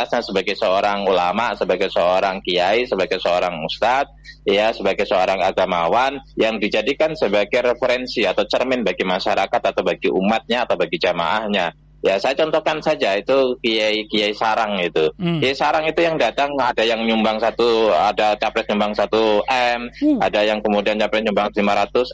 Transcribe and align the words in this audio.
integritasnya 0.00 0.24
sebagai 0.24 0.56
seorang 0.56 1.04
ulama, 1.04 1.52
sebagai 1.52 1.92
seorang 1.92 2.40
kiai, 2.40 2.88
sebagai 2.88 3.20
seorang 3.20 3.60
ustadz, 3.68 4.12
ya 4.48 4.72
sebagai 4.72 5.04
seorang 5.04 5.44
agamawan 5.44 6.16
yang 6.40 6.56
dijadikan 6.56 7.12
sebagai 7.12 7.60
referensi 7.60 8.24
atau 8.24 8.48
cermin 8.48 8.80
bagi 8.80 9.04
masyarakat 9.04 9.60
atau 9.60 9.82
bagi 9.84 10.08
umatnya 10.08 10.64
atau 10.64 10.80
bagi 10.80 10.96
jamaahnya. 10.96 11.90
Ya 12.00 12.16
saya 12.16 12.32
contohkan 12.32 12.80
saja 12.80 13.12
itu 13.20 13.60
Kiai 13.60 14.08
Kiai 14.08 14.32
Sarang 14.32 14.80
itu. 14.80 15.12
Hmm. 15.20 15.36
Kiai 15.36 15.52
Sarang 15.52 15.84
itu 15.84 16.00
yang 16.00 16.16
datang 16.16 16.48
ada 16.56 16.80
yang 16.80 17.04
nyumbang 17.04 17.36
satu, 17.36 17.92
ada 17.92 18.40
capres 18.40 18.64
nyumbang 18.72 18.96
satu 18.96 19.44
m, 19.44 19.92
hmm. 19.92 20.16
ada 20.24 20.40
yang 20.40 20.64
kemudian 20.64 20.96
capres 20.96 21.20
nyumbang 21.28 21.52
500 21.52 21.60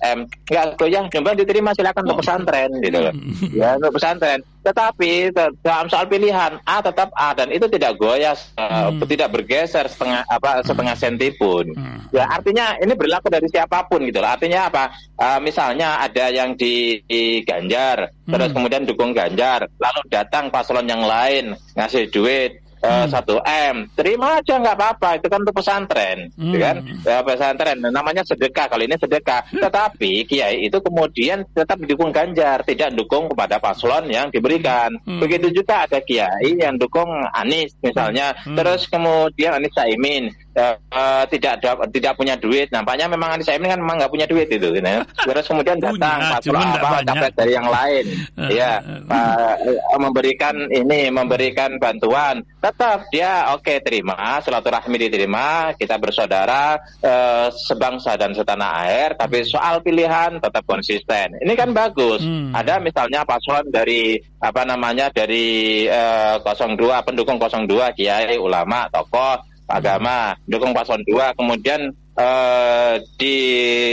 m. 0.02 0.18
Enggak, 0.26 0.90
ya 0.90 1.06
nyumbang 1.06 1.38
diterima 1.38 1.70
silakan 1.70 2.02
oh. 2.02 2.06
untuk 2.10 2.18
pesantren 2.26 2.70
gitu 2.82 2.98
loh. 2.98 3.14
Hmm. 3.14 3.50
Ya 3.54 3.78
untuk 3.78 3.94
pesantren. 3.94 4.42
Tetapi 4.66 5.30
dalam 5.62 5.86
soal 5.86 6.10
pilihan 6.10 6.58
A 6.66 6.82
tetap 6.82 7.14
A 7.14 7.30
dan 7.38 7.54
itu 7.54 7.70
tidak 7.70 7.94
goyah, 8.02 8.34
hmm. 8.58 8.98
tidak 9.06 9.30
bergeser 9.30 9.86
setengah 9.86 10.26
apa 10.26 10.66
setengah 10.66 10.98
senti 10.98 11.30
pun. 11.30 11.70
Hmm. 11.70 12.10
Ya 12.10 12.26
artinya 12.26 12.74
ini 12.82 12.98
berlaku 12.98 13.30
dari 13.30 13.46
siapa 13.46 13.86
pun 13.86 14.02
gitu 14.02 14.18
loh. 14.18 14.34
Artinya 14.34 14.66
apa? 14.66 14.90
Uh, 15.14 15.38
misalnya 15.38 16.02
ada 16.02 16.34
yang 16.34 16.58
di, 16.58 16.98
di 17.06 17.46
Ganjar, 17.46 18.10
hmm. 18.10 18.34
terus 18.34 18.50
kemudian 18.50 18.82
dukung 18.82 19.14
Ganjar, 19.14 19.70
lalu 19.78 20.02
datang 20.10 20.50
paslon 20.50 20.90
yang 20.90 21.06
lain 21.06 21.54
ngasih 21.78 22.10
duit 22.10 22.65
satu 23.10 23.40
uh, 23.40 23.46
m. 23.46 23.76
Terima 23.94 24.40
aja 24.40 24.58
nggak 24.58 24.76
apa-apa. 24.76 25.08
Itu 25.20 25.26
kan 25.28 25.42
untuk 25.42 25.56
pesantren 25.56 26.30
hmm. 26.34 26.52
gitu 26.52 26.58
kan? 26.58 26.76
Ya, 27.02 27.18
pesantren. 27.22 27.78
Namanya 27.82 28.22
sedekah. 28.26 28.66
Kali 28.66 28.86
ini 28.88 28.96
sedekah. 28.98 29.46
Tetapi 29.50 30.26
kiai 30.26 30.66
itu 30.66 30.78
kemudian 30.80 31.46
tetap 31.52 31.78
didukung 31.80 32.10
Ganjar. 32.10 32.62
Tidak 32.64 32.94
dukung 32.96 33.30
kepada 33.32 33.60
paslon 33.60 34.08
yang 34.10 34.30
diberikan. 34.32 34.88
Hmm. 35.06 35.22
begitu 35.22 35.52
juga 35.52 35.86
ada 35.86 35.98
kiai 36.02 36.56
yang 36.58 36.78
dukung 36.78 37.08
Anies 37.34 37.74
misalnya. 37.82 38.34
Hmm. 38.42 38.56
terus 38.58 38.88
kemudian 38.88 39.54
Anies 39.54 39.74
Caimin 39.74 40.32
uh, 40.56 40.74
uh, 40.90 41.24
tidak 41.28 41.60
ada, 41.60 41.86
tidak 41.92 42.12
punya 42.16 42.34
duit. 42.34 42.72
Nampaknya 42.72 43.06
memang 43.06 43.36
Anies 43.36 43.46
Caimin 43.46 43.70
kan 43.70 43.80
memang 43.80 43.96
nggak 44.02 44.12
punya 44.12 44.26
duit 44.26 44.48
itu 44.48 44.72
gitu. 44.72 44.80
terus 45.28 45.46
kemudian 45.46 45.78
datang 45.78 46.18
paslon 46.32 46.68
apa 46.76 47.04
capres 47.04 47.34
dari 47.36 47.52
yang 47.54 47.68
lain. 47.68 48.04
Ya 48.50 48.80
uh, 48.84 49.54
memberikan 50.00 50.56
ini 50.72 51.12
memberikan 51.12 51.76
bantuan. 51.76 52.42
Tetap 52.58 53.06
dia 53.12 53.52
oke 53.54 53.62
okay, 53.62 53.78
terima 53.84 54.40
silaturahmi 54.42 54.96
diterima 54.96 55.76
kita 55.76 56.00
bersaudara 56.00 56.80
eh, 56.98 57.48
sebangsa 57.52 58.18
dan 58.18 58.34
setanah 58.34 58.88
air 58.88 59.14
tapi 59.14 59.44
soal 59.46 59.84
pilihan 59.84 60.40
tetap 60.40 60.64
konsisten. 60.66 61.36
Ini 61.40 61.52
kan 61.54 61.70
bagus. 61.76 62.18
Hmm. 62.26 62.50
ada 62.56 62.80
misalnya 62.80 63.22
paslon 63.22 63.68
dari 63.68 64.18
apa 64.40 64.62
namanya 64.64 65.12
dari 65.12 65.84
eh, 65.86 66.36
02 66.42 67.06
pendukung 67.06 67.36
02 67.38 67.96
kiai 67.96 68.36
ulama 68.40 68.88
tokoh 68.90 69.55
agama 69.66 70.38
dukung 70.46 70.70
paslon 70.70 71.02
2 71.02 71.38
kemudian 71.38 71.90
eh, 72.14 72.94
di 73.18 73.36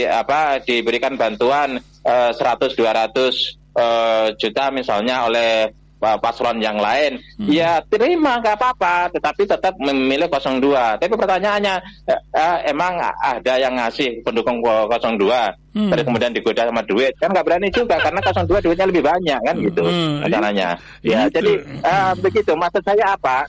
apa 0.06 0.62
diberikan 0.62 1.18
bantuan 1.18 1.78
eh, 2.02 2.30
100 2.32 2.74
200 2.74 2.78
eh, 3.74 4.26
juta 4.38 4.64
misalnya 4.70 5.26
oleh 5.26 5.70
paslon 6.20 6.60
yang 6.60 6.76
lain, 6.76 7.16
hmm. 7.40 7.48
ya 7.48 7.80
terima 7.88 8.36
nggak 8.42 8.56
apa-apa, 8.60 9.08
tetapi 9.16 9.48
tetap 9.48 9.74
memilih 9.80 10.28
02. 10.28 11.00
Tapi 11.00 11.14
pertanyaannya, 11.16 11.74
eh, 12.04 12.20
eh, 12.36 12.56
emang 12.68 13.00
ada 13.00 13.54
yang 13.56 13.72
ngasih 13.80 14.20
pendukung 14.20 14.60
02, 14.60 14.92
hmm. 15.72 15.88
terus 15.88 16.04
kemudian 16.04 16.32
digoda 16.36 16.68
sama 16.68 16.84
duit, 16.84 17.16
kan 17.16 17.32
nggak 17.32 17.46
berani 17.46 17.68
juga 17.72 17.96
karena 17.96 18.20
02 18.20 18.60
duitnya 18.60 18.86
lebih 18.88 19.04
banyak 19.04 19.40
kan 19.40 19.56
gitu, 19.56 19.84
hmm. 19.88 20.28
caranya. 20.28 20.68
Ya, 21.00 21.24
itu. 21.24 21.40
jadi 21.40 21.52
eh, 21.80 22.12
begitu. 22.20 22.52
Maksud 22.52 22.82
saya 22.84 23.16
apa? 23.16 23.48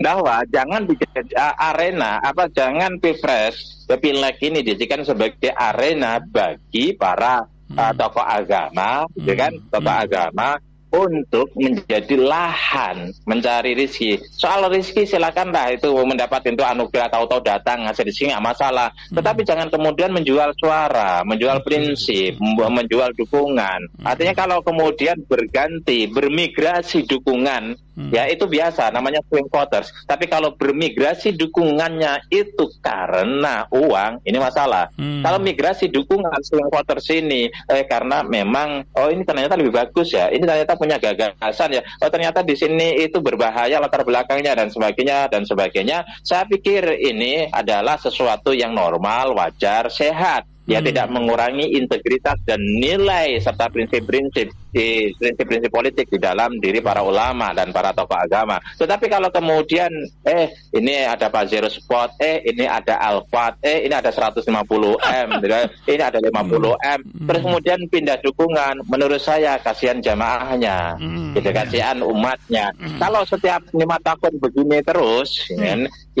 Bahwa 0.00 0.40
jangan 0.48 0.88
di 0.88 0.96
arena 1.60 2.24
apa 2.24 2.48
jangan 2.48 2.96
pilpres 2.96 3.84
pilek 4.00 4.40
ini 4.40 4.64
dijadikan 4.64 5.04
sebagai 5.04 5.52
arena 5.52 6.16
bagi 6.24 6.96
para 6.96 7.44
hmm. 7.44 7.76
uh, 7.76 7.92
tokoh 7.92 8.24
agama, 8.24 9.04
hmm. 9.12 9.26
ya 9.28 9.34
kan 9.36 9.52
tokoh 9.68 9.92
hmm. 9.92 10.04
agama 10.08 10.48
untuk 10.90 11.54
menjadi 11.54 12.18
lahan 12.18 13.14
mencari 13.24 13.78
rizki. 13.78 14.18
Soal 14.34 14.66
rizki 14.68 15.06
silakanlah 15.06 15.74
itu 15.74 15.90
mendapat 16.02 16.50
itu 16.50 16.62
anugerah 16.62 17.08
tahu-tahu 17.08 17.40
datang 17.46 17.86
ngasih 17.86 18.04
rizki 18.06 18.30
nggak 18.30 18.42
masalah. 18.42 18.90
Hmm. 19.10 19.22
Tetapi 19.22 19.40
jangan 19.46 19.68
kemudian 19.70 20.10
menjual 20.10 20.50
suara, 20.58 21.22
menjual 21.22 21.62
prinsip, 21.62 22.36
menjual 22.42 23.14
dukungan. 23.14 23.80
Hmm. 23.86 24.06
Artinya 24.06 24.34
kalau 24.34 24.58
kemudian 24.66 25.22
berganti, 25.26 26.10
bermigrasi 26.10 27.06
dukungan 27.06 27.78
Hmm. 28.00 28.08
Ya 28.16 28.24
itu 28.32 28.48
biasa 28.48 28.88
namanya 28.88 29.20
swing 29.28 29.44
voters. 29.52 29.92
Tapi 30.08 30.24
kalau 30.24 30.56
bermigrasi 30.56 31.36
dukungannya 31.36 32.32
itu 32.32 32.72
karena 32.80 33.68
uang, 33.68 34.24
ini 34.24 34.40
masalah. 34.40 34.88
Hmm. 34.96 35.20
Kalau 35.20 35.36
migrasi 35.36 35.92
dukungan 35.92 36.40
swing 36.40 36.72
voters 36.72 37.04
ini 37.12 37.52
eh 37.68 37.84
karena 37.84 38.24
memang 38.24 38.88
oh 38.96 39.12
ini 39.12 39.20
ternyata 39.28 39.60
lebih 39.60 39.76
bagus 39.76 40.16
ya. 40.16 40.32
Ini 40.32 40.40
ternyata 40.40 40.79
punya 40.80 40.96
gagasan 40.96 41.76
ya. 41.76 41.84
Oh 42.00 42.08
ternyata 42.08 42.40
di 42.40 42.56
sini 42.56 43.04
itu 43.04 43.20
berbahaya 43.20 43.76
latar 43.76 44.00
belakangnya 44.00 44.56
dan 44.56 44.72
sebagainya 44.72 45.28
dan 45.28 45.44
sebagainya. 45.44 46.08
Saya 46.24 46.48
pikir 46.48 46.96
ini 46.96 47.52
adalah 47.52 48.00
sesuatu 48.00 48.56
yang 48.56 48.72
normal, 48.72 49.36
wajar, 49.36 49.92
sehat 49.92 50.48
ya 50.70 50.78
hmm. 50.78 50.86
tidak 50.86 51.06
mengurangi 51.10 51.74
integritas 51.74 52.38
dan 52.46 52.62
nilai 52.62 53.42
serta 53.42 53.66
prinsip-prinsip 53.66 54.54
prinsip-prinsip 54.70 55.66
politik 55.66 56.06
di 56.06 56.18
dalam 56.22 56.62
diri 56.62 56.78
para 56.78 57.02
ulama 57.02 57.50
dan 57.50 57.74
para 57.74 57.90
tokoh 57.90 58.14
agama. 58.14 58.62
Tetapi 58.78 59.10
kalau 59.10 59.26
kemudian 59.34 59.90
eh 60.22 60.46
ini 60.70 61.02
ada 61.02 61.26
Pak 61.26 61.50
Zero 61.50 61.66
Spot, 61.66 62.14
eh 62.22 62.46
ini 62.46 62.70
ada 62.70 63.02
Alfat, 63.02 63.58
eh 63.66 63.82
ini 63.90 63.94
ada 63.98 64.14
150 64.14 64.46
M, 65.02 65.28
kan. 65.42 65.66
ini 65.90 66.02
ada 66.02 66.22
50 66.22 66.30
M, 66.78 67.00
hmm. 67.02 67.26
terus 67.26 67.42
kemudian 67.42 67.78
pindah 67.90 68.18
dukungan. 68.22 68.86
Menurut 68.86 69.18
saya 69.18 69.58
kasihan 69.58 69.98
jamaahnya, 69.98 70.94
hmm. 71.02 71.34
gitu 71.34 71.50
kasihan 71.50 71.98
umatnya. 72.06 72.70
Kalau 73.02 73.26
setiap 73.26 73.66
lima 73.74 73.98
tahun 74.06 74.38
begini 74.38 74.86
terus, 74.86 75.50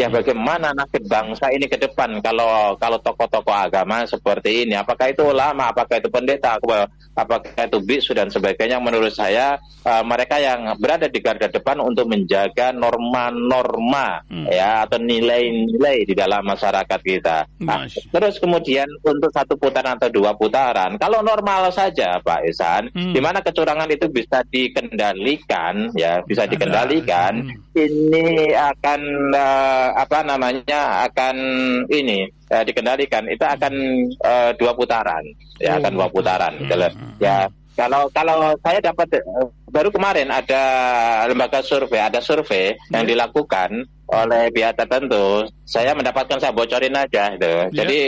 ya 0.00 0.08
bagaimana 0.08 0.72
nasib 0.72 1.04
bangsa 1.04 1.52
ini 1.52 1.68
ke 1.68 1.76
depan 1.76 2.24
kalau 2.24 2.72
kalau 2.80 2.96
tokoh-tokoh 3.04 3.52
agama 3.52 4.08
seperti 4.08 4.39
seperti 4.40 4.64
ini. 4.64 4.74
Apakah 4.80 5.12
itu 5.12 5.22
ulama, 5.28 5.68
apakah 5.68 6.00
itu 6.00 6.08
pendeta, 6.08 6.56
apakah 7.12 7.60
itu 7.60 7.78
bisu 7.84 8.16
dan 8.16 8.32
sebagainya. 8.32 8.80
Menurut 8.80 9.12
saya 9.12 9.60
uh, 9.84 10.00
mereka 10.00 10.40
yang 10.40 10.80
berada 10.80 11.12
di 11.12 11.20
garda 11.20 11.52
depan 11.52 11.76
untuk 11.84 12.08
menjaga 12.08 12.72
norma-norma 12.72 14.24
hmm. 14.24 14.48
ya 14.48 14.88
atau 14.88 14.96
nilai-nilai 14.96 16.08
di 16.08 16.14
dalam 16.16 16.40
masyarakat 16.48 17.00
kita. 17.04 17.44
Nah, 17.60 17.84
terus 17.84 18.40
kemudian 18.40 18.88
untuk 19.04 19.28
satu 19.28 19.60
putaran 19.60 20.00
atau 20.00 20.08
dua 20.08 20.32
putaran, 20.32 20.96
kalau 20.96 21.20
normal 21.20 21.68
saja 21.68 22.16
Pak 22.24 22.40
Isan, 22.48 22.88
hmm. 22.96 23.12
di 23.12 23.20
mana 23.20 23.44
kecurangan 23.44 23.92
itu 23.92 24.08
bisa 24.08 24.40
dikendalikan, 24.48 25.92
ya 25.92 26.24
bisa 26.24 26.48
dikendalikan, 26.48 27.44
hmm. 27.44 27.69
Ini 27.74 28.50
akan 28.54 29.00
uh, 29.34 29.88
apa 29.94 30.26
namanya 30.26 31.06
akan 31.06 31.36
ini 31.86 32.26
uh, 32.50 32.64
dikendalikan. 32.66 33.26
Itu 33.30 33.46
akan 33.46 33.74
uh, 34.22 34.50
dua 34.58 34.72
putaran. 34.74 35.22
Ya 35.60 35.78
akan 35.78 35.92
dua 35.94 36.08
putaran. 36.10 36.58
Gitu 36.58 36.74
ya 37.20 37.46
kalau 37.80 38.12
kalau 38.12 38.52
saya 38.60 38.76
dapat 38.82 39.24
baru 39.72 39.88
kemarin 39.88 40.28
ada 40.28 40.62
lembaga 41.24 41.64
survei 41.64 42.02
ada 42.02 42.20
survei 42.20 42.76
yang 42.92 43.08
iya. 43.08 43.10
dilakukan 43.16 43.88
oleh 44.10 44.50
pihak 44.50 44.76
tertentu. 44.76 45.46
Saya 45.64 45.94
mendapatkan 45.94 46.36
saya 46.42 46.52
bocorin 46.52 46.98
aja 46.98 47.32
gitu. 47.38 47.46
Yeah. 47.46 47.72
Jadi 47.72 48.00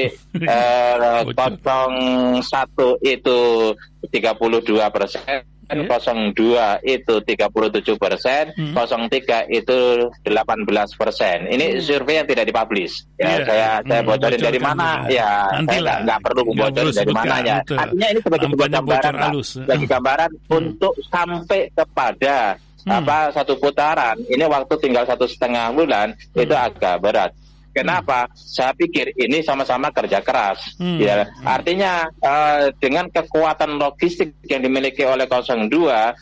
uh, 0.53 2.43
satu 2.43 2.99
itu 3.01 3.73
32 4.11 4.67
persen 4.93 5.47
yeah. 5.75 6.81
02 6.83 6.85
itu 6.85 7.15
37 7.25 7.97
persen, 7.97 8.43
hmm. 8.53 8.75
03 8.77 9.49
itu 9.49 9.79
18 10.25 11.01
persen. 11.01 11.37
Ini 11.49 11.67
hmm. 11.77 11.81
survei 11.83 12.21
yang 12.21 12.29
tidak 12.29 12.45
dipublish. 12.51 13.09
Ya, 13.17 13.25
yeah. 13.25 13.39
saya 13.45 13.69
hmm. 13.81 13.89
saya 13.89 14.01
bocorin 14.05 14.41
dari 14.41 14.61
mana? 14.61 14.89
Ya, 15.09 15.33
Nanti 15.55 15.77
saya 15.81 15.95
nggak 16.05 16.21
perlu 16.21 16.43
bocorin 16.53 16.95
dari 16.95 17.13
mananya. 17.13 17.57
Betul. 17.65 17.77
Artinya 17.79 18.07
ini 18.13 18.21
sebagai 18.21 18.47
sebuah 18.53 18.69
gambaran, 18.69 19.31
sebagai 19.43 19.87
gambaran 19.89 20.31
hmm. 20.31 20.57
untuk 20.59 20.95
sampai 21.09 21.61
kepada 21.73 22.37
hmm. 22.85 22.91
apa 22.91 23.19
satu 23.33 23.53
putaran. 23.59 24.17
Ini 24.27 24.45
waktu 24.47 24.75
tinggal 24.83 25.05
satu 25.07 25.25
setengah 25.25 25.73
bulan 25.73 26.13
hmm. 26.15 26.43
itu 26.43 26.55
agak 26.55 26.97
berat. 27.01 27.33
Kenapa? 27.73 28.29
Hmm. 28.29 28.37
Saya 28.37 28.73
pikir 28.77 29.17
ini 29.17 29.41
sama-sama 29.41 29.89
kerja 29.89 30.21
keras. 30.21 30.77
Hmm. 30.77 31.01
Ya, 31.01 31.33
artinya 31.41 32.05
uh, 32.21 32.69
dengan 32.77 33.09
kekuatan 33.09 33.81
logistik 33.81 34.37
yang 34.45 34.61
dimiliki 34.61 35.09
oleh 35.09 35.25
02 35.25 35.73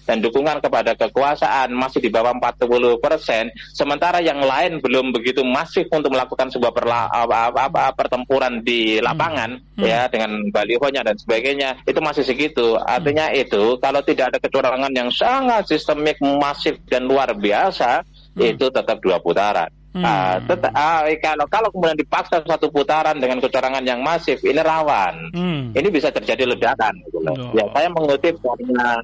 dan 0.06 0.16
dukungan 0.22 0.62
kepada 0.62 0.94
kekuasaan 0.94 1.74
masih 1.74 1.98
di 1.98 2.10
bawah 2.10 2.30
40 2.38 3.02
persen, 3.02 3.50
sementara 3.74 4.22
yang 4.22 4.38
lain 4.38 4.78
belum 4.78 5.10
begitu 5.10 5.42
masif 5.42 5.90
untuk 5.90 6.14
melakukan 6.14 6.54
sebuah 6.54 6.70
perla, 6.70 7.10
apa, 7.10 7.50
apa, 7.50 7.90
pertempuran 7.98 8.62
di 8.62 9.02
lapangan, 9.02 9.58
hmm. 9.74 9.82
ya 9.82 10.06
dengan 10.06 10.46
balihonya 10.54 11.02
dan 11.02 11.18
sebagainya, 11.18 11.82
itu 11.82 11.98
masih 11.98 12.22
segitu. 12.22 12.78
Artinya 12.78 13.26
hmm. 13.26 13.42
itu 13.42 13.62
kalau 13.82 14.00
tidak 14.06 14.34
ada 14.34 14.38
kecurangan 14.38 14.92
yang 14.94 15.10
sangat 15.10 15.66
sistemik, 15.66 16.22
masif 16.22 16.78
dan 16.86 17.10
luar 17.10 17.34
biasa, 17.34 18.06
hmm. 18.38 18.54
itu 18.54 18.70
tetap 18.70 19.02
dua 19.02 19.18
putaran. 19.18 19.79
Hmm. 19.90 20.06
Uh, 20.06 20.36
tetap, 20.46 20.70
uh, 20.70 21.02
kalau 21.18 21.46
kalau 21.50 21.68
kemudian 21.74 21.98
dipaksa 21.98 22.38
satu 22.46 22.70
putaran 22.70 23.18
dengan 23.18 23.42
kecurangan 23.42 23.82
yang 23.82 23.98
masif, 24.06 24.38
ini 24.46 24.62
rawan. 24.62 25.34
Hmm. 25.34 25.74
Ini 25.74 25.88
bisa 25.90 26.14
terjadi 26.14 26.46
ledakan. 26.46 26.94
Gitu 27.10 27.18
loh. 27.18 27.34
Oh. 27.34 27.50
Ya, 27.58 27.66
saya 27.74 27.88
mengutip 27.90 28.38
karena 28.38 29.02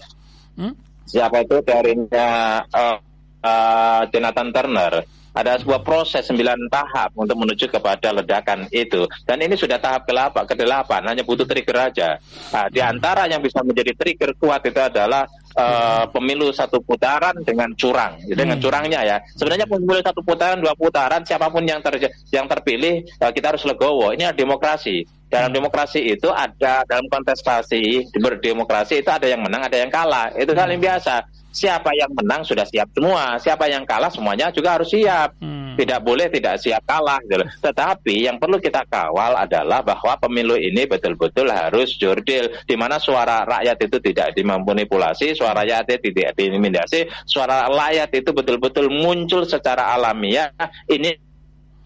hmm? 0.54 0.72
siapa 1.06 1.42
itu 1.42 1.58
teorinya 1.66 2.28
uh, 2.70 2.96
uh, 3.42 4.02
Jonathan 4.14 4.48
Turner 4.54 4.94
ada 5.36 5.60
sebuah 5.60 5.84
proses 5.84 6.24
sembilan 6.24 6.72
tahap 6.72 7.12
untuk 7.12 7.36
menuju 7.36 7.68
kepada 7.68 8.08
ledakan 8.08 8.72
itu 8.72 9.04
dan 9.28 9.44
ini 9.44 9.52
sudah 9.52 9.76
tahap 9.76 10.08
ke-8 10.08 10.48
ke-8 10.48 10.90
hanya 11.04 11.22
butuh 11.28 11.44
trigger 11.44 11.92
aja 11.92 12.16
nah, 12.56 12.72
di 12.72 12.80
antara 12.80 13.28
yang 13.28 13.44
bisa 13.44 13.60
menjadi 13.60 13.92
trigger 13.92 14.32
kuat 14.40 14.64
itu 14.64 14.80
adalah 14.80 15.28
uh, 15.56 16.05
pemilu 16.12 16.53
satu 16.53 16.79
putaran 16.85 17.35
dengan 17.43 17.73
curang 17.75 18.20
dengan 18.23 18.61
hmm. 18.61 18.62
curangnya 18.62 19.00
ya. 19.03 19.17
Sebenarnya 19.35 19.67
pemilu 19.67 19.99
satu 20.05 20.20
putaran 20.23 20.61
dua 20.61 20.76
putaran 20.76 21.25
siapa 21.25 21.49
pun 21.49 21.64
yang 21.64 21.81
ter 21.81 22.12
yang 22.31 22.47
terpilih 22.47 23.03
uh, 23.19 23.32
kita 23.32 23.56
harus 23.56 23.64
legowo. 23.64 24.12
Ini 24.12 24.31
adalah 24.31 24.38
demokrasi. 24.38 25.08
Dalam 25.26 25.50
hmm. 25.50 25.58
demokrasi 25.58 26.00
itu 26.06 26.31
ada 26.31 26.87
dalam 26.87 27.11
kontestasi 27.11 28.14
berdemokrasi 28.14 29.03
itu 29.03 29.11
ada 29.11 29.26
yang 29.26 29.43
menang 29.43 29.67
ada 29.67 29.75
yang 29.75 29.91
kalah. 29.91 30.31
Itu 30.38 30.55
hal 30.55 30.70
yang 30.70 30.79
biasa 30.79 31.26
siapa 31.56 31.97
yang 31.97 32.12
menang 32.12 32.44
sudah 32.44 32.69
siap 32.69 32.93
semua, 32.93 33.41
siapa 33.41 33.64
yang 33.73 33.88
kalah 33.88 34.12
semuanya 34.12 34.53
juga 34.53 34.76
harus 34.76 34.93
siap. 34.93 35.41
Hmm. 35.41 35.73
Tidak 35.76 36.00
boleh 36.05 36.29
tidak 36.29 36.61
siap 36.61 36.85
kalah. 36.85 37.17
Gitu. 37.25 37.41
Tetapi 37.64 38.29
yang 38.29 38.37
perlu 38.37 38.61
kita 38.61 38.85
kawal 38.85 39.32
adalah 39.41 39.81
bahwa 39.81 40.20
pemilu 40.20 40.61
ini 40.61 40.85
betul-betul 40.85 41.49
harus 41.49 41.97
jurdil, 41.97 42.53
di 42.69 42.76
mana 42.76 43.00
suara 43.00 43.49
rakyat 43.49 43.88
itu 43.88 43.97
tidak 44.05 44.37
dimanipulasi, 44.37 45.32
suara 45.32 45.64
rakyat 45.64 45.97
itu 45.97 46.12
tidak 46.12 46.37
diintimidasi, 46.37 47.08
suara 47.25 47.73
rakyat 47.73 48.12
itu 48.12 48.31
betul-betul 48.37 48.93
muncul 48.93 49.49
secara 49.49 49.97
alamiah. 49.97 50.53
Ini 50.88 51.25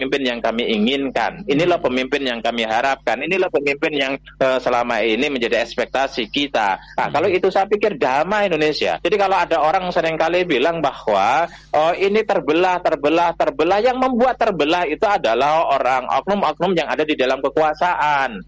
pemimpin 0.00 0.25
yang 0.25 0.41
kami 0.41 0.64
inginkan. 0.64 1.44
Inilah 1.44 1.76
pemimpin 1.76 2.25
yang 2.25 2.41
kami 2.41 2.64
harapkan. 2.64 3.20
Inilah 3.20 3.52
pemimpin 3.52 3.93
yang 3.93 4.12
uh, 4.41 4.56
selama 4.56 5.05
ini 5.05 5.29
menjadi 5.29 5.61
ekspektasi 5.61 6.32
kita. 6.32 6.81
Nah, 6.97 7.12
kalau 7.12 7.29
itu 7.29 7.52
saya 7.52 7.69
pikir 7.69 8.00
damai 8.00 8.49
Indonesia. 8.49 8.97
Jadi 8.97 9.17
kalau 9.20 9.37
ada 9.37 9.61
orang 9.61 9.93
sering 9.93 10.17
kali 10.17 10.49
bilang 10.49 10.81
bahwa 10.81 11.44
oh 11.76 11.93
ini 11.93 12.25
terbelah, 12.25 12.81
terbelah, 12.81 13.37
terbelah, 13.37 13.85
yang 13.85 14.00
membuat 14.00 14.41
terbelah 14.41 14.88
itu 14.88 15.05
adalah 15.05 15.69
orang 15.69 16.08
oknum-oknum 16.08 16.73
yang 16.73 16.88
ada 16.88 17.05
di 17.05 17.12
dalam 17.12 17.44
kekuasaan. 17.44 18.41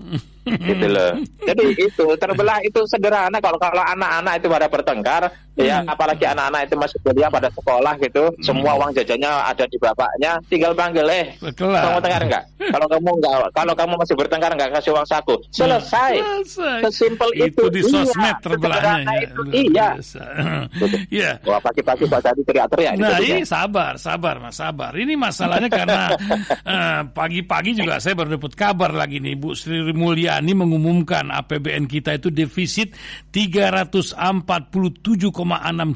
Gitu 0.47 0.87
loh. 0.91 1.13
Jadi 1.47 1.65
itu 1.79 2.07
terbelah 2.19 2.59
itu 2.67 2.81
sederhana 2.91 3.39
kalau 3.39 3.59
kalau 3.59 3.83
anak-anak 3.83 4.43
itu 4.43 4.47
pada 4.51 4.67
bertengkar, 4.67 5.23
ya 5.55 5.83
hmm. 5.83 5.93
apalagi 5.93 6.25
anak-anak 6.27 6.67
itu 6.67 6.75
masih 6.75 6.99
kuliah 7.07 7.31
pada 7.31 7.49
sekolah 7.55 7.95
gitu, 8.03 8.25
hmm. 8.31 8.43
semua 8.43 8.73
uang 8.79 8.91
jajannya 8.95 9.31
ada 9.31 9.65
di 9.71 9.79
bapaknya, 9.79 10.39
tinggal 10.51 10.73
panggil 10.75 11.07
eh, 11.11 11.27
kamu 11.55 11.99
tengkar 12.03 12.23
enggak? 12.27 12.45
kalau 12.59 12.87
kamu 12.91 13.11
enggak, 13.23 13.37
kalau 13.55 13.75
kamu 13.75 13.93
masih 13.99 14.15
bertengkar 14.19 14.51
enggak 14.55 14.71
kasih 14.81 14.91
uang 14.95 15.07
saku, 15.07 15.35
hmm. 15.39 15.47
selesai. 15.55 16.13
Selesai. 16.19 16.81
Sesimpel 16.91 17.31
itu. 17.39 17.51
Itu 17.53 17.65
di 17.71 17.81
sosmed 17.87 18.37
iya, 18.39 18.43
terbelahnya. 18.43 19.15
Itu, 19.23 19.41
iya. 19.53 19.89
Iya. 21.13 21.37
Wah 21.45 21.61
pagi-pagi 21.61 22.09
Pak 22.09 22.21
Tadi 22.25 22.41
teriak-teriak. 22.47 22.93
Nah 22.97 23.19
ini 23.21 23.45
sabar, 23.45 24.01
sabar 24.01 24.41
Mas, 24.41 24.57
sabar. 24.57 24.93
Ini 24.97 25.15
masalahnya 25.15 25.69
karena 25.69 26.15
eh, 26.73 27.01
pagi-pagi 27.13 27.77
uh, 27.77 27.77
juga 27.85 27.95
saya 28.01 28.17
baru 28.17 28.41
dapat 28.41 28.53
kabar 28.57 28.91
lagi 28.97 29.21
nih 29.21 29.35
Bu 29.37 29.53
Sri 29.53 29.93
Mulia 29.93 30.32
Mulyani 30.33 30.57
mengumumkan 30.57 31.29
APBN 31.29 31.85
kita 31.85 32.17
itu 32.17 32.33
defisit 32.33 32.97
347,6 33.37 35.05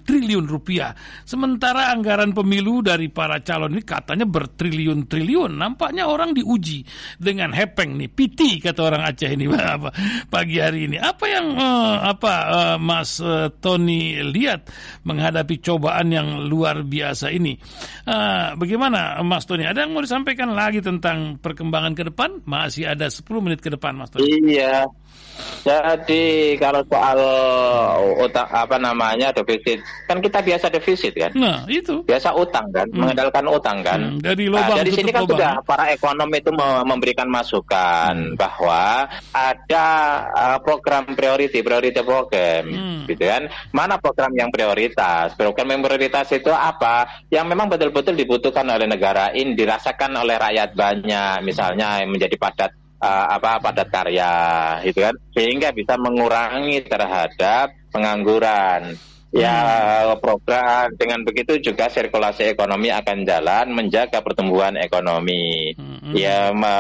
triliun 0.05 0.45
rupiah. 0.45 0.93
Sementara 1.25 1.89
anggaran 1.89 2.37
pemilu 2.37 2.85
dari 2.85 3.09
para 3.09 3.41
calon 3.41 3.73
ini 3.73 3.81
katanya 3.81 4.29
bertriliun-triliun. 4.29 5.57
Nampaknya 5.57 6.05
orang 6.05 6.37
diuji 6.37 6.85
dengan 7.17 7.57
hepeng 7.57 7.97
nih, 7.97 8.13
piti 8.13 8.61
kata 8.61 8.81
orang 8.85 9.09
Aceh 9.09 9.33
ini 9.33 9.49
pagi 10.35 10.61
hari 10.61 10.85
ini. 10.85 11.01
Apa 11.01 11.25
yang 11.25 11.57
uh, 11.57 11.97
apa 12.05 12.35
uh, 12.53 12.77
Mas 12.77 13.17
uh, 13.25 13.49
Tony 13.57 14.21
lihat 14.21 14.69
menghadapi 15.09 15.65
cobaan 15.65 16.13
yang 16.13 16.45
luar 16.45 16.85
biasa 16.85 17.33
ini? 17.33 17.57
Uh, 18.05 18.53
bagaimana 18.61 19.17
Mas 19.25 19.49
Tony? 19.49 19.65
Ada 19.65 19.89
yang 19.89 19.97
mau 19.97 20.05
disampaikan 20.05 20.53
lagi 20.53 20.85
tentang 20.85 21.41
perkembangan 21.41 21.97
ke 21.97 22.05
depan? 22.13 22.45
Masih 22.45 22.85
ada 22.85 23.09
10 23.09 23.25
menit 23.41 23.65
ke 23.65 23.73
depan 23.73 23.97
Mas 23.97 24.13
Tony. 24.13 24.26
Iya. 24.27 24.91
Jadi 25.67 26.55
kalau 26.63 26.87
soal 26.87 27.19
utang 28.23 28.47
apa 28.47 28.79
namanya 28.79 29.35
defisit, 29.35 29.83
kan 30.07 30.23
kita 30.23 30.39
biasa 30.39 30.71
defisit 30.71 31.13
kan? 31.19 31.35
Nah 31.35 31.67
itu. 31.67 32.07
Biasa 32.07 32.33
utang 32.39 32.71
kan, 32.71 32.87
hmm. 32.87 32.97
mengandalkan 32.97 33.45
utang 33.51 33.83
kan. 33.83 33.99
Hmm, 33.99 34.23
dari 34.23 34.47
lubang 34.47 34.63
nah, 34.63 34.79
dari 34.79 34.93
sini 34.95 35.11
kan 35.11 35.27
lubang. 35.27 35.35
sudah 35.37 35.53
para 35.67 35.91
ekonom 35.91 36.31
itu 36.31 36.51
memberikan 36.87 37.27
masukan 37.27 38.15
hmm. 38.15 38.39
bahwa 38.39 39.11
ada 39.35 39.87
uh, 40.31 40.59
program 40.63 41.19
priority, 41.19 41.67
priority 41.67 42.01
program, 42.07 42.71
hmm. 42.71 43.11
gitu 43.11 43.27
kan? 43.27 43.51
Mana 43.75 43.99
program 43.99 44.31
yang 44.39 44.55
prioritas? 44.55 45.35
Program 45.35 45.67
yang 45.75 45.83
prioritas 45.83 46.31
itu 46.31 46.55
apa? 46.55 47.27
Yang 47.27 47.47
memang 47.51 47.67
betul-betul 47.67 48.15
dibutuhkan 48.15 48.65
oleh 48.71 48.87
negara 48.87 49.35
ini, 49.35 49.59
dirasakan 49.59 50.15
oleh 50.15 50.39
rakyat 50.39 50.79
banyak, 50.79 51.43
misalnya 51.43 52.07
menjadi 52.07 52.39
padat 52.39 52.86
uh, 53.01 53.27
apa 53.37 53.61
padat 53.61 53.89
karya 53.89 54.33
gitu 54.87 55.05
kan 55.05 55.15
sehingga 55.33 55.73
bisa 55.73 55.97
mengurangi 56.01 56.85
terhadap 56.85 57.75
pengangguran 57.93 58.97
ya 59.35 59.57
hmm. 60.15 60.23
program 60.23 60.87
dengan 60.97 61.21
begitu 61.27 61.59
juga 61.61 61.91
sirkulasi 61.93 62.57
ekonomi 62.57 62.89
akan 62.89 63.27
jalan 63.27 63.67
menjaga 63.75 64.25
pertumbuhan 64.25 64.79
ekonomi 64.81 65.75
hmm. 65.77 66.15
ya 66.17 66.55
me, 66.55 66.75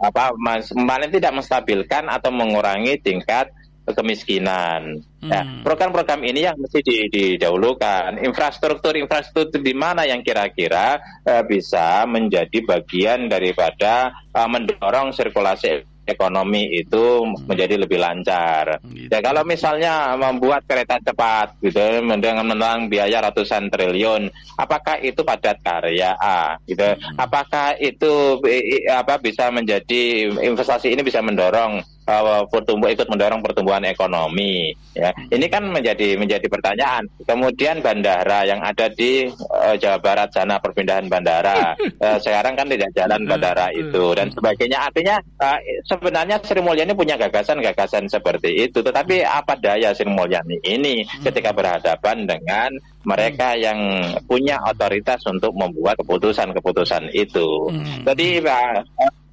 apa 0.00 0.32
mas, 0.40 0.72
paling 0.72 1.12
tidak 1.12 1.32
menstabilkan 1.36 2.08
atau 2.08 2.30
mengurangi 2.32 2.96
tingkat 3.02 3.52
kemiskinan. 3.94 5.02
Ya, 5.20 5.44
hmm. 5.44 5.62
program-program 5.62 6.24
ini 6.24 6.48
yang 6.48 6.56
mesti 6.56 6.80
didahulukan. 7.12 8.24
Infrastruktur 8.24 8.96
infrastruktur 8.96 9.60
di 9.60 9.76
mana 9.76 10.08
yang 10.08 10.24
kira-kira 10.24 10.96
uh, 11.28 11.44
bisa 11.44 12.08
menjadi 12.08 12.64
bagian 12.64 13.28
daripada 13.28 14.16
uh, 14.32 14.48
mendorong 14.48 15.12
sirkulasi 15.12 15.84
ekonomi 16.10 16.66
itu 16.74 17.22
hmm. 17.22 17.46
menjadi 17.46 17.74
lebih 17.78 17.98
lancar. 18.02 18.82
Gitu. 18.82 19.12
Ya 19.12 19.22
kalau 19.22 19.46
misalnya 19.46 20.18
membuat 20.18 20.66
kereta 20.66 20.98
cepat 20.98 21.54
gitu 21.62 21.78
dengan 22.18 22.42
menang 22.42 22.90
biaya 22.90 23.22
ratusan 23.30 23.70
triliun, 23.70 24.26
apakah 24.58 24.98
itu 24.98 25.22
padat 25.22 25.62
karya 25.62 26.18
A 26.18 26.58
gitu? 26.66 26.82
Hmm. 26.82 27.14
Apakah 27.20 27.78
itu 27.78 28.42
apa 28.90 29.22
bisa 29.22 29.48
menjadi 29.54 30.34
investasi 30.34 30.90
ini 30.90 31.06
bisa 31.06 31.22
mendorong 31.22 31.84
uh, 32.10 32.42
pertumbuh 32.50 32.90
ikut 32.90 33.06
mendorong 33.06 33.40
pertumbuhan 33.40 33.86
ekonomi 33.86 34.74
ya. 34.92 35.14
Hmm. 35.14 35.30
Ini 35.30 35.46
kan 35.46 35.62
menjadi 35.70 36.18
menjadi 36.18 36.46
pertanyaan. 36.50 37.06
Kemudian 37.22 37.78
bandara 37.78 38.42
yang 38.42 38.58
ada 38.60 38.90
di 38.90 39.30
uh, 39.30 39.74
Jawa 39.78 40.02
Barat 40.02 40.34
sana 40.34 40.58
perpindahan 40.58 41.06
bandara. 41.06 41.78
uh, 41.78 42.18
sekarang 42.24 42.58
kan 42.58 42.66
tidak 42.66 42.90
jalan 42.92 43.22
bandara 43.24 43.70
itu 43.70 44.04
dan 44.18 44.34
sebagainya. 44.34 44.90
Artinya 44.90 45.16
uh, 45.38 45.58
sebenarnya 45.86 46.42
Sri 46.42 46.58
Mulyani 46.58 46.92
punya 46.98 47.14
gagasan-gagasan 47.14 48.10
seperti 48.10 48.66
itu, 48.66 48.82
tetapi 48.82 49.22
apa 49.22 49.54
daya 49.54 49.94
Sri 49.94 50.10
Mulyani 50.10 50.58
ini 50.66 51.06
hmm. 51.06 51.22
ketika 51.22 51.54
berhadapan 51.54 52.26
dengan 52.26 52.74
mereka 53.06 53.56
hmm. 53.56 53.60
yang 53.62 53.78
punya 54.26 54.60
otoritas 54.66 55.22
untuk 55.30 55.54
membuat 55.56 55.96
keputusan-keputusan 56.02 57.14
itu. 57.14 57.70
Hmm. 57.70 58.04
Jadi 58.04 58.42
uh, 58.44 58.80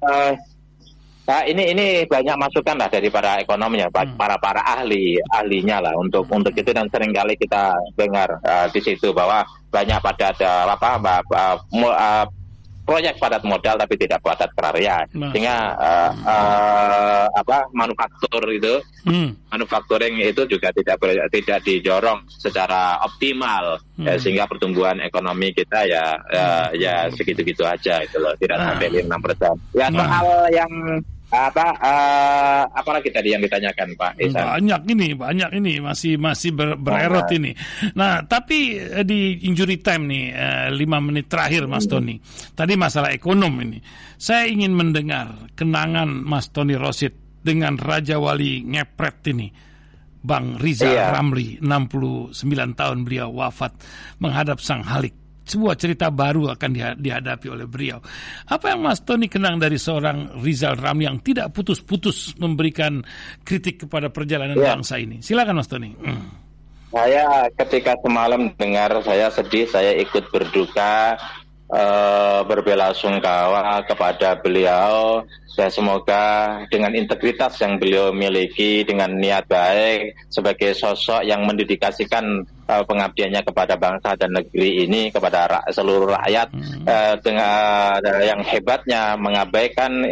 uh, 0.04 0.32
Nah, 1.28 1.44
ini 1.44 1.76
ini 1.76 1.86
banyak 2.08 2.40
masukan 2.40 2.80
lah 2.80 2.88
dari 2.88 3.12
para 3.12 3.36
ekonominya, 3.36 3.92
hmm. 3.92 4.16
para 4.16 4.40
para 4.40 4.64
ahli 4.64 5.20
ahlinya 5.28 5.84
lah 5.84 5.92
untuk 6.00 6.24
hmm. 6.24 6.40
untuk 6.40 6.56
itu 6.56 6.72
dan 6.72 6.88
sering 6.88 7.12
kali 7.12 7.36
kita 7.36 7.76
dengar 8.00 8.40
uh, 8.40 8.64
di 8.72 8.80
situ 8.80 9.12
bahwa 9.12 9.44
banyak 9.68 10.00
pada 10.00 10.32
ada 10.32 10.52
apa, 10.72 10.96
apa, 10.96 11.12
apa 11.20 11.40
uh, 11.60 12.24
proyek 12.88 13.20
padat 13.20 13.44
modal 13.44 13.76
tapi 13.76 14.00
tidak 14.00 14.24
padat 14.24 14.48
karya 14.56 15.04
nah. 15.12 15.28
sehingga 15.28 15.76
uh, 15.76 16.12
uh, 16.24 17.26
apa 17.36 17.68
manufaktur 17.76 18.40
itu 18.48 18.80
hmm. 19.04 19.52
manufacturing 19.52 20.24
itu 20.24 20.48
juga 20.48 20.72
tidak 20.72 20.96
tidak 21.28 21.60
didorong 21.60 22.24
secara 22.32 22.96
optimal 23.04 23.76
ya, 24.00 24.00
hmm. 24.00 24.06
ya, 24.08 24.12
sehingga 24.16 24.44
pertumbuhan 24.48 25.04
ekonomi 25.04 25.52
kita 25.52 25.84
ya 25.84 26.16
hmm. 26.16 26.32
ya, 26.32 26.48
ya 26.72 26.94
segitu-gitu 27.12 27.68
aja 27.68 28.00
itu 28.00 28.16
loh 28.16 28.32
tidak 28.40 28.56
nah. 28.56 28.72
sampai 28.72 29.04
enam 29.04 29.20
persen 29.20 29.54
ya 29.76 29.92
nah. 29.92 30.08
soal 30.08 30.28
yang 30.48 30.72
apa 31.28 31.66
uh, 31.76 32.62
apa 32.72 32.90
lagi 32.96 33.12
tadi 33.12 33.36
yang 33.36 33.44
ditanyakan 33.44 33.92
Pak 34.00 34.16
Isan? 34.16 34.48
Banyak 34.48 34.82
ini, 34.88 35.08
banyak 35.12 35.50
ini 35.60 35.72
masih 35.76 36.16
masih 36.16 36.56
ber, 36.56 36.80
bererot 36.80 37.28
oh, 37.28 37.36
ini. 37.36 37.52
Nah, 37.92 38.24
tapi 38.24 38.80
eh, 38.80 39.04
di 39.04 39.44
injury 39.44 39.76
time 39.84 40.08
nih 40.08 40.24
uh, 40.32 40.66
lima 40.72 41.04
menit 41.04 41.28
terakhir 41.28 41.68
Mas 41.68 41.84
hmm. 41.84 41.92
Tony. 41.92 42.16
Tadi 42.56 42.72
masalah 42.80 43.12
ekonom 43.12 43.52
ini. 43.60 43.76
Saya 44.16 44.48
ingin 44.48 44.72
mendengar 44.72 45.52
kenangan 45.52 46.08
Mas 46.08 46.48
Tony 46.48 46.80
Rosid 46.80 47.12
dengan 47.44 47.76
Raja 47.76 48.16
Wali 48.16 48.64
ngepret 48.64 49.20
ini. 49.28 49.48
Bang 50.18 50.58
Rizal 50.58 50.98
iya. 50.98 51.14
Ramli, 51.14 51.62
69 51.62 52.34
tahun 52.74 53.06
beliau 53.06 53.30
wafat 53.30 53.78
menghadap 54.18 54.58
Sang 54.58 54.82
Halik 54.82 55.27
sebuah 55.48 55.74
cerita 55.80 56.12
baru 56.12 56.52
akan 56.52 57.00
dihadapi 57.00 57.46
oleh 57.48 57.64
beliau. 57.64 57.98
Apa 58.46 58.76
yang 58.76 58.84
Mas 58.84 59.00
Tony 59.00 59.26
kenang 59.26 59.56
dari 59.56 59.80
seorang 59.80 60.38
Rizal 60.44 60.76
Ramli 60.76 61.08
yang 61.08 61.18
tidak 61.24 61.50
putus-putus 61.56 62.36
memberikan 62.36 63.00
kritik 63.42 63.88
kepada 63.88 64.12
perjalanan 64.12 64.60
ya. 64.60 64.76
bangsa 64.76 65.00
ini? 65.00 65.24
Silakan 65.24 65.58
Mas 65.58 65.68
Tony. 65.68 65.96
Hmm. 65.96 66.28
Saya 66.88 67.48
ketika 67.52 68.00
semalam 68.00 68.48
dengar 68.56 68.96
saya 69.04 69.28
sedih, 69.28 69.68
saya 69.68 69.92
ikut 70.00 70.32
berduka 70.32 71.20
uh, 71.72 72.40
berbela 72.44 72.92
sungkawa 72.96 73.84
kepada 73.84 74.40
beliau 74.40 75.24
dan 75.58 75.74
semoga 75.74 76.24
dengan 76.70 76.94
integritas 76.94 77.58
yang 77.58 77.82
beliau 77.82 78.14
miliki 78.14 78.86
dengan 78.86 79.10
niat 79.10 79.42
baik 79.50 80.14
sebagai 80.30 80.70
sosok 80.70 81.26
yang 81.26 81.42
mendedikasikan 81.42 82.46
uh, 82.70 82.82
pengabdiannya 82.86 83.42
kepada 83.42 83.74
bangsa 83.74 84.14
dan 84.14 84.38
negeri 84.38 84.86
ini 84.86 85.10
kepada 85.10 85.50
ra 85.50 85.60
seluruh 85.66 86.14
rakyat 86.14 86.54
hmm. 86.54 86.86
uh, 86.86 87.14
dengan 87.18 87.98
uh, 87.98 88.22
yang 88.22 88.40
hebatnya 88.46 89.18
mengabaikan 89.18 90.06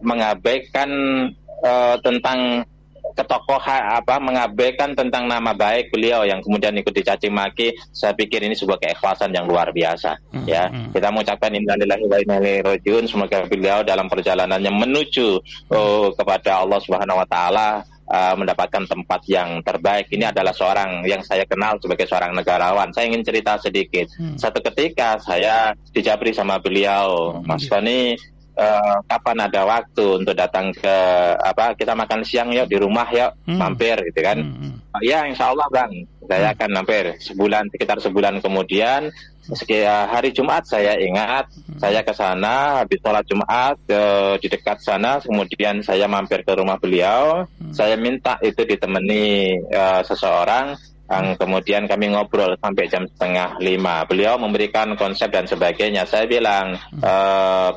mengabaikan 0.00 0.90
uh, 1.60 2.00
tentang 2.00 2.64
ketokohan 3.16 3.96
apa 3.96 4.20
mengabaikan 4.20 4.92
tentang 4.92 5.24
nama 5.24 5.56
baik 5.56 5.88
beliau 5.88 6.22
yang 6.28 6.44
kemudian 6.44 6.76
ikut 6.76 6.92
dicaci 6.92 7.32
maki 7.32 7.72
saya 7.90 8.12
pikir 8.12 8.44
ini 8.44 8.52
sebuah 8.52 8.76
keikhlasan 8.76 9.32
yang 9.32 9.48
luar 9.48 9.72
biasa 9.72 10.20
hmm, 10.36 10.46
ya 10.46 10.68
hmm. 10.68 10.92
kita 10.92 11.08
mengucapkan 11.08 11.50
innalillahi 11.56 12.04
wa 12.04 12.18
inna 12.20 12.36
ilaihi 12.38 13.08
semoga 13.08 13.48
beliau 13.48 13.80
dalam 13.80 14.06
perjalanannya 14.06 14.68
menuju 14.68 15.28
oh, 15.72 16.12
kepada 16.12 16.60
Allah 16.60 16.78
Subhanahu 16.84 17.18
wa 17.24 17.26
taala 17.26 17.68
uh, 18.10 18.34
mendapatkan 18.38 18.86
tempat 18.86 19.20
yang 19.26 19.60
terbaik. 19.62 20.10
Ini 20.10 20.30
adalah 20.30 20.54
seorang 20.54 21.02
yang 21.04 21.22
saya 21.26 21.44
kenal 21.44 21.78
sebagai 21.82 22.06
seorang 22.06 22.32
negarawan. 22.34 22.90
Saya 22.94 23.10
ingin 23.10 23.26
cerita 23.26 23.58
sedikit. 23.58 24.06
Hmm. 24.16 24.38
Satu 24.38 24.62
ketika 24.62 25.18
saya 25.18 25.74
dijabri 25.90 26.30
sama 26.32 26.62
beliau, 26.62 27.38
hmm. 27.38 27.46
Mas 27.46 27.66
Tony, 27.66 28.14
uh, 28.56 28.96
kapan 29.06 29.38
ada 29.46 29.62
waktu 29.68 30.24
untuk 30.24 30.34
datang 30.34 30.72
ke 30.72 30.96
apa 31.38 31.76
kita 31.76 31.92
makan 31.92 32.24
siang 32.24 32.50
yuk 32.50 32.66
di 32.66 32.76
rumah 32.80 33.06
yuk 33.12 33.36
hmm. 33.46 33.56
mampir 33.60 33.96
gitu 34.10 34.20
kan 34.24 34.40
hmm. 34.40 35.00
ya 35.04 35.28
insya 35.28 35.52
Allah 35.52 35.68
bang 35.68 35.92
saya 36.26 36.50
hmm. 36.50 36.54
akan 36.58 36.70
mampir 36.72 37.04
sebulan 37.22 37.64
sekitar 37.70 37.98
sebulan 38.02 38.34
kemudian 38.42 39.12
sekitar 39.46 40.10
hari 40.10 40.34
Jumat 40.34 40.66
saya 40.66 40.98
ingat 40.98 41.46
hmm. 41.54 41.78
saya 41.78 42.02
ke 42.02 42.10
sana 42.10 42.82
habis 42.82 42.98
sholat 42.98 43.24
Jumat 43.30 43.78
ke, 43.86 44.00
di 44.42 44.48
dekat 44.50 44.82
sana 44.82 45.22
kemudian 45.22 45.86
saya 45.86 46.10
mampir 46.10 46.42
ke 46.42 46.52
rumah 46.56 46.80
beliau 46.80 47.46
hmm. 47.46 47.70
saya 47.70 47.94
minta 47.94 48.40
itu 48.42 48.66
ditemani 48.66 49.54
uh, 49.70 50.02
seseorang 50.02 50.74
yang 51.06 51.38
kemudian 51.38 51.86
kami 51.86 52.10
ngobrol 52.10 52.58
sampai 52.58 52.90
jam 52.90 53.06
setengah 53.06 53.62
lima. 53.62 54.02
Beliau 54.10 54.34
memberikan 54.42 54.98
konsep 54.98 55.30
dan 55.30 55.46
sebagainya. 55.46 56.02
Saya 56.02 56.26
bilang, 56.26 56.74
e, 56.98 57.14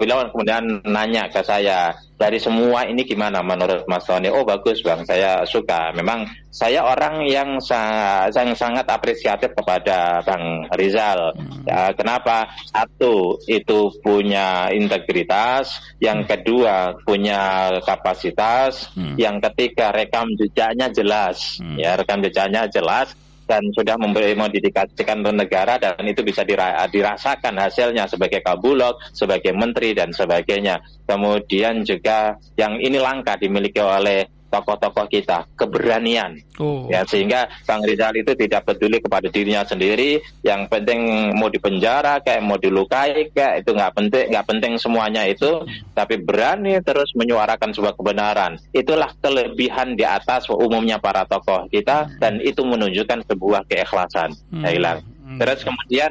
beliau 0.01 0.25
kemudian 0.33 0.81
nanya 0.81 1.29
ke 1.29 1.45
saya, 1.45 1.93
dari 2.19 2.35
semua 2.35 2.83
ini 2.83 3.07
gimana 3.07 3.39
menurut 3.39 3.87
Mas 3.87 4.03
Tony? 4.03 4.27
Oh 4.27 4.43
bagus 4.43 4.83
bang, 4.83 5.07
saya 5.07 5.47
suka. 5.47 5.95
Memang 5.95 6.27
saya 6.51 6.83
orang 6.83 7.23
yang 7.31 7.63
sangat, 7.63 8.35
yang 8.35 8.51
sangat 8.59 8.83
apresiatif 8.91 9.55
kepada 9.55 10.19
Bang 10.27 10.67
Rizal. 10.75 11.31
Hmm. 11.39 11.63
Ya, 11.63 11.95
kenapa? 11.95 12.51
Satu 12.67 13.39
itu 13.47 13.95
punya 14.03 14.67
integritas, 14.75 15.79
yang 16.03 16.27
kedua 16.27 16.99
punya 17.07 17.71
kapasitas, 17.87 18.91
hmm. 18.99 19.15
yang 19.15 19.39
ketiga 19.39 19.95
rekam 19.95 20.27
jejaknya 20.35 20.91
jelas. 20.91 21.63
Hmm. 21.63 21.79
Ya 21.79 21.95
rekam 21.95 22.19
jejaknya 22.19 22.67
jelas 22.67 23.15
dan 23.49 23.65
sudah 23.73 23.97
memberi 23.97 24.37
modifikasikan 24.37 25.25
untuk 25.25 25.41
negara 25.41 25.81
dan 25.81 25.97
itu 26.05 26.21
bisa 26.21 26.45
dirasakan 26.45 27.57
hasilnya 27.57 28.05
sebagai 28.05 28.45
kabulok, 28.45 29.01
sebagai 29.09 29.57
menteri 29.57 29.97
dan 29.97 30.13
sebagainya. 30.13 30.77
Kemudian 31.09 31.81
juga 31.81 32.37
yang 32.53 32.77
ini 32.77 33.01
langka 33.01 33.41
dimiliki 33.41 33.81
oleh 33.81 34.38
tokoh-tokoh 34.49 35.05
kita 35.09 35.45
keberanian. 35.55 36.41
Oh. 36.59 36.91
ya 36.91 37.07
sehingga 37.07 37.47
Bang 37.63 37.79
Rizal 37.87 38.19
itu 38.19 38.35
tidak 38.35 38.67
peduli 38.67 38.99
kepada 38.99 39.31
dirinya 39.31 39.63
sendiri 39.63 40.19
yang 40.43 40.67
penting 40.67 41.31
mau 41.39 41.47
dipenjara 41.47 42.19
kayak 42.19 42.43
mau 42.43 42.59
dilukai 42.59 43.31
kayak 43.31 43.63
itu 43.63 43.71
nggak 43.71 43.95
penting 43.95 44.25
nggak 44.27 44.43
penting 44.43 44.73
semuanya 44.75 45.23
itu 45.23 45.63
tapi 45.95 46.19
berani 46.19 46.75
terus 46.83 47.15
menyuarakan 47.15 47.71
sebuah 47.71 47.95
kebenaran. 47.95 48.59
Itulah 48.75 49.15
kelebihan 49.23 49.95
di 49.95 50.03
atas 50.03 50.51
umumnya 50.51 50.99
para 50.99 51.23
tokoh 51.23 51.71
kita 51.71 52.11
dan 52.19 52.43
itu 52.43 52.59
menunjukkan 52.67 53.23
sebuah 53.23 53.63
keikhlasan. 53.71 54.35
Hmm. 54.49 54.65
hilang 54.65 54.99
terus 55.37 55.61
kemudian 55.61 56.09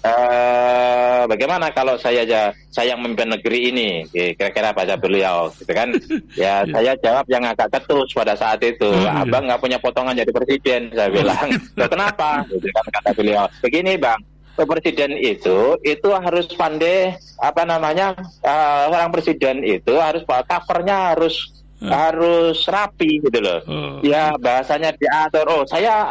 Uh, 0.00 1.28
bagaimana 1.28 1.68
kalau 1.76 2.00
saya 2.00 2.24
aja 2.24 2.56
saya 2.72 2.96
memimpin 2.96 3.28
negeri 3.36 3.68
ini? 3.68 3.88
Kira-kira 4.10 4.72
baca 4.72 4.96
beliau 4.96 5.52
gitu 5.60 5.72
kan? 5.72 5.92
Ya 6.40 6.64
saya 6.64 6.96
jawab 7.04 7.26
yang 7.28 7.44
agak 7.44 7.68
ketus 7.68 8.16
pada 8.16 8.32
saat 8.32 8.62
itu. 8.64 8.88
Oh, 8.88 9.04
iya. 9.04 9.20
abang 9.20 9.44
nggak 9.44 9.60
punya 9.60 9.76
potongan 9.76 10.16
jadi 10.16 10.32
presiden 10.32 10.88
saya 10.94 11.12
bilang. 11.12 11.48
kenapa? 11.76 12.46
Gitu 12.48 12.64
kan 12.72 12.84
kata 12.88 13.10
beliau. 13.12 13.44
Begini 13.60 14.00
bang. 14.00 14.20
Presiden 14.60 15.16
itu 15.16 15.80
itu 15.80 16.08
harus 16.12 16.44
pandai 16.52 17.16
apa 17.40 17.64
namanya 17.64 18.12
uh, 18.44 18.92
seorang 18.92 19.08
presiden 19.08 19.64
itu 19.64 19.96
harus 19.96 20.20
covernya 20.28 21.16
harus 21.16 21.59
Hmm. 21.80 21.88
harus 21.88 22.60
rapi 22.68 23.24
gitu 23.24 23.40
loh. 23.40 23.64
Hmm. 23.64 24.04
Ya 24.04 24.36
bahasanya 24.36 24.92
diatur. 25.00 25.48
Oh 25.48 25.64
saya 25.64 26.04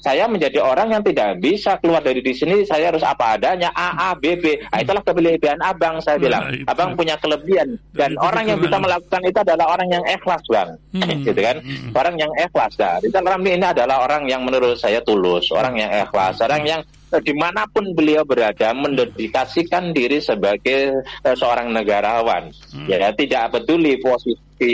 saya 0.00 0.24
menjadi 0.24 0.64
orang 0.64 0.88
yang 0.88 1.04
tidak 1.04 1.36
bisa 1.36 1.76
keluar 1.84 2.00
dari 2.00 2.24
di 2.24 2.32
sini. 2.32 2.64
Saya 2.64 2.88
harus 2.88 3.04
apa 3.04 3.36
adanya 3.36 3.68
A 3.76 3.92
A 3.92 4.10
B 4.16 4.40
B. 4.40 4.56
Nah, 4.72 4.80
itulah 4.80 5.04
kelebihan 5.04 5.60
abang 5.60 6.00
saya 6.00 6.16
nah, 6.16 6.24
bilang. 6.24 6.42
Itu. 6.48 6.64
Abang 6.64 6.96
punya 6.96 7.20
kelebihan 7.20 7.76
dan 7.92 8.16
itu 8.16 8.24
orang 8.24 8.44
yang 8.48 8.58
bisa 8.64 8.76
melakukan 8.80 9.22
itu 9.28 9.38
adalah 9.44 9.66
orang 9.76 9.88
yang 9.92 10.04
ikhlas 10.08 10.42
bang, 10.48 10.70
hmm. 10.96 11.20
gitu 11.28 11.40
kan? 11.44 11.56
Hmm. 11.60 11.90
Orang 11.92 12.14
yang 12.16 12.32
ikhlas. 12.40 12.72
Nah, 12.80 12.96
Rizal 13.04 13.24
Ramli 13.28 13.50
ini 13.52 13.66
adalah 13.68 14.08
orang 14.08 14.24
yang 14.32 14.40
menurut 14.48 14.80
saya 14.80 15.04
tulus, 15.04 15.52
orang 15.52 15.76
yang 15.76 15.92
ikhlas, 15.92 16.40
orang 16.40 16.64
yang 16.64 16.80
di 17.20 17.34
mana 17.36 17.68
pun 17.68 17.92
beliau 17.92 18.24
berada 18.24 18.72
mendedikasikan 18.72 19.92
diri 19.92 20.22
sebagai 20.22 21.04
uh, 21.26 21.36
seorang 21.36 21.68
negarawan 21.68 22.48
hmm. 22.72 22.88
ya 22.88 23.12
tidak 23.12 23.52
peduli 23.52 24.00
posisi 24.00 24.72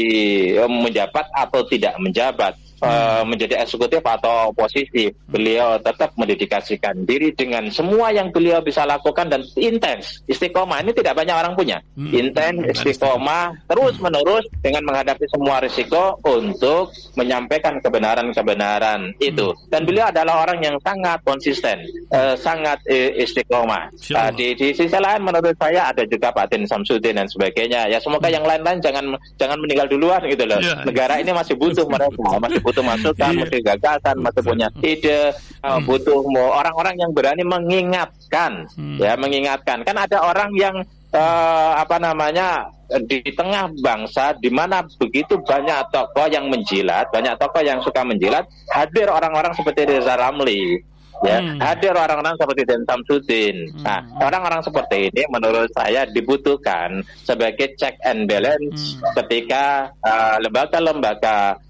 uh, 0.55 0.71
menjabat 0.71 1.27
atau 1.35 1.67
tidak 1.67 1.99
menjabat 1.99 2.55
uh, 2.83 3.23
menjadi 3.27 3.63
eksekutif 3.63 4.03
atau 4.03 4.51
oposisi, 4.55 5.11
beliau 5.29 5.79
tetap 5.83 6.15
mendedikasikan 6.19 7.05
diri 7.05 7.35
dengan 7.35 7.69
semua 7.71 8.11
yang 8.15 8.31
beliau 8.31 8.63
bisa 8.63 8.85
lakukan 8.85 9.29
dan 9.31 9.43
intens. 9.59 10.23
Istiqomah 10.27 10.83
ini 10.83 10.93
tidak 10.95 11.19
banyak 11.19 11.35
orang 11.35 11.55
punya. 11.55 11.79
Hmm. 11.95 12.13
Intens, 12.15 12.79
istiqomah, 12.79 13.55
terus 13.67 13.99
menerus 13.99 14.45
dengan 14.63 14.87
menghadapi 14.87 15.27
semua 15.31 15.63
risiko 15.63 16.19
untuk 16.27 16.95
menyampaikan 17.19 17.83
kebenaran-kebenaran 17.83 19.15
itu. 19.19 19.55
Hmm. 19.55 19.61
Dan 19.71 19.81
beliau 19.87 20.11
adalah 20.11 20.47
orang 20.47 20.59
yang 20.63 20.77
sangat 20.83 21.23
konsisten, 21.27 21.83
uh, 22.15 22.35
sangat 22.39 22.79
uh, 22.87 23.11
istiqomah. 23.19 23.91
Uh, 24.11 24.31
di, 24.35 24.55
di 24.55 24.73
sisi 24.73 24.99
lain 24.99 25.23
menurut 25.23 25.55
saya 25.59 25.91
ada 25.91 26.07
juga 26.07 26.31
Pak 26.31 26.55
Tin 26.55 26.65
Samsudin 26.65 27.19
dan 27.19 27.29
sebagainya. 27.29 27.91
Ya 27.91 27.99
semoga 27.99 28.31
hmm. 28.31 28.37
yang 28.39 28.45
lain-lain 28.47 28.79
jangan 28.81 29.05
jangan 29.37 29.59
meninggal 29.61 29.87
duluan 29.91 30.23
gitu 30.27 30.45
loh. 30.47 30.61
Ya, 30.63 30.83
Negara 30.83 31.21
ini 31.21 31.31
masih 31.35 31.55
butuh 31.59 31.87
mereka, 31.89 32.39
masih 32.39 32.61
butuh 32.69 32.85
masukan, 32.85 33.33
yeah. 33.33 33.41
butuh 33.49 33.61
gagasan, 33.65 34.17
masih 34.21 34.43
punya 34.45 34.69
ide, 34.85 35.33
uh, 35.65 35.81
butuh 35.81 36.21
orang-orang 36.37 37.01
yang 37.01 37.11
berani 37.17 37.41
mengingatkan, 37.49 38.69
hmm. 38.77 39.01
ya 39.01 39.17
mengingatkan. 39.17 39.81
Kan 39.89 39.97
ada 39.97 40.21
orang 40.21 40.53
yang 40.53 40.85
uh, 41.17 41.73
apa 41.81 41.97
namanya 41.97 42.69
di 43.09 43.21
tengah 43.33 43.69
bangsa 43.85 44.33
di 44.41 44.49
mana 44.49 44.85
begitu 45.01 45.41
banyak 45.41 45.93
tokoh 45.93 46.29
yang 46.29 46.49
menjilat, 46.53 47.09
banyak 47.09 47.37
tokoh 47.41 47.65
yang 47.65 47.81
suka 47.81 48.05
menjilat, 48.05 48.45
hadir 48.73 49.09
orang-orang 49.09 49.53
seperti 49.57 49.85
Reza 49.89 50.17
Ramli, 50.17 50.81
ya 51.25 51.39
hmm. 51.43 51.59
hadir 51.61 51.93
orang-orang 51.93 52.35
seperti 52.39 52.63
Den 52.65 52.83
Samsudin. 52.89 53.57
Hmm. 53.77 53.85
Nah, 53.85 54.01
orang-orang 54.25 54.61
seperti 54.65 55.13
ini 55.13 55.23
menurut 55.29 55.69
saya 55.75 56.09
dibutuhkan 56.09 57.03
sebagai 57.29 57.75
check 57.77 57.99
and 58.09 58.25
balance 58.25 58.97
hmm. 58.97 59.13
ketika 59.23 59.93
uh, 60.01 60.37
lembaga-lembaga 60.41 61.59
uh, 61.59 61.68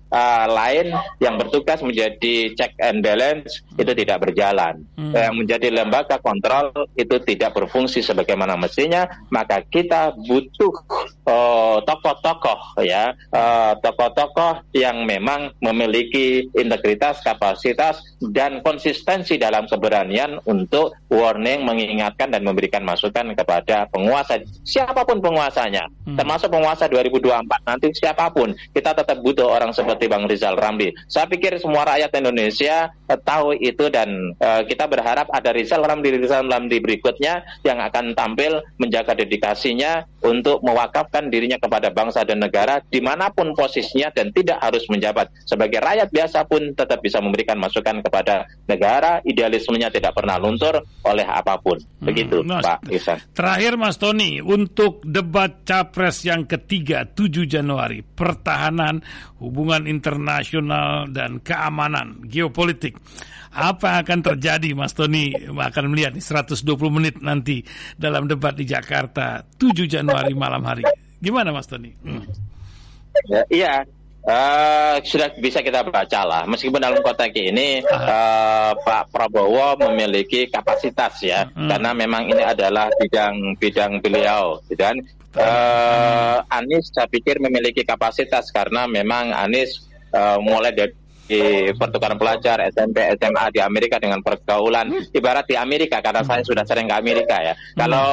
lain 0.49 0.95
yang 1.21 1.37
bertugas 1.37 1.85
menjadi 1.85 2.57
check 2.57 2.73
and 2.81 3.05
balance 3.05 3.61
itu 3.77 3.93
tidak 3.93 4.29
berjalan. 4.29 4.85
Hmm. 4.97 5.12
Yang 5.12 5.35
menjadi 5.37 5.69
lembaga 5.73 6.17
kontrol 6.23 6.73
itu 6.97 7.17
tidak 7.25 7.55
berfungsi 7.57 8.00
sebagaimana 8.00 8.57
mestinya, 8.57 9.05
maka 9.29 9.61
kita 9.65 10.17
butuh 10.17 10.73
uh, 11.29 11.79
tokoh-tokoh 11.85 12.81
ya, 12.85 13.12
uh, 13.33 13.77
tokoh-tokoh 13.81 14.65
yang 14.73 15.05
memang 15.05 15.53
memiliki 15.61 16.49
integritas, 16.57 17.21
kapasitas 17.21 18.00
dan 18.21 18.65
konsistensi 18.65 19.37
dalam 19.37 19.69
keberanian 19.69 20.41
untuk 20.49 20.97
warning, 21.12 21.65
mengingatkan 21.65 22.33
dan 22.33 22.45
memberikan 22.45 22.85
masukan 22.85 23.33
kepada 23.37 23.88
penguasa 23.93 24.41
siapa 24.62 25.03
pun 25.05 25.19
penguasanya, 25.19 25.88
hmm. 26.07 26.17
termasuk 26.17 26.49
penguasa 26.53 26.87
2024 26.87 27.45
nanti 27.65 27.88
siapa 27.97 28.31
pun 28.31 28.55
kita 28.73 28.95
tetap 28.95 29.19
butuh 29.21 29.49
orang 29.49 29.75
seperti 29.75 29.98
seperti 29.99 30.14
Bang 30.14 30.31
Rizal 30.31 30.55
Ramli. 30.55 30.95
Saya 31.11 31.26
pikir 31.26 31.59
semua 31.59 31.83
rakyat 31.83 32.14
Indonesia 32.23 32.95
uh, 33.11 33.19
tahu 33.19 33.59
itu 33.59 33.90
dan 33.90 34.31
uh, 34.38 34.62
kita 34.62 34.87
berharap 34.87 35.26
ada 35.35 35.50
Rizal 35.50 35.83
Ramli 35.83 36.14
Rizal 36.14 36.47
Ramli 36.47 36.78
berikutnya 36.78 37.43
yang 37.67 37.83
akan 37.83 38.14
tampil 38.14 38.62
menjaga 38.78 39.19
dedikasinya 39.19 40.07
untuk 40.23 40.62
mewakafkan 40.62 41.26
dirinya 41.35 41.59
kepada 41.59 41.90
bangsa 41.90 42.23
dan 42.23 42.38
negara 42.38 42.78
di 42.87 43.02
mana 43.02 43.35
pun 43.35 43.50
posisinya 43.59 44.14
dan 44.14 44.31
tidak 44.31 44.62
harus 44.62 44.87
menjabat 44.87 45.35
sebagai 45.43 45.83
rakyat 45.83 46.14
biasa 46.14 46.47
pun 46.47 46.78
tetap 46.78 47.02
bisa 47.02 47.19
memberikan 47.19 47.59
masukan 47.59 47.99
kepada 47.99 48.47
negara 48.71 49.19
idealismenya 49.26 49.90
tidak 49.90 50.14
pernah 50.14 50.38
luntur 50.38 50.78
oleh 51.02 51.26
apa 51.26 51.59
pun 51.59 51.75
hmm. 51.75 52.07
begitu 52.07 52.47
hmm, 52.47 52.62
Pak 52.62 52.87
Isan. 52.95 53.19
Terakhir 53.35 53.75
Mas 53.75 53.99
Tony 53.99 54.38
untuk 54.38 55.02
debat 55.02 55.67
capres 55.67 56.23
yang 56.23 56.47
ketiga 56.47 57.02
7 57.02 57.50
Januari 57.50 58.07
pertahanan 58.07 59.02
hubungan 59.43 59.88
internasional 59.88 61.09
dan 61.09 61.40
keamanan 61.40 62.21
geopolitik 62.28 63.00
apa 63.49 64.04
akan 64.04 64.21
terjadi 64.21 64.76
Mas 64.76 64.92
Tony 64.92 65.33
akan 65.35 65.85
melihat 65.88 66.12
di 66.12 66.21
120 66.21 66.68
menit 66.92 67.16
nanti 67.25 67.64
dalam 67.97 68.28
debat 68.28 68.52
di 68.52 68.68
Jakarta 68.68 69.40
7 69.57 69.88
Januari 69.88 70.37
malam 70.37 70.61
hari. 70.62 70.85
Gimana 71.18 71.50
Mas 71.50 71.66
Tony? 71.66 71.90
Hmm. 72.04 72.23
Ya, 73.26 73.42
iya, 73.50 73.73
Uh, 74.28 75.00
sudah 75.08 75.32
bisa 75.40 75.64
kita 75.64 75.88
baca 75.88 76.20
lah. 76.28 76.42
Meskipun 76.44 76.76
dalam 76.76 77.00
konteks 77.00 77.32
ini 77.32 77.80
uh, 77.80 78.76
Pak 78.76 79.08
Prabowo 79.08 79.80
memiliki 79.88 80.52
kapasitas 80.52 81.25
ya, 81.25 81.49
hmm. 81.49 81.64
karena 81.64 81.97
memang 81.97 82.28
ini 82.28 82.44
adalah 82.44 82.92
bidang 83.00 83.56
bidang 83.56 84.04
beliau, 84.04 84.61
gitu 84.68 84.85
kan. 84.85 85.00
Uh, 85.32 86.44
Anies 86.52 86.92
saya 86.92 87.08
pikir 87.08 87.40
memiliki 87.40 87.88
kapasitas 87.88 88.52
karena 88.52 88.85
memang 88.85 89.32
Anies 89.32 89.88
uh, 90.12 90.37
mulai 90.44 90.76
dari 90.76 90.92
di 91.28 91.68
pertukaran 91.76 92.16
pelajar 92.16 92.64
SMP 92.73 93.04
SMA 93.20 93.44
di 93.52 93.61
Amerika 93.61 94.00
dengan 94.00 94.25
pergaulan. 94.25 94.88
Ibarat 95.12 95.44
di 95.44 95.54
Amerika 95.61 96.00
karena 96.00 96.25
saya 96.25 96.40
sudah 96.40 96.64
sering 96.64 96.88
ke 96.88 96.97
Amerika 96.97 97.37
ya. 97.44 97.54
Kalau 97.76 98.08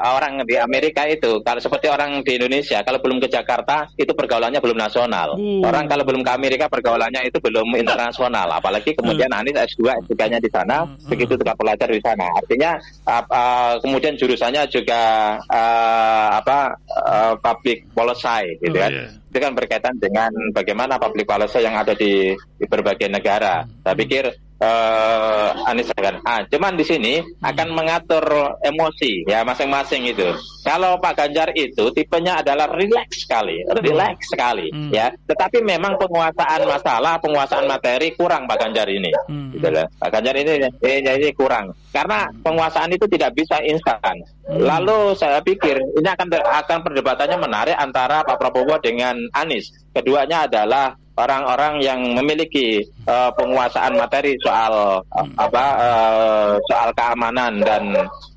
orang 0.00 0.42
di 0.48 0.56
Amerika 0.56 1.04
itu 1.04 1.44
kalau 1.44 1.60
seperti 1.60 1.92
orang 1.92 2.24
di 2.24 2.40
Indonesia 2.40 2.80
kalau 2.80 2.98
belum 3.04 3.20
ke 3.20 3.28
Jakarta 3.28 3.92
itu 4.00 4.10
pergaulannya 4.16 4.58
belum 4.64 4.80
nasional. 4.80 5.36
Hmm. 5.38 5.60
orang 5.60 5.84
kalau 5.90 6.08
belum 6.08 6.24
ke 6.24 6.32
Amerika 6.32 6.64
pergaulannya 6.72 7.28
itu 7.28 7.36
belum 7.36 7.76
internasional. 7.76 8.48
Apalagi 8.56 8.96
kemudian 8.96 9.28
hmm. 9.28 9.38
Anies 9.44 9.76
S2 9.76 10.08
S3-nya 10.08 10.40
di 10.40 10.48
sana 10.48 10.88
hmm. 10.88 11.12
begitu 11.12 11.36
juga 11.36 11.52
pelajar 11.52 11.92
di 11.92 12.00
sana. 12.00 12.24
Artinya 12.32 12.80
uh, 13.04 13.76
kemudian 13.84 14.16
jurusannya 14.16 14.64
juga 14.72 15.02
uh, 15.44 16.28
apa 16.40 16.80
uh, 16.88 17.34
public 17.36 17.84
policy 17.92 18.56
gitu 18.64 18.80
oh, 18.80 18.82
kan. 18.88 18.92
yeah 18.96 19.27
itu 19.28 19.38
kan 19.38 19.52
berkaitan 19.52 19.94
dengan 20.00 20.32
bagaimana 20.56 20.96
public 20.96 21.28
policy 21.28 21.60
yang 21.60 21.76
ada 21.76 21.92
di, 21.92 22.32
di 22.32 22.64
berbagai 22.64 23.12
negara. 23.12 23.68
Saya 23.84 23.94
pikir 23.94 24.24
uh, 24.62 25.70
Anies 25.70 25.90
akan 25.94 26.22
ah 26.26 26.42
cuman 26.46 26.74
di 26.74 26.84
sini 26.84 27.12
akan 27.42 27.68
mengatur 27.74 28.24
emosi 28.62 29.26
ya 29.26 29.42
masing-masing 29.46 30.10
itu. 30.10 30.28
Kalau 30.66 31.00
Pak 31.00 31.16
Ganjar 31.16 31.48
itu 31.56 31.88
tipenya 31.96 32.44
adalah 32.44 32.68
relax 32.68 33.24
sekali 33.24 33.64
relax 33.80 34.28
sekali 34.28 34.68
hmm. 34.68 34.90
ya. 34.92 35.08
Tetapi 35.14 35.64
memang 35.64 35.96
penguasaan 35.96 36.68
masalah 36.68 37.16
penguasaan 37.22 37.64
materi 37.64 38.12
kurang 38.14 38.44
Pak 38.44 38.58
Ganjar 38.68 38.86
ini. 38.90 39.10
Hmm. 39.30 39.54
gitu 39.54 39.68
lah. 39.70 39.86
Pak 39.96 40.10
Ganjar 40.12 40.34
ini 40.36 40.68
ini, 40.84 41.08
ini 41.08 41.28
kurang. 41.32 41.72
Karena 41.94 42.28
penguasaan 42.44 42.92
itu 42.92 43.06
tidak 43.08 43.34
bisa 43.34 43.62
instan. 43.64 44.20
Hmm. 44.48 44.64
lalu 44.64 45.12
saya 45.12 45.44
pikir 45.44 45.76
ini 45.76 46.08
akan 46.08 46.32
akan 46.32 46.78
perdebatannya 46.80 47.36
menarik 47.36 47.76
antara 47.76 48.24
Pak 48.24 48.40
Prabowo 48.40 48.80
dengan 48.80 49.20
Anies. 49.36 49.68
Keduanya 49.92 50.48
adalah 50.48 50.96
orang-orang 51.18 51.82
yang 51.82 52.00
memiliki 52.14 52.86
uh, 53.10 53.34
penguasaan 53.34 53.98
materi 53.98 54.38
soal 54.38 55.02
uh, 55.02 55.26
apa 55.34 55.64
uh, 55.82 56.52
soal 56.70 56.94
keamanan 56.94 57.58
dan 57.66 57.84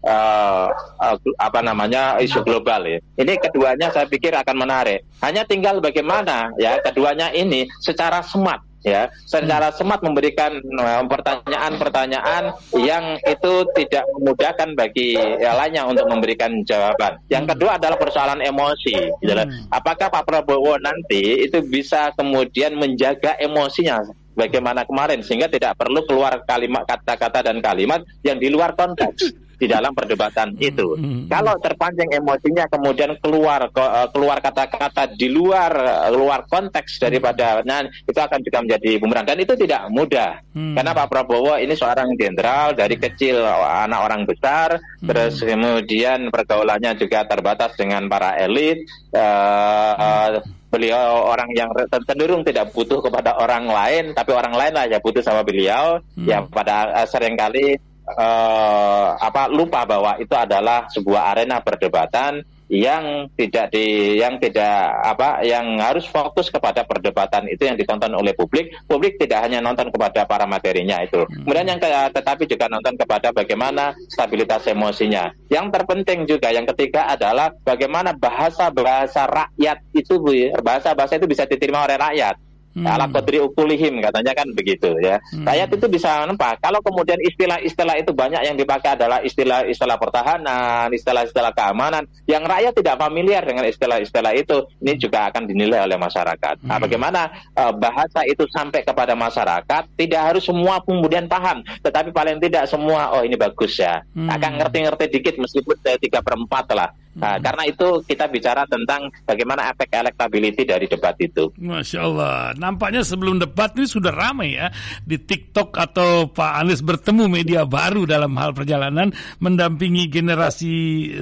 uh, 0.01 0.65
uh, 0.97 1.15
apa 1.37 1.59
namanya 1.61 2.17
isu 2.17 2.41
global 2.41 2.81
ya. 2.89 2.97
Ini 3.21 3.37
keduanya 3.37 3.93
saya 3.93 4.09
pikir 4.09 4.33
akan 4.33 4.65
menarik. 4.65 5.05
Hanya 5.21 5.45
tinggal 5.45 5.77
bagaimana 5.77 6.49
ya 6.57 6.81
keduanya 6.81 7.29
ini 7.29 7.69
secara 7.77 8.25
smart 8.25 8.70
ya 8.81 9.09
secara 9.29 9.69
hmm. 9.69 9.77
semat 9.77 9.99
memberikan 10.01 10.57
eh, 10.57 11.03
pertanyaan-pertanyaan 11.05 12.43
yang 12.81 13.17
itu 13.21 13.53
tidak 13.77 14.05
memudahkan 14.17 14.69
bagi 14.73 15.17
ya, 15.17 15.53
lainnya 15.57 15.85
untuk 15.85 16.09
memberikan 16.09 16.65
jawaban. 16.65 17.21
Yang 17.29 17.43
hmm. 17.45 17.51
kedua 17.55 17.71
adalah 17.77 17.97
persoalan 17.97 18.41
emosi. 18.41 18.95
Gitu 19.21 19.33
hmm. 19.33 19.69
Apakah 19.69 20.09
Pak 20.09 20.25
Prabowo 20.25 20.77
nanti 20.81 21.45
itu 21.45 21.61
bisa 21.61 22.11
kemudian 22.17 22.75
menjaga 22.75 23.37
emosinya 23.37 24.01
bagaimana 24.33 24.87
kemarin 24.87 25.19
sehingga 25.21 25.51
tidak 25.51 25.75
perlu 25.75 26.03
keluar 26.07 26.41
kalimat 26.47 26.87
kata-kata 26.87 27.51
dan 27.51 27.59
kalimat 27.59 28.01
yang 28.23 28.39
di 28.39 28.47
luar 28.47 28.73
konteks 28.73 29.50
di 29.61 29.69
dalam 29.69 29.93
perdebatan 29.93 30.57
hmm, 30.57 30.69
itu. 30.73 30.97
Hmm. 30.97 31.29
Kalau 31.29 31.53
terpancing 31.61 32.09
emosinya 32.09 32.65
kemudian 32.65 33.13
keluar 33.21 33.69
eh, 33.69 34.07
keluar 34.09 34.41
kata-kata 34.41 35.13
di 35.13 35.29
luar 35.29 35.71
eh, 35.77 36.09
luar 36.17 36.49
konteks 36.49 36.97
daripada 36.97 37.61
nah 37.61 37.85
itu 37.85 38.17
akan 38.17 38.41
juga 38.41 38.65
menjadi 38.65 38.97
bumerang 38.97 39.29
dan 39.29 39.37
itu 39.37 39.53
tidak 39.53 39.85
mudah. 39.93 40.41
Hmm. 40.57 40.73
Karena 40.73 40.97
Pak 40.97 41.07
Prabowo 41.13 41.53
ini 41.61 41.77
seorang 41.77 42.17
jenderal 42.17 42.73
dari 42.73 42.97
kecil 42.97 43.45
anak 43.61 44.01
orang 44.01 44.25
besar 44.25 44.81
hmm. 44.81 45.05
terus 45.05 45.45
kemudian 45.45 46.33
pergaulannya 46.33 46.97
juga 46.97 47.29
terbatas 47.29 47.77
dengan 47.77 48.09
para 48.09 48.33
elit 48.41 48.81
uh, 49.13 50.41
hmm 50.41 50.59
beliau 50.71 51.27
orang 51.27 51.51
yang 51.51 51.67
cenderung 52.07 52.47
tidak 52.47 52.71
butuh 52.71 53.03
kepada 53.03 53.35
orang 53.35 53.67
lain, 53.67 54.15
tapi 54.15 54.31
orang 54.31 54.55
lain 54.55 54.73
ya 54.87 55.03
butuh 55.03 55.19
sama 55.19 55.43
beliau. 55.43 55.99
Hmm. 56.15 56.25
Yang 56.25 56.43
pada 56.55 57.03
uh, 57.03 57.07
sering 57.11 57.35
kali 57.35 57.75
uh, 58.15 59.15
apa 59.19 59.51
lupa 59.51 59.83
bahwa 59.85 60.17
itu 60.19 60.33
adalah 60.33 60.87
sebuah 60.91 61.35
arena 61.35 61.59
perdebatan 61.61 62.43
yang 62.71 63.27
tidak 63.35 63.67
di 63.75 64.15
yang 64.15 64.39
tidak 64.39 64.95
apa 65.03 65.43
yang 65.43 65.75
harus 65.75 66.07
fokus 66.07 66.47
kepada 66.47 66.87
perdebatan 66.87 67.51
itu 67.51 67.67
yang 67.67 67.75
ditonton 67.75 68.15
oleh 68.15 68.31
publik. 68.31 68.71
Publik 68.87 69.19
tidak 69.19 69.43
hanya 69.43 69.59
nonton 69.59 69.91
kepada 69.91 70.23
para 70.23 70.47
materinya 70.47 71.03
itu. 71.03 71.27
Hmm. 71.27 71.43
kemudian 71.43 71.67
yang 71.67 71.79
ke, 71.83 71.91
tetapi 71.91 72.47
juga 72.47 72.71
nonton 72.71 72.95
kepada 72.95 73.35
bagaimana 73.35 73.91
stabilitas 74.07 74.63
emosinya. 74.71 75.35
Yang 75.51 75.67
terpenting 75.75 76.23
juga 76.23 76.47
yang 76.55 76.63
ketiga 76.71 77.11
adalah 77.11 77.51
bagaimana 77.67 78.15
bahasa 78.15 78.71
bahasa 78.71 79.27
rakyat 79.27 79.83
itu 79.91 80.15
bahasa 80.63 80.95
bahasa 80.95 81.19
itu 81.19 81.27
bisa 81.27 81.43
diterima 81.43 81.83
oleh 81.83 81.99
rakyat 81.99 82.39
Hmm. 82.71 82.87
Ala 82.87 83.11
kodri 83.11 83.43
ukulihim 83.43 83.99
katanya 83.99 84.31
kan 84.31 84.47
begitu 84.55 84.95
ya. 85.03 85.19
Hmm. 85.35 85.43
Rakyat 85.43 85.69
itu 85.75 85.87
bisa 85.91 86.23
nampak. 86.23 86.63
Kalau 86.63 86.79
kemudian 86.79 87.19
istilah-istilah 87.19 87.99
itu 87.99 88.15
banyak 88.15 88.41
yang 88.47 88.55
dipakai 88.55 88.95
adalah 88.95 89.19
istilah-istilah 89.19 89.97
pertahanan, 89.99 90.87
istilah-istilah 90.95 91.51
keamanan, 91.51 92.07
yang 92.27 92.47
rakyat 92.47 92.71
tidak 92.75 92.95
familiar 92.95 93.43
dengan 93.43 93.67
istilah-istilah 93.67 94.33
itu, 94.39 94.63
ini 94.79 94.95
juga 94.95 95.27
akan 95.27 95.43
dinilai 95.47 95.83
oleh 95.83 95.99
masyarakat. 95.99 96.55
Nah, 96.63 96.63
hmm. 96.63 96.69
Nah, 96.71 96.77
bagaimana 96.79 97.21
uh, 97.59 97.73
bahasa 97.75 98.23
itu 98.23 98.47
sampai 98.47 98.87
kepada 98.87 99.13
masyarakat? 99.13 99.83
Tidak 99.91 100.21
harus 100.21 100.47
semua 100.47 100.79
kemudian 100.79 101.27
paham, 101.27 101.63
tetapi 101.83 102.15
paling 102.15 102.39
tidak 102.39 102.71
semua, 102.71 103.11
oh 103.11 103.23
ini 103.27 103.35
bagus 103.35 103.75
ya, 103.75 103.99
hmm. 104.15 104.31
akan 104.31 104.51
ngerti-ngerti 104.63 105.05
dikit 105.11 105.35
meskipun 105.37 105.75
tiga 105.99 106.23
perempat 106.23 106.71
lah. 106.71 106.89
Nah, 107.11 107.35
hmm. 107.35 107.43
karena 107.43 107.63
itu 107.67 107.87
kita 108.07 108.25
bicara 108.31 108.63
tentang 108.71 109.11
bagaimana 109.27 109.67
efek 109.75 109.91
elektability 109.91 110.63
dari 110.63 110.87
debat 110.87 111.15
itu. 111.19 111.51
Masya 111.59 111.99
Allah, 111.99 112.55
nampaknya 112.55 113.03
sebelum 113.03 113.35
debat 113.35 113.75
ini 113.75 113.83
sudah 113.83 114.15
ramai 114.15 114.55
ya 114.55 114.71
di 115.03 115.19
TikTok 115.19 115.75
atau 115.75 116.31
Pak 116.31 116.51
Anies 116.63 116.79
bertemu 116.79 117.27
media 117.27 117.67
baru 117.67 118.07
dalam 118.07 118.31
hal 118.39 118.55
perjalanan 118.55 119.11
mendampingi 119.43 120.07
generasi 120.07 120.73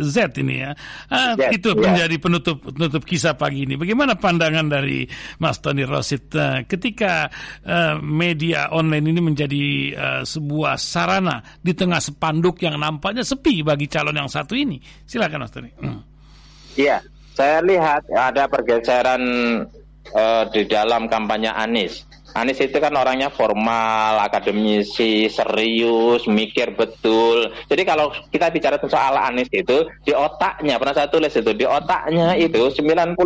Z 0.05 0.37
ini 0.37 0.55
ya. 0.61 0.71
Ah, 1.09 1.33
yes, 1.33 1.57
itu 1.57 1.73
yes. 1.73 1.81
menjadi 1.81 2.15
penutup 2.21 2.57
penutup 2.69 3.01
kisah 3.01 3.33
pagi 3.33 3.65
ini. 3.65 3.73
Bagaimana 3.73 4.13
pandangan 4.13 4.69
dari 4.69 5.09
Mas 5.41 5.57
Tony 5.57 5.89
Rosit 5.89 6.29
uh, 6.37 6.61
ketika 6.69 7.33
uh, 7.65 7.97
media 7.97 8.69
online 8.69 9.09
ini 9.09 9.21
menjadi 9.25 9.65
uh, 9.97 10.21
sebuah 10.21 10.77
sarana 10.77 11.41
di 11.57 11.73
tengah 11.73 11.97
sepanduk 11.97 12.61
yang 12.61 12.77
nampaknya 12.77 13.25
sepi 13.25 13.65
bagi 13.65 13.89
calon 13.89 14.13
yang 14.13 14.29
satu 14.29 14.53
ini. 14.53 14.77
Silakan 15.09 15.41
Mas 15.41 15.49
Tony. 15.49 15.78
Iya, 16.79 17.03
saya 17.35 17.59
lihat 17.63 18.07
ada 18.11 18.47
pergeseran 18.47 19.23
uh, 20.15 20.43
di 20.51 20.63
dalam 20.67 21.11
kampanye 21.11 21.51
Anies. 21.51 22.08
Anies 22.35 22.61
itu 22.61 22.77
kan 22.77 22.93
orangnya 22.93 23.33
formal, 23.33 24.21
akademisi, 24.21 25.29
serius, 25.31 26.29
mikir 26.29 26.77
betul. 26.77 27.49
Jadi 27.65 27.81
kalau 27.85 28.13
kita 28.29 28.53
bicara 28.53 28.77
soal 28.85 29.17
Anies 29.17 29.49
itu, 29.49 29.85
di 30.05 30.13
otaknya, 30.13 30.77
pernah 30.77 30.95
saya 30.95 31.09
tulis 31.09 31.33
itu, 31.33 31.51
di 31.53 31.65
otaknya 31.65 32.37
itu 32.37 32.69
99% 32.69 33.17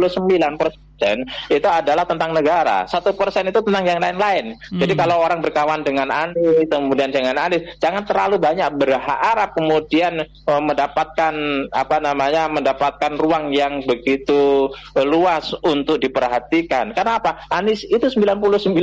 persen 0.58 1.26
itu 1.50 1.68
adalah 1.68 2.06
tentang 2.08 2.32
negara, 2.32 2.86
satu 2.88 3.12
persen 3.18 3.50
itu 3.50 3.60
tentang 3.60 3.84
yang 3.84 4.00
lain-lain. 4.00 4.56
Hmm. 4.72 4.80
Jadi 4.80 4.94
kalau 4.96 5.20
orang 5.20 5.44
berkawan 5.44 5.82
dengan 5.82 6.08
Anies, 6.14 6.70
kemudian 6.70 7.10
dengan 7.10 7.36
Anies, 7.42 7.66
jangan 7.82 8.06
terlalu 8.06 8.40
banyak 8.40 8.70
berharap 8.78 9.58
kemudian 9.58 10.24
uh, 10.48 10.62
mendapatkan 10.64 11.34
apa 11.74 11.98
namanya 12.00 12.48
mendapatkan 12.48 13.18
ruang 13.20 13.52
yang 13.52 13.84
begitu 13.84 14.70
uh, 14.72 15.06
luas 15.06 15.52
untuk 15.66 16.00
diperhatikan. 16.00 16.96
Karena 16.96 17.20
apa? 17.20 17.44
Anies 17.52 17.84
itu 17.90 18.08
99,9 18.08 18.78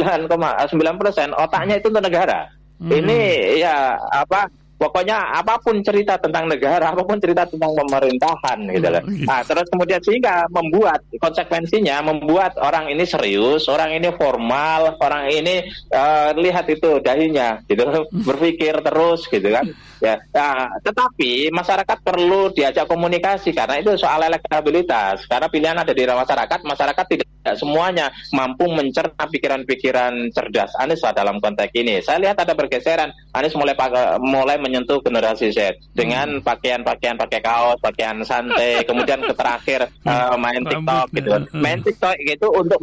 persen 0.98 1.30
otaknya 1.36 1.78
itu 1.78 1.86
untuk 1.88 2.04
negara. 2.04 2.50
Hmm. 2.80 2.90
Ini 2.96 3.20
ya 3.60 3.92
apa 4.08 4.48
pokoknya 4.80 5.36
apa 5.36 5.60
pun 5.60 5.84
cerita 5.84 6.16
tentang 6.16 6.48
negara, 6.48 6.88
apa 6.88 7.04
pun 7.04 7.20
cerita 7.20 7.44
tentang 7.44 7.76
pemerintahan 7.76 8.58
gitu 8.72 8.88
loh. 8.88 9.04
Oh, 9.04 9.12
gitu. 9.12 9.28
Nah, 9.28 9.40
terus 9.44 9.66
kemudian 9.68 10.00
sehingga 10.00 10.48
membuat 10.48 11.04
konsekuensinya 11.20 12.00
membuat 12.00 12.56
orang 12.56 12.88
ini 12.88 13.04
serius, 13.04 13.68
orang 13.68 13.92
ini 13.92 14.08
formal, 14.16 14.96
orang 14.96 15.28
ini 15.28 15.68
uh, 15.92 16.32
lihat 16.32 16.64
itu 16.72 16.96
dahinya 17.04 17.60
gitu, 17.68 17.84
hmm. 17.84 18.24
berpikir 18.24 18.80
terus 18.80 19.28
gitu 19.28 19.52
kan. 19.52 19.68
Ya, 20.00 20.16
nah, 20.32 20.72
tetapi 20.80 21.52
masyarakat 21.52 21.98
perlu 22.00 22.48
diajak 22.56 22.88
komunikasi 22.88 23.52
karena 23.52 23.76
itu 23.76 23.92
soal 24.00 24.24
elektabilitas. 24.24 25.28
Karena 25.28 25.52
pilihan 25.52 25.76
ada 25.76 25.92
di 25.92 26.02
masyarakat, 26.08 26.60
masyarakat 26.64 27.04
tidak 27.12 27.28
semuanya 27.56 28.08
mampu 28.32 28.68
mencerna 28.68 29.24
pikiran-pikiran 29.28 30.32
cerdas 30.32 30.72
Anies 30.80 31.04
dalam 31.04 31.36
konteks 31.40 31.72
ini. 31.76 32.00
Saya 32.00 32.20
lihat 32.20 32.40
ada 32.40 32.56
pergeseran. 32.56 33.12
Anies 33.36 33.52
mulai 33.56 33.76
mulai 34.20 34.56
menyentuh 34.56 35.04
generasi 35.04 35.52
Z 35.52 35.76
dengan 35.92 36.40
hmm. 36.40 36.44
pakaian-pakaian 36.44 37.20
pakai 37.20 37.40
kaos, 37.44 37.76
pakaian 37.84 38.24
santai, 38.24 38.80
kemudian 38.88 39.20
ke 39.20 39.34
terakhir 39.36 39.88
uh, 40.08 40.36
main 40.40 40.64
TikTok 40.64 41.06
gitu. 41.12 41.30
Hmm. 41.36 41.60
Main 41.60 41.80
TikTok 41.84 42.16
gitu 42.24 42.48
untuk 42.56 42.80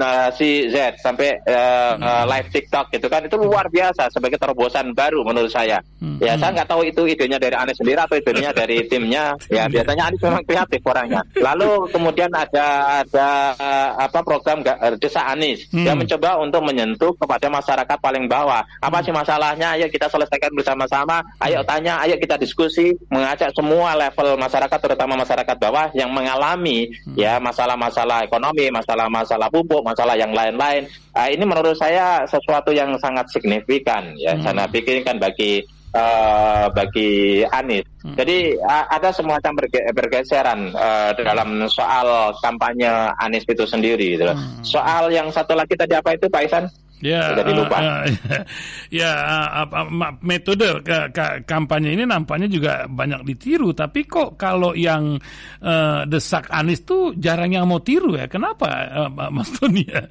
nah, 0.00 0.32
si 0.32 0.72
Z 0.72 0.96
sampai 1.04 1.36
uh, 1.44 1.92
uh, 2.00 2.24
live 2.24 2.48
TikTok 2.48 2.88
gitu 2.96 3.06
kan 3.12 3.20
itu 3.28 3.36
luar 3.36 3.68
biasa 3.68 4.08
sebagai 4.08 4.40
terobosan 4.40 4.96
baru 4.96 5.20
menurut 5.20 5.52
saya. 5.52 5.84
Hmm. 6.00 6.16
Ya 6.16 6.40
saya 6.40 6.56
nggak 6.56 6.68
tahu 6.72 6.88
itu 6.88 7.04
idenya 7.04 7.36
dari 7.36 7.52
Anies 7.52 7.76
sendiri 7.76 8.00
atau 8.00 8.16
idenya 8.16 8.50
dari 8.56 8.80
timnya. 8.90 9.36
Ya 9.52 9.68
biasanya 9.68 10.08
Anies 10.08 10.22
memang 10.24 10.44
kreatif 10.48 10.80
orangnya. 10.88 11.20
Lalu 11.36 11.92
kemudian 11.92 12.32
ada 12.32 13.04
ada 13.04 13.28
uh, 13.60 13.90
apa 14.08 14.24
program 14.24 14.64
Desa 14.96 15.28
Anies 15.28 15.68
hmm. 15.68 15.84
yang 15.84 16.00
mencoba 16.00 16.40
untuk 16.40 16.64
menyentuh 16.64 17.12
kepada 17.20 17.52
masyarakat 17.52 17.98
paling 18.00 18.24
bawah. 18.24 18.64
Apa 18.80 19.04
sih 19.04 19.12
masalahnya? 19.12 19.76
Ayo 19.76 19.92
kita 19.92 20.08
selesaikan 20.08 20.56
bersama-sama. 20.56 21.20
Ayo 21.44 21.60
tanya, 21.68 22.00
ayo 22.00 22.16
kita 22.16 22.40
diskusi, 22.40 22.96
mengajak 23.12 23.52
semua 23.52 23.92
level 23.98 24.40
masyarakat 24.40 24.78
terutama 24.80 25.20
masyarakat 25.20 25.56
bawah 25.60 25.92
yang 25.92 26.08
mengalami 26.08 26.88
hmm. 26.88 27.18
ya 27.18 27.36
masalah-masalah 27.42 28.24
ekonomi, 28.24 28.72
masalah-masalah 28.72 29.50
pupuk, 29.52 29.82
masalah 29.90 30.14
yang 30.14 30.30
lain-lain. 30.30 30.86
Uh, 31.10 31.28
ini 31.28 31.42
menurut 31.42 31.74
saya 31.74 32.22
sesuatu 32.30 32.70
yang 32.70 32.94
sangat 33.02 33.26
signifikan 33.34 34.14
ya. 34.14 34.38
Hmm. 34.38 34.46
Saya 34.46 34.70
pikirkan 34.70 35.18
bagi 35.18 35.66
uh, 35.94 36.70
bagi 36.70 37.42
Anies. 37.50 37.86
Hmm. 38.00 38.14
Jadi 38.14 38.54
uh, 38.56 38.86
ada 38.88 39.10
semacam 39.10 39.52
berge 39.58 39.80
bergeseran 39.92 40.70
uh, 40.72 41.10
dalam 41.18 41.66
soal 41.66 42.32
kampanye 42.38 42.88
Anies 43.18 43.44
itu 43.44 43.66
sendiri. 43.66 44.16
Gitu. 44.16 44.24
Hmm. 44.24 44.62
Soal 44.62 45.10
yang 45.10 45.28
satu 45.34 45.58
lagi 45.58 45.74
tadi 45.74 45.98
apa 45.98 46.14
itu 46.14 46.30
Pak 46.30 46.42
Isan? 46.46 46.64
Ya, 47.00 47.32
jadi 47.32 47.52
lupa. 47.56 47.76
Uh, 47.80 47.88
uh, 48.12 48.44
ya, 49.00 49.10
uh, 49.64 49.64
uh, 49.64 49.88
metode 50.20 50.84
ke, 50.84 50.98
ke, 51.12 51.24
kampanye 51.48 51.96
ini 51.96 52.04
nampaknya 52.04 52.48
juga 52.48 52.72
banyak 52.84 53.24
ditiru. 53.24 53.72
Tapi 53.72 54.04
kok 54.04 54.36
kalau 54.36 54.76
yang 54.76 55.16
uh, 55.64 56.04
desak 56.04 56.52
Anies 56.52 56.84
tuh 56.84 57.16
jarang 57.16 57.56
yang 57.56 57.64
mau 57.64 57.80
tiru 57.80 58.20
ya? 58.20 58.28
Kenapa, 58.28 58.68
uh, 59.08 59.10
Mas 59.34 59.48
Tony? 59.56 59.84
Ya? 59.88 60.04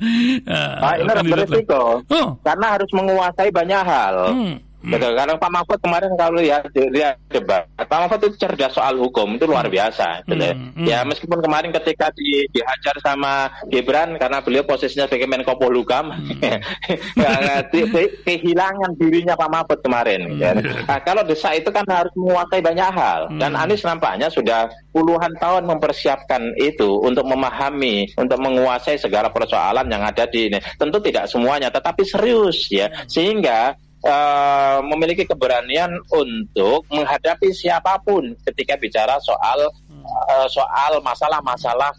Uh, 0.49 1.05
nah, 1.05 1.21
ini 1.21 1.29
berisiko. 1.29 2.01
Oh. 2.09 2.29
Karena 2.41 2.77
harus 2.77 2.89
menguasai 2.89 3.49
banyak 3.53 3.81
hal. 3.85 4.15
Hmm. 4.33 4.68
Hmm. 4.79 4.95
Pak 5.39 5.51
Mahfud 5.51 5.79
kemarin 5.83 6.11
kalau 6.15 6.39
ya 6.39 6.63
dia 6.71 7.19
debat, 7.27 7.67
Pak 7.75 7.91
Mahfud 7.91 8.31
itu 8.31 8.35
cerdas 8.39 8.71
soal 8.71 8.95
hukum 8.95 9.35
itu 9.35 9.43
luar 9.43 9.67
biasa. 9.67 10.23
Gitu. 10.23 10.39
Hmm. 10.39 10.71
Hmm. 10.71 10.87
Ya 10.87 11.03
meskipun 11.03 11.43
kemarin 11.43 11.75
ketika 11.75 12.07
di, 12.15 12.47
dihajar 12.55 12.95
sama 13.03 13.51
Gibran 13.67 14.15
karena 14.15 14.39
beliau 14.39 14.63
posisinya 14.63 15.11
sebagai 15.11 15.27
Menko 15.27 15.59
Polhukam, 15.59 16.15
hmm. 16.15 16.39
ya, 17.23 17.59
di, 17.67 17.91
di, 17.91 18.03
kehilangan 18.23 18.95
dirinya 18.95 19.35
Pak 19.35 19.49
Mahfud 19.51 19.79
kemarin. 19.83 20.21
Hmm. 20.31 20.39
Ya. 20.39 20.51
Nah, 20.87 20.99
kalau 21.03 21.27
desa 21.27 21.51
itu 21.51 21.67
kan 21.75 21.83
harus 21.91 22.15
menguasai 22.15 22.63
banyak 22.63 22.89
hal 22.95 23.21
hmm. 23.35 23.39
dan 23.43 23.59
Anies 23.59 23.83
nampaknya 23.83 24.31
sudah 24.31 24.71
puluhan 24.95 25.35
tahun 25.43 25.67
mempersiapkan 25.67 26.55
itu 26.55 27.03
untuk 27.03 27.27
memahami, 27.27 28.15
untuk 28.15 28.39
menguasai 28.39 28.95
segala 28.95 29.27
persoalan 29.27 29.91
yang 29.91 30.07
ada 30.07 30.23
di 30.23 30.47
ini. 30.47 30.59
Tentu 30.79 31.03
tidak 31.03 31.27
semuanya, 31.27 31.67
tetapi 31.67 32.07
serius 32.07 32.71
ya, 32.71 32.87
hmm. 32.87 33.11
sehingga 33.11 33.75
uh, 34.05 34.79
memiliki 34.85 35.27
keberanian 35.27 35.91
untuk 36.11 36.85
menghadapi 36.91 37.51
siapa 37.51 37.99
pun 37.99 38.35
ketika 38.47 38.79
bicara 38.79 39.19
soal 39.19 39.67
uh, 40.05 40.47
soal 40.47 40.99
masalah-masalah 41.03 41.91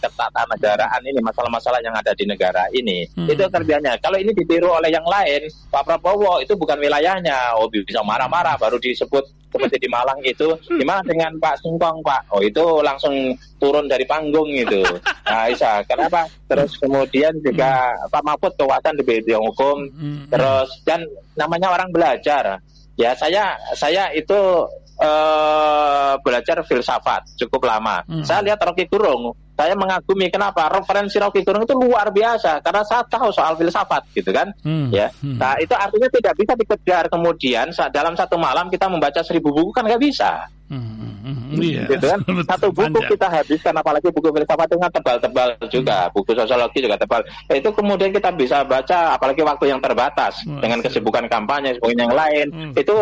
ketatanegaraan 0.00 1.02
ini, 1.04 1.20
masalah-masalah 1.20 1.80
yang 1.82 1.94
ada 1.94 2.14
di 2.14 2.24
negara 2.28 2.64
ini. 2.70 3.06
Hmm. 3.14 3.28
Itu 3.30 3.46
kerjanya. 3.50 3.98
Kalau 3.98 4.18
ini 4.18 4.30
ditiru 4.32 4.70
oleh 4.70 4.90
yang 4.94 5.06
lain, 5.06 5.50
Pak 5.70 5.82
Prabowo 5.84 6.38
itu 6.40 6.54
bukan 6.54 6.78
wilayahnya. 6.78 7.58
Oh 7.58 7.66
bisa 7.70 8.00
marah-marah 8.06 8.54
baru 8.58 8.78
disebut 8.78 9.24
seperti 9.54 9.78
di 9.78 9.88
Malang 9.88 10.18
itu 10.26 10.58
gimana 10.66 11.06
dengan 11.06 11.38
Pak 11.38 11.62
Singkong 11.62 12.02
Pak 12.02 12.34
oh 12.34 12.42
itu 12.42 12.82
langsung 12.82 13.14
turun 13.62 13.86
dari 13.86 14.02
panggung 14.02 14.50
itu 14.50 14.82
nah 15.30 15.46
Isa 15.46 15.86
kenapa 15.86 16.26
terus 16.50 16.74
kemudian 16.82 17.38
juga 17.38 17.94
hmm. 17.94 18.10
Pak 18.10 18.22
Mahfud 18.26 18.52
kekuatan 18.58 18.98
di 18.98 19.02
bidang 19.06 19.46
hukum 19.54 19.86
hmm. 19.86 20.34
terus 20.34 20.68
dan 20.82 21.06
namanya 21.38 21.70
orang 21.70 21.94
belajar 21.94 22.58
ya 22.98 23.14
saya 23.14 23.54
saya 23.78 24.10
itu 24.10 24.66
uh, 25.00 26.14
belajar 26.22 26.62
filsafat 26.62 27.26
cukup 27.38 27.66
lama. 27.66 28.04
Hmm. 28.06 28.22
Saya 28.22 28.44
lihat 28.44 28.60
Rocky 28.62 28.86
Gerung, 28.86 29.34
saya 29.54 29.74
mengagumi 29.78 30.26
kenapa 30.28 30.66
referensi 30.66 31.16
Rocky 31.18 31.46
Gerung 31.46 31.62
itu 31.62 31.74
luar 31.78 32.10
biasa 32.10 32.58
karena 32.58 32.82
saya 32.82 33.06
tahu 33.06 33.30
soal 33.30 33.54
filsafat 33.54 34.02
gitu 34.14 34.34
kan. 34.34 34.50
Hmm. 34.66 34.90
Ya. 34.90 35.14
Hmm. 35.22 35.38
Nah, 35.38 35.54
itu 35.62 35.72
artinya 35.74 36.10
tidak 36.10 36.34
bisa 36.34 36.52
dikejar 36.58 37.04
kemudian 37.06 37.70
dalam 37.94 38.18
satu 38.18 38.34
malam 38.34 38.66
kita 38.66 38.90
membaca 38.90 39.22
seribu 39.22 39.54
buku 39.54 39.70
kan 39.70 39.86
nggak 39.86 40.02
bisa. 40.02 40.50
Hmm. 40.66 41.14
Hmm, 41.24 41.62
iya. 41.62 41.88
gitu 41.88 42.04
kan 42.04 42.20
satu 42.50 42.68
buku 42.68 43.00
panjang. 43.00 43.10
kita 43.16 43.26
habiskan 43.32 43.74
apalagi 43.80 44.08
buku 44.12 44.28
filsafat 44.28 44.68
itu 44.68 44.76
kan 44.76 44.90
tebal-tebal 44.92 45.48
juga 45.72 45.96
hmm. 46.04 46.12
buku 46.12 46.30
sosiologi 46.36 46.78
juga 46.84 46.96
tebal 47.00 47.20
itu 47.48 47.68
kemudian 47.72 48.10
kita 48.12 48.30
bisa 48.36 48.60
baca 48.66 49.16
apalagi 49.16 49.40
waktu 49.40 49.64
yang 49.72 49.80
terbatas 49.80 50.44
hmm. 50.44 50.60
dengan 50.60 50.78
kesibukan 50.84 51.24
kampanye 51.30 51.76
sebagainya 51.78 52.04
yang 52.04 52.16
lain 52.16 52.46
hmm. 52.52 52.72
itu 52.76 52.96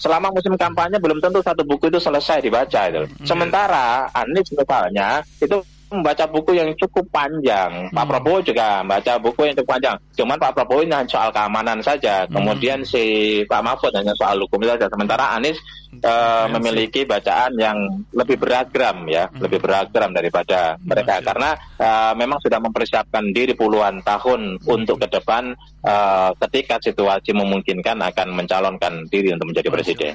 selama 0.00 0.32
musim 0.32 0.54
kampanye 0.56 0.96
belum 0.96 1.20
tentu 1.20 1.44
satu 1.44 1.60
buku 1.66 1.92
itu 1.92 2.00
selesai 2.00 2.40
dibaca 2.40 2.80
itu 2.88 3.04
hmm. 3.04 3.26
sementara 3.26 4.08
Anies 4.16 4.48
misalnya 4.54 5.20
itu 5.42 5.60
membaca 5.88 6.24
buku 6.28 6.52
yang 6.56 6.70
cukup 6.76 7.08
panjang. 7.08 7.88
Hmm. 7.88 7.96
Pak 7.96 8.06
Prabowo 8.08 8.38
juga 8.44 8.84
membaca 8.84 9.12
buku 9.16 9.40
yang 9.48 9.54
cukup 9.56 9.70
panjang. 9.76 9.96
Cuman 10.14 10.36
Pak 10.36 10.52
Prabowo 10.52 10.84
ini 10.84 10.92
hanya 10.92 11.08
soal 11.08 11.30
keamanan 11.32 11.80
saja. 11.80 12.28
Hmm. 12.28 12.40
Kemudian 12.40 12.84
si 12.84 13.04
Pak 13.48 13.62
Mahfud 13.64 13.92
hanya 13.96 14.12
soal 14.16 14.36
hukum 14.44 14.60
saja. 14.64 14.86
Sementara 14.92 15.32
Anies 15.32 15.56
uh, 16.04 16.46
memiliki 16.52 17.08
bacaan 17.08 17.56
yang 17.56 18.04
lebih 18.12 18.36
beragam 18.36 19.08
ya, 19.08 19.32
hmm. 19.32 19.40
lebih 19.40 19.58
beragam 19.64 20.12
daripada 20.12 20.76
mereka. 20.84 21.24
Karena 21.24 21.56
uh, 21.80 22.12
memang 22.12 22.38
sudah 22.44 22.60
mempersiapkan 22.60 23.24
diri 23.32 23.56
puluhan 23.56 24.04
tahun 24.04 24.60
hmm. 24.60 24.68
untuk 24.68 25.00
ke 25.00 25.08
depan 25.08 25.56
uh, 25.88 26.30
ketika 26.46 26.76
situasi 26.84 27.32
memungkinkan 27.32 27.96
akan 28.12 28.28
mencalonkan 28.36 29.08
diri 29.08 29.32
untuk 29.32 29.56
menjadi 29.56 29.68
presiden. 29.72 30.14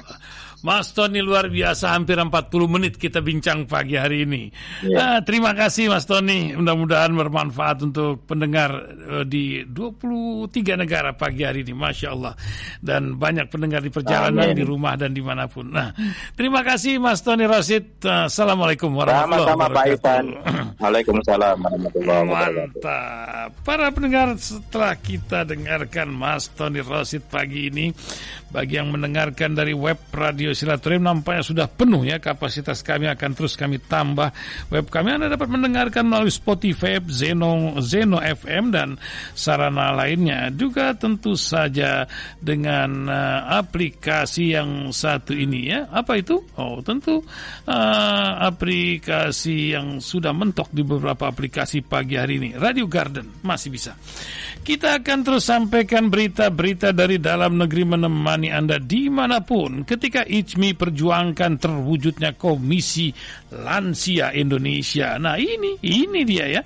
Mas 0.64 0.96
Tony 0.96 1.20
luar 1.20 1.52
biasa 1.52 1.92
hampir 1.92 2.16
40 2.16 2.32
menit 2.72 2.96
kita 2.96 3.20
bincang 3.20 3.68
pagi 3.68 4.00
hari 4.00 4.24
ini. 4.24 4.48
Ya. 4.80 4.96
Nah, 4.96 5.18
terima 5.20 5.52
kasih 5.52 5.92
Mas 5.92 6.08
Tony. 6.08 6.56
Mudah-mudahan 6.56 7.12
bermanfaat 7.12 7.84
untuk 7.84 8.24
pendengar 8.24 8.72
uh, 8.72 9.28
di 9.28 9.68
23 9.68 10.48
negara 10.80 11.12
pagi 11.12 11.44
hari 11.44 11.68
ini. 11.68 11.76
Masya 11.76 12.08
Allah. 12.16 12.32
Dan 12.80 13.20
banyak 13.20 13.52
pendengar 13.52 13.84
di 13.84 13.92
perjalanan, 13.92 14.56
Amin. 14.56 14.56
di 14.56 14.64
rumah 14.64 14.96
dan 14.96 15.12
di 15.12 15.20
mana 15.20 15.44
pun. 15.52 15.68
Nah, 15.68 15.92
terima 16.32 16.64
kasih 16.64 16.96
Mas 16.96 17.20
Tony 17.20 17.44
Rosid. 17.44 18.00
Assalamualaikum 18.00 18.88
warahmatullahi 18.96 19.60
wabarakatuh. 19.60 20.80
Waalaikumsalam 20.80 21.56
warahmatullahi 21.60 22.20
wabarakatuh. 22.24 22.80
Mantap. 22.80 23.50
Para 23.68 23.92
pendengar 23.92 24.32
setelah 24.40 24.96
kita 24.96 25.44
dengarkan 25.44 26.08
Mas 26.08 26.48
Tony 26.56 26.80
Rosid 26.80 27.28
pagi 27.28 27.68
ini, 27.68 27.92
bagi 28.54 28.78
yang 28.78 28.94
mendengarkan 28.94 29.58
dari 29.58 29.74
web 29.74 29.98
radio 30.14 30.54
silaturahim 30.54 31.02
nampaknya 31.02 31.42
sudah 31.42 31.66
penuh 31.66 32.06
ya 32.06 32.22
kapasitas 32.22 32.86
kami. 32.86 33.10
Akan 33.10 33.34
terus 33.34 33.58
kami 33.58 33.82
tambah 33.82 34.30
web 34.70 34.86
kami. 34.86 35.18
Anda 35.18 35.26
dapat 35.26 35.50
mendengarkan 35.50 36.06
melalui 36.06 36.30
Spotify, 36.30 37.02
Zeno, 37.10 37.74
Zeno 37.82 38.22
FM 38.22 38.70
dan 38.70 38.94
sarana 39.34 39.90
lainnya. 39.90 40.54
Juga 40.54 40.94
tentu 40.94 41.34
saja 41.34 42.06
dengan 42.38 43.10
uh, 43.10 43.58
aplikasi 43.58 44.54
yang 44.54 44.94
satu 44.94 45.34
ini 45.34 45.74
ya. 45.74 45.90
Apa 45.90 46.22
itu? 46.22 46.38
Oh 46.54 46.78
tentu 46.78 47.26
uh, 47.66 48.30
aplikasi 48.38 49.74
yang 49.74 49.98
sudah 49.98 50.30
mentok 50.30 50.70
di 50.70 50.86
beberapa 50.86 51.26
aplikasi 51.26 51.82
pagi 51.82 52.14
hari 52.14 52.38
ini. 52.38 52.48
Radio 52.54 52.86
Garden 52.86 53.42
masih 53.42 53.74
bisa. 53.74 53.98
Kita 54.64 54.96
akan 54.96 55.18
terus 55.20 55.44
sampaikan 55.44 56.08
berita-berita 56.08 56.96
dari 56.96 57.20
dalam 57.20 57.60
negeri 57.60 57.84
menemani 57.84 58.43
Anda 58.48 58.80
di 58.80 59.12
mana 59.12 59.44
pun 59.44 59.84
ketika 59.84 60.24
ICMI 60.24 60.74
perjuangkan 60.74 61.60
terwujudnya 61.60 62.34
Komisi 62.34 63.12
Lansia 63.52 64.32
Indonesia. 64.34 65.20
Nah 65.20 65.36
ini, 65.36 65.78
ini 65.84 66.20
dia 66.24 66.60
ya. 66.60 66.62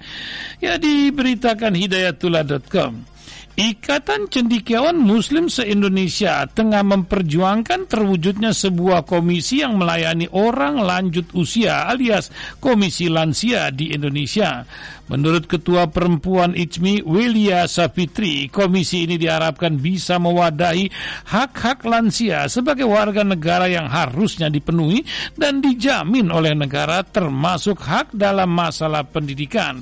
Ya 0.63 0.75
diberitakan 0.79 1.75
hidayatullah.com. 1.75 3.19
Ikatan 3.59 4.31
Cendikiawan 4.31 4.95
Muslim 4.95 5.51
se-Indonesia 5.51 6.47
tengah 6.47 6.87
memperjuangkan 6.87 7.91
terwujudnya 7.91 8.55
sebuah 8.55 9.03
komisi 9.03 9.67
yang 9.67 9.75
melayani 9.83 10.31
orang 10.31 10.79
lanjut 10.79 11.35
usia 11.35 11.91
alias 11.91 12.31
Komisi 12.63 13.11
Lansia 13.11 13.75
di 13.75 13.91
Indonesia. 13.91 14.63
Menurut 15.09 15.49
Ketua 15.49 15.89
Perempuan 15.89 16.53
ICMI, 16.53 17.01
Wilia 17.01 17.65
Safitri, 17.65 18.53
komisi 18.53 19.09
ini 19.09 19.17
diharapkan 19.17 19.81
bisa 19.81 20.21
mewadahi 20.21 20.93
hak-hak 21.33 21.81
lansia 21.89 22.45
sebagai 22.53 22.85
warga 22.85 23.25
negara 23.25 23.73
yang 23.73 23.89
harusnya 23.89 24.53
dipenuhi 24.53 25.01
dan 25.33 25.65
dijamin 25.65 26.29
oleh 26.29 26.53
negara 26.53 27.01
termasuk 27.01 27.81
hak 27.81 28.13
dalam 28.13 28.53
masalah 28.53 29.09
pendidikan. 29.09 29.81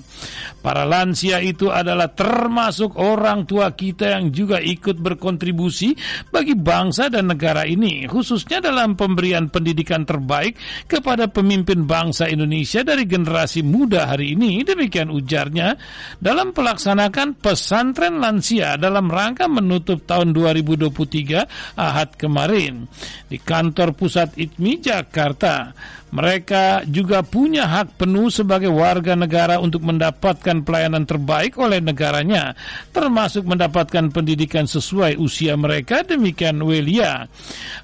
Para 0.63 0.87
lansia 0.87 1.43
itu 1.43 1.75
adalah 1.75 2.15
termasuk 2.15 2.95
orang 2.95 3.51
tua 3.51 3.75
kita 3.75 4.19
yang 4.19 4.31
juga 4.31 4.63
ikut 4.63 4.99
berkontribusi 4.99 5.95
bagi 6.31 6.55
bangsa 6.55 7.11
dan 7.11 7.35
negara 7.35 7.67
ini, 7.67 8.07
khususnya 8.07 8.63
dalam 8.63 8.95
pemberian 8.95 9.51
pendidikan 9.51 10.07
terbaik 10.07 10.55
kepada 10.87 11.27
pemimpin 11.27 11.83
bangsa 11.83 12.31
Indonesia 12.31 12.87
dari 12.87 13.11
generasi 13.11 13.67
muda 13.67 14.07
hari 14.07 14.39
ini. 14.39 14.63
Demikian 14.63 15.16
ujarnya 15.17 15.81
dalam 16.21 16.53
pelaksanakan 16.53 17.41
pesantren 17.41 18.21
lansia 18.21 18.77
dalam 18.77 19.09
rangka 19.09 19.49
menutup 19.49 20.05
tahun 20.05 20.37
2023 20.37 21.77
Ahad 21.81 22.15
kemarin 22.21 22.85
di 23.27 23.41
kantor 23.41 23.97
pusat 23.97 24.37
ITMI 24.37 24.79
Jakarta. 24.85 25.73
Mereka 26.07 26.87
juga 26.87 27.27
punya 27.27 27.67
hak 27.67 27.99
penuh 27.99 28.31
sebagai 28.31 28.71
warga 28.71 29.19
negara 29.19 29.59
untuk 29.59 29.83
mendapatkan 29.83 30.63
pelayanan 30.63 31.03
terbaik 31.03 31.59
oleh 31.59 31.83
negaranya, 31.83 32.55
termasuk 32.95 33.43
mendapatkan 33.43 34.15
pendidikan 34.15 34.71
sesuai 34.71 35.19
usia 35.19 35.59
mereka. 35.59 36.07
Demikian 36.07 36.63
Welia. 36.63 37.27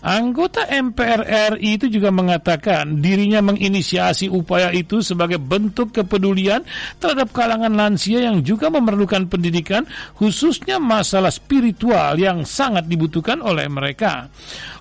Anggota 0.07 0.71
MPR 0.71 1.59
RI 1.59 1.83
itu 1.83 1.91
juga 1.91 2.15
mengatakan 2.15 3.03
dirinya 3.03 3.43
menginisiasi 3.43 4.31
upaya 4.31 4.71
itu 4.71 5.03
sebagai 5.03 5.43
bentuk 5.43 5.91
kepedulian 5.91 6.63
terhadap 7.03 7.35
kalangan 7.35 7.75
lansia 7.75 8.23
yang 8.23 8.41
juga 8.47 8.71
memerlukan 8.71 9.27
pendidikan, 9.27 9.83
khususnya 10.15 10.79
masalah 10.79 11.35
spiritual 11.35 12.15
yang 12.17 12.47
sangat 12.47 12.87
dibutuhkan 12.87 13.43
oleh 13.43 13.67
mereka. 13.67 14.31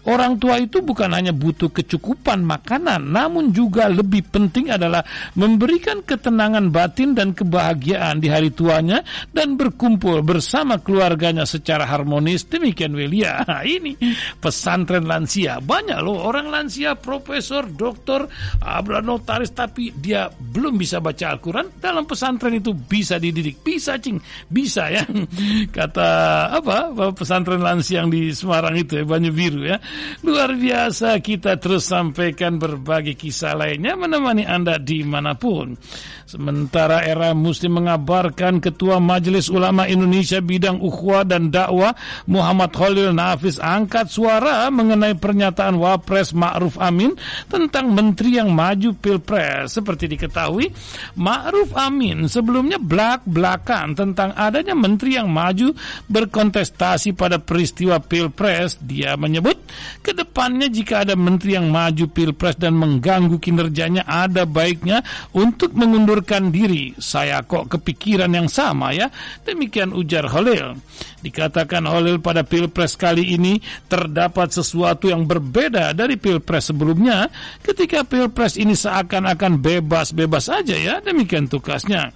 Orang 0.02 0.42
tua 0.42 0.58
itu 0.58 0.82
bukan 0.82 1.14
hanya 1.14 1.30
butuh 1.30 1.70
kecukupan 1.70 2.42
makanan, 2.42 3.14
namun 3.14 3.54
juga 3.54 3.86
lebih 3.86 4.26
penting 4.34 4.74
adalah 4.74 5.06
memberikan 5.38 6.02
ketenangan 6.02 6.74
batin 6.74 7.14
dan 7.14 7.38
kebahagiaan 7.38 8.18
di 8.18 8.26
hari 8.26 8.50
tuanya 8.50 9.06
dan 9.30 9.54
berkumpul 9.54 10.26
bersama 10.26 10.82
keluarganya 10.82 11.46
secara 11.46 11.86
harmonis. 11.86 12.50
Demikian 12.50 12.98
Welia. 12.98 13.34
Nah, 13.52 13.68
ini 13.68 14.00
pesantren 14.40 15.04
lansia. 15.04 15.60
Banyak 15.60 16.00
loh 16.00 16.24
orang 16.24 16.48
lansia, 16.48 16.96
profesor, 16.96 17.68
doktor, 17.68 18.32
abra 18.64 19.04
notaris, 19.04 19.52
tapi 19.52 19.92
dia 19.92 20.32
belum 20.32 20.80
bisa 20.80 21.04
baca 21.04 21.36
Al-Quran. 21.36 21.68
Dalam 21.84 22.08
pesantren 22.08 22.56
itu 22.56 22.72
bisa 22.72 23.20
dididik. 23.20 23.60
Bisa, 23.60 24.00
cing. 24.00 24.24
Bisa 24.48 24.88
ya. 24.88 25.04
Kata 25.78 26.10
apa 26.54 26.96
pesantren 27.12 27.60
lansia 27.60 28.02
yang 28.02 28.08
di 28.08 28.32
Semarang 28.32 28.80
itu 28.80 29.02
ya, 29.02 29.04
Banyu 29.04 29.36
Biru 29.36 29.68
ya. 29.68 29.78
Luar 30.22 30.54
biasa 30.54 31.18
kita 31.20 31.58
terus 31.58 31.90
sampaikan 31.90 32.62
berbagai 32.62 33.18
kisah 33.18 33.58
lainnya 33.58 33.98
menemani 33.98 34.46
Anda 34.46 34.78
di 34.78 35.02
mana 35.02 35.34
pun. 35.34 35.74
Sementara 36.32 37.04
era 37.04 37.36
Muslim 37.36 37.84
mengabarkan 37.84 38.64
Ketua 38.64 39.04
Majelis 39.04 39.52
Ulama 39.52 39.84
Indonesia 39.84 40.40
bidang 40.40 40.80
ukhuwah 40.80 41.28
dan 41.28 41.52
dakwah 41.52 41.92
Muhammad 42.24 42.72
Khalil 42.72 43.12
Nafis 43.12 43.60
angkat 43.60 44.08
suara 44.08 44.72
mengenai 44.72 45.20
pernyataan 45.20 45.76
Wapres 45.76 46.32
Ma'ruf 46.32 46.80
Amin 46.80 47.20
tentang 47.52 47.92
menteri 47.92 48.40
yang 48.40 48.48
maju 48.48 48.96
Pilpres. 48.96 49.76
Seperti 49.76 50.08
diketahui, 50.08 50.72
Ma'ruf 51.20 51.76
Amin 51.76 52.32
sebelumnya 52.32 52.80
belak-belakan 52.80 53.92
tentang 53.92 54.32
adanya 54.32 54.72
menteri 54.72 55.20
yang 55.20 55.28
maju 55.28 55.76
berkontestasi 56.08 57.12
pada 57.12 57.44
peristiwa 57.44 58.00
Pilpres. 58.00 58.80
Dia 58.80 59.20
menyebut 59.20 59.60
ke 60.00 60.16
depannya 60.16 60.72
jika 60.72 61.04
ada 61.04 61.20
menteri 61.20 61.60
yang 61.60 61.68
maju 61.68 62.08
Pilpres 62.08 62.56
dan 62.56 62.80
mengganggu 62.80 63.36
kinerjanya 63.36 64.08
ada 64.08 64.48
baiknya 64.48 65.04
untuk 65.36 65.76
mengundur 65.76 66.21
mengundurkan 66.22 66.54
diri. 66.54 66.94
Saya 67.02 67.42
kok 67.42 67.68
kepikiran 67.74 68.30
yang 68.30 68.46
sama 68.46 68.94
ya. 68.94 69.10
Demikian 69.42 69.92
ujar 69.98 70.30
Holil. 70.30 70.78
Dikatakan 71.26 71.90
Holil 71.90 72.22
pada 72.22 72.46
Pilpres 72.46 72.94
kali 72.94 73.34
ini 73.34 73.58
terdapat 73.90 74.54
sesuatu 74.54 75.10
yang 75.10 75.26
berbeda 75.26 75.98
dari 75.98 76.18
Pilpres 76.18 76.70
sebelumnya 76.70 77.30
ketika 77.66 78.06
Pilpres 78.06 78.58
ini 78.62 78.78
seakan-akan 78.78 79.58
bebas-bebas 79.58 80.54
saja 80.54 80.78
ya. 80.78 81.02
Demikian 81.02 81.50
tugasnya. 81.50 82.14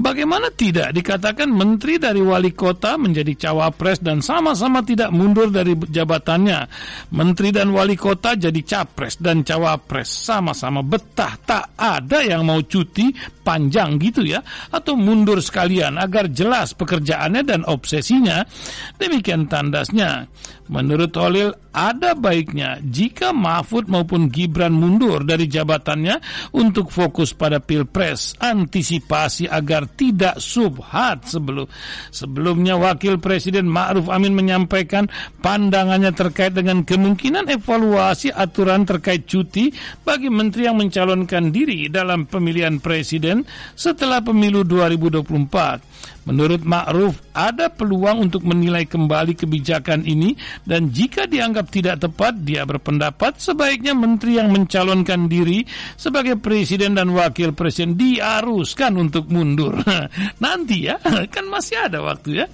Bagaimana 0.00 0.48
tidak 0.52 0.96
dikatakan 0.96 1.52
menteri 1.52 2.00
dari 2.00 2.24
wali 2.24 2.56
kota 2.56 2.96
menjadi 2.96 3.48
cawapres 3.48 4.00
dan 4.00 4.24
sama-sama 4.24 4.80
tidak 4.80 5.12
mundur 5.12 5.52
dari 5.52 5.76
jabatannya. 5.76 6.66
Menteri 7.12 7.52
dan 7.52 7.68
wali 7.70 7.94
kota 7.94 8.36
jadi 8.36 8.60
capres 8.64 9.20
dan 9.20 9.44
cawapres 9.44 10.08
sama-sama 10.08 10.80
betah. 10.80 11.36
Tak 11.40 11.76
ada 11.76 12.24
yang 12.24 12.48
mau 12.48 12.64
cuti 12.64 13.12
panjang 13.44 14.00
gitu 14.00 14.24
ya 14.24 14.40
atau 14.72 14.96
mundur 14.96 15.42
sekalian 15.42 16.00
agar 16.00 16.32
jelas 16.32 16.72
pekerjaannya 16.72 17.42
dan 17.44 17.60
obsesinya. 17.68 18.44
Demikian 18.96 19.50
tandasnya. 19.50 20.28
Menurut 20.70 21.10
Holil, 21.18 21.50
ada 21.74 22.14
baiknya 22.14 22.78
jika 22.78 23.34
Mahfud 23.34 23.90
maupun 23.90 24.30
Gibran 24.30 24.70
mundur 24.70 25.26
dari 25.26 25.50
jabatannya 25.50 26.22
untuk 26.54 26.94
fokus 26.94 27.34
pada 27.34 27.58
Pilpres, 27.58 28.38
antisipasi 28.38 29.50
agar 29.50 29.90
tidak 29.90 30.38
subhat 30.38 31.26
sebelum 31.26 31.66
sebelumnya 32.14 32.78
Wakil 32.78 33.18
Presiden 33.18 33.66
Ma'ruf 33.66 34.06
Amin 34.14 34.30
menyampaikan 34.30 35.10
pandangannya 35.42 36.14
terkait 36.14 36.54
dengan 36.54 36.86
kemungkinan 36.86 37.50
evaluasi 37.50 38.30
aturan 38.30 38.86
terkait 38.86 39.26
cuti 39.26 39.74
bagi 40.06 40.30
menteri 40.30 40.70
yang 40.70 40.78
mencalonkan 40.78 41.50
diri 41.50 41.90
dalam 41.90 42.30
pemilihan 42.30 42.78
presiden 42.78 43.42
setelah 43.74 44.22
pemilu 44.22 44.62
2024. 44.62 45.89
Menurut 46.24 46.62
Ma'ruf, 46.64 47.16
ada 47.32 47.72
peluang 47.72 48.28
untuk 48.28 48.44
menilai 48.44 48.84
kembali 48.84 49.34
kebijakan 49.34 50.04
ini 50.04 50.36
dan 50.64 50.92
jika 50.92 51.24
dianggap 51.24 51.72
tidak 51.72 52.00
tepat, 52.00 52.40
dia 52.44 52.64
berpendapat 52.68 53.40
sebaiknya 53.40 53.96
menteri 53.96 54.36
yang 54.36 54.52
mencalonkan 54.52 55.26
diri 55.26 55.64
sebagai 55.96 56.36
presiden 56.36 56.96
dan 56.96 57.10
wakil 57.12 57.56
presiden 57.56 57.96
diharuskan 57.96 59.00
untuk 59.00 59.28
mundur. 59.32 59.80
Nanti 60.44 60.88
ya, 60.88 61.00
kan 61.34 61.44
masih 61.48 61.88
ada 61.90 62.04
waktu 62.04 62.44
ya. 62.44 62.46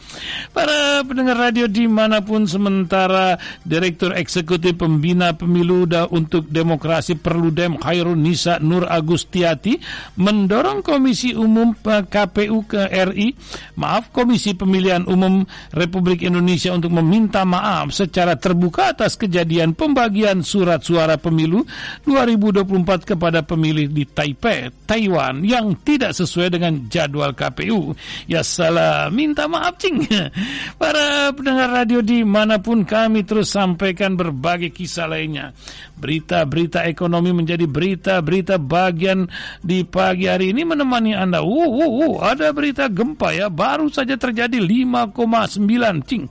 Para 0.50 1.02
pendengar 1.04 1.36
radio 1.50 1.68
di 1.68 1.84
mana 1.86 2.22
pun 2.22 2.48
sementara 2.48 3.36
Direktur 3.62 4.16
Eksekutif 4.16 4.78
Pembina 4.78 5.36
Pemilu 5.36 5.76
untuk 6.10 6.48
Demokrasi 6.48 7.20
Perludem 7.20 7.76
Khairun 7.76 8.24
Nisa 8.24 8.56
Nur 8.64 8.88
Agustiati 8.88 9.76
mendorong 10.16 10.80
Komisi 10.80 11.36
Umum 11.36 11.76
KPU 11.84 12.64
ke 12.64 12.88
RI 12.88 13.35
maaf 13.76 14.10
Komisi 14.10 14.56
Pemilihan 14.56 15.04
Umum 15.06 15.44
Republik 15.72 16.24
Indonesia 16.24 16.72
untuk 16.72 16.92
meminta 16.94 17.44
maaf 17.44 17.92
secara 17.92 18.34
terbuka 18.38 18.92
atas 18.92 19.14
kejadian 19.18 19.76
pembagian 19.76 20.40
surat 20.40 20.82
suara 20.82 21.20
pemilu 21.20 21.64
2024 22.08 23.16
kepada 23.16 23.42
pemilih 23.42 23.90
di 23.90 24.04
Taipei, 24.06 24.70
Taiwan 24.84 25.42
yang 25.42 25.76
tidak 25.82 26.16
sesuai 26.16 26.56
dengan 26.56 26.86
jadwal 26.88 27.36
KPU. 27.36 27.92
Ya 28.26 28.40
salah, 28.42 29.08
minta 29.12 29.46
maaf 29.46 29.78
cing. 29.80 30.06
Para 30.80 31.30
pendengar 31.32 31.82
radio 31.82 32.00
di 32.00 32.22
mana 32.22 32.58
pun 32.62 32.82
kami 32.82 33.22
terus 33.26 33.52
sampaikan 33.52 34.14
berbagai 34.14 34.72
kisah 34.72 35.08
lainnya. 35.08 35.52
Berita-berita 35.96 36.84
ekonomi 36.84 37.32
menjadi 37.32 37.64
berita-berita 37.64 38.60
bagian 38.60 39.28
di 39.64 39.80
pagi 39.82 40.28
hari 40.28 40.52
ini 40.52 40.68
menemani 40.68 41.16
Anda. 41.16 41.40
Uh, 41.40 41.70
uh, 41.72 41.92
uh, 42.04 42.14
ada 42.20 42.52
berita 42.52 42.86
gempa 42.92 43.25
ya, 43.32 43.46
baru 43.50 43.88
saja 43.88 44.14
terjadi 44.18 44.58
5,9 44.58 46.06
cing. 46.06 46.28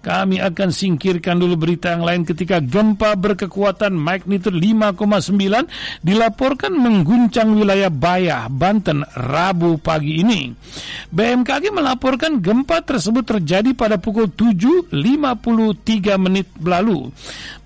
Kami 0.00 0.36
akan 0.38 0.68
singkirkan 0.70 1.36
dulu 1.40 1.58
berita 1.58 1.92
yang 1.92 2.04
lain 2.06 2.22
ketika 2.22 2.62
gempa 2.62 3.16
berkekuatan 3.18 3.96
magnitudo 3.96 4.56
5,9 4.56 6.04
dilaporkan 6.04 6.72
mengguncang 6.72 7.52
wilayah 7.56 7.90
Bayah, 7.90 8.46
Banten, 8.48 9.02
Rabu 9.16 9.80
pagi 9.82 10.22
ini. 10.22 10.52
BMKG 11.10 11.74
melaporkan 11.74 12.38
gempa 12.38 12.84
tersebut 12.84 13.24
terjadi 13.26 13.74
pada 13.74 13.98
pukul 13.98 14.30
7.53 14.30 14.94
menit 16.16 16.46
lalu. 16.62 17.10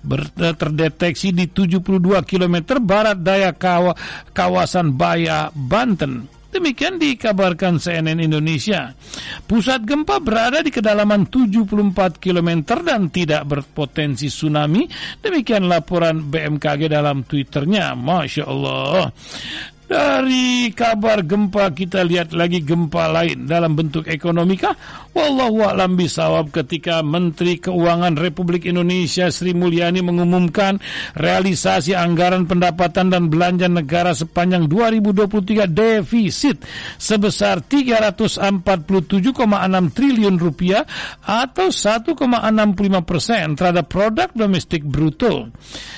Ber 0.03 0.27
terdeteksi 0.35 1.31
di 1.31 1.47
72 1.47 1.79
km 2.27 2.55
barat 2.83 3.23
daya 3.23 3.55
kaw 3.55 3.95
kawasan 4.35 4.91
Baya, 4.99 5.47
Banten. 5.55 6.32
Demikian 6.53 7.01
dikabarkan 7.01 7.81
CNN 7.81 8.21
Indonesia. 8.21 8.93
Pusat 9.49 9.89
gempa 9.89 10.21
berada 10.21 10.61
di 10.61 10.69
kedalaman 10.69 11.25
74 11.25 12.21
km 12.21 12.49
dan 12.85 13.09
tidak 13.09 13.41
berpotensi 13.49 14.29
tsunami. 14.29 14.85
Demikian 15.17 15.65
laporan 15.65 16.29
BMKG 16.29 16.93
dalam 16.93 17.25
Twitternya. 17.25 17.97
Masya 17.97 18.43
Allah. 18.45 19.09
Dari 19.83 20.71
kabar 20.71 21.27
gempa 21.27 21.67
kita 21.75 22.07
lihat 22.07 22.31
lagi 22.31 22.63
gempa 22.63 23.11
lain 23.11 23.43
dalam 23.43 23.75
bentuk 23.75 24.07
ekonomi 24.07 24.55
kah? 24.55 24.71
Wallahu 25.11 25.59
a'lam 25.59 25.99
bisawab 25.99 26.55
ketika 26.55 27.03
Menteri 27.03 27.59
Keuangan 27.59 28.15
Republik 28.15 28.63
Indonesia 28.63 29.27
Sri 29.27 29.51
Mulyani 29.51 29.99
mengumumkan 29.99 30.79
realisasi 31.19 31.99
anggaran 31.99 32.47
pendapatan 32.47 33.11
dan 33.11 33.27
belanja 33.27 33.67
negara 33.67 34.15
sepanjang 34.15 34.71
2023 34.71 35.67
defisit 35.67 36.63
sebesar 36.95 37.59
347,6 37.67 39.19
triliun 39.91 40.35
rupiah 40.39 40.87
atau 41.27 41.67
1,65 41.67 42.15
persen 43.03 43.45
terhadap 43.59 43.91
produk 43.91 44.31
domestik 44.31 44.87
bruto. 44.87 45.51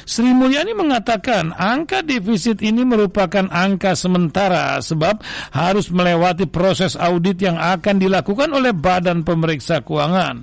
Sri 0.09 0.33
Mulyani 0.33 0.73
mengatakan 0.73 1.53
angka 1.53 2.01
defisit 2.01 2.65
ini 2.65 2.81
merupakan 2.81 3.45
angka 3.53 3.84
sementara 3.93 4.81
sebab 4.81 5.21
harus 5.53 5.93
melewati 5.93 6.49
proses 6.49 6.97
audit 6.97 7.37
yang 7.43 7.59
akan 7.59 8.01
dilakukan 8.01 8.49
oleh 8.49 8.73
Badan 8.73 9.21
Pemeriksa 9.21 9.85
Keuangan. 9.85 10.41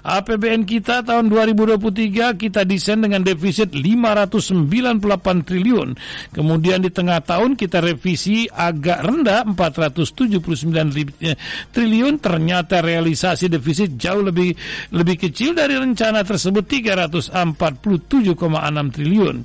APBN 0.00 0.64
kita 0.64 1.04
tahun 1.04 1.28
2023 1.28 2.40
kita 2.40 2.64
desain 2.64 3.04
dengan 3.04 3.20
defisit 3.20 3.76
598 3.76 5.44
triliun. 5.44 5.92
Kemudian 6.32 6.80
di 6.80 6.88
tengah 6.88 7.20
tahun 7.20 7.60
kita 7.60 7.84
revisi 7.84 8.48
agak 8.48 9.04
rendah 9.04 9.44
479 9.52 11.20
eh, 11.20 11.36
triliun. 11.68 12.16
Ternyata 12.16 12.80
realisasi 12.80 13.52
defisit 13.52 14.00
jauh 14.00 14.24
lebih 14.24 14.56
lebih 14.94 15.28
kecil 15.28 15.52
dari 15.52 15.76
rencana 15.76 16.24
tersebut 16.24 16.64
347,6 16.64 18.96
triliun. 18.96 19.36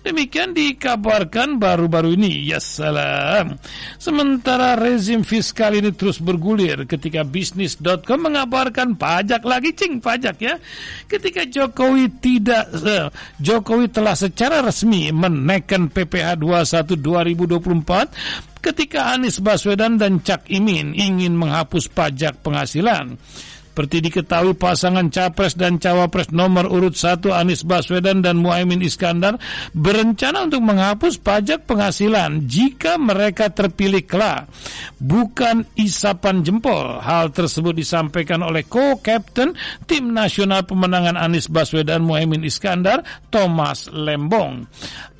Demikian 0.00 0.56
dikabarkan 0.56 1.60
baru-baru 1.60 2.16
ini. 2.16 2.48
Ya 2.48 2.62
salam. 2.78 3.58
Sementara 3.98 4.78
rezim 4.78 5.26
fiskal 5.26 5.74
ini 5.74 5.90
terus 5.90 6.22
bergulir 6.22 6.86
ketika 6.86 7.26
bisnis.com 7.26 8.20
mengabarkan 8.22 8.94
pajak 8.94 9.42
lagi 9.42 9.74
cing 9.74 9.98
pajak 9.98 10.38
ya. 10.38 10.54
Ketika 11.10 11.42
Jokowi 11.42 12.06
tidak 12.22 12.70
uh, 12.78 13.10
Jokowi 13.42 13.90
telah 13.90 14.14
secara 14.14 14.62
resmi 14.62 15.10
menaikkan 15.10 15.90
PPh 15.90 16.38
21 16.38 16.94
2024 16.94 18.62
ketika 18.62 19.14
Anies 19.14 19.38
Baswedan 19.42 19.98
dan 19.98 20.22
Cak 20.22 20.46
Imin 20.50 20.94
ingin 20.94 21.34
menghapus 21.34 21.90
pajak 21.90 22.42
penghasilan. 22.42 23.18
Seperti 23.78 24.10
diketahui 24.10 24.58
pasangan 24.58 25.06
capres 25.06 25.54
dan 25.54 25.78
cawapres 25.78 26.34
nomor 26.34 26.66
urut 26.66 26.98
1 26.98 27.22
Anies 27.30 27.62
Baswedan 27.62 28.26
dan 28.26 28.42
Muhaimin 28.42 28.82
Iskandar 28.82 29.38
berencana 29.70 30.50
untuk 30.50 30.66
menghapus 30.66 31.22
pajak 31.22 31.62
penghasilan 31.62 32.42
jika 32.50 32.98
mereka 32.98 33.54
terpilih 33.54 34.02
kelak. 34.02 34.50
Bukan 34.98 35.62
isapan 35.78 36.42
jempol. 36.42 36.98
Hal 36.98 37.30
tersebut 37.30 37.70
disampaikan 37.78 38.42
oleh 38.42 38.66
co-captain 38.66 39.54
tim 39.86 40.10
nasional 40.10 40.66
pemenangan 40.66 41.14
Anies 41.14 41.46
Baswedan 41.46 42.02
Muhaimin 42.02 42.42
Iskandar, 42.42 43.06
Thomas 43.30 43.86
Lembong. 43.94 44.66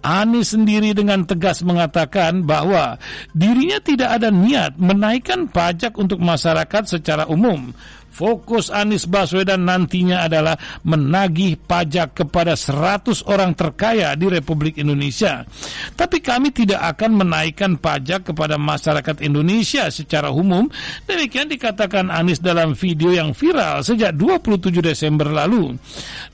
Anies 0.03 0.51
sendiri 0.51 0.99
dengan 0.99 1.23
tegas 1.23 1.62
mengatakan 1.62 2.42
bahwa 2.42 2.99
dirinya 3.35 3.79
tidak 3.79 4.18
ada 4.18 4.35
niat 4.35 4.75
menaikkan 4.79 5.47
pajak 5.47 5.94
untuk 5.94 6.18
masyarakat 6.18 6.90
secara 6.90 7.23
umum. 7.31 7.71
Fokus 8.18 8.66
Anies 8.74 9.07
Baswedan 9.07 9.62
nantinya 9.62 10.26
adalah 10.26 10.59
menagih 10.83 11.54
pajak 11.54 12.18
kepada 12.18 12.59
100 12.59 13.22
orang 13.31 13.54
terkaya 13.54 14.18
di 14.18 14.26
Republik 14.26 14.74
Indonesia. 14.83 15.46
Tapi 15.94 16.18
kami 16.18 16.50
tidak 16.50 16.83
akan 16.98 17.22
menaikkan 17.22 17.78
pajak 17.78 18.35
kepada 18.35 18.59
masyarakat 18.59 19.22
Indonesia 19.22 19.87
secara 19.94 20.35
umum. 20.35 20.66
Demikian 21.07 21.46
dikatakan 21.46 22.11
Anies 22.11 22.42
dalam 22.42 22.74
video 22.74 23.14
yang 23.14 23.31
viral 23.38 23.87
sejak 23.87 24.18
27 24.18 24.83
Desember 24.83 25.31
lalu. 25.31 25.78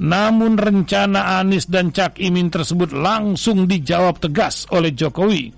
Namun 0.01 0.57
rencana 0.57 1.37
Anies 1.37 1.69
dan 1.69 1.93
Cak 1.93 2.17
Imin 2.17 2.49
tersebut 2.49 2.97
langsung 2.97 3.69
dijawab 3.69 4.25
tegas 4.25 4.65
oleh 4.73 4.97
Jokowi. 4.97 5.53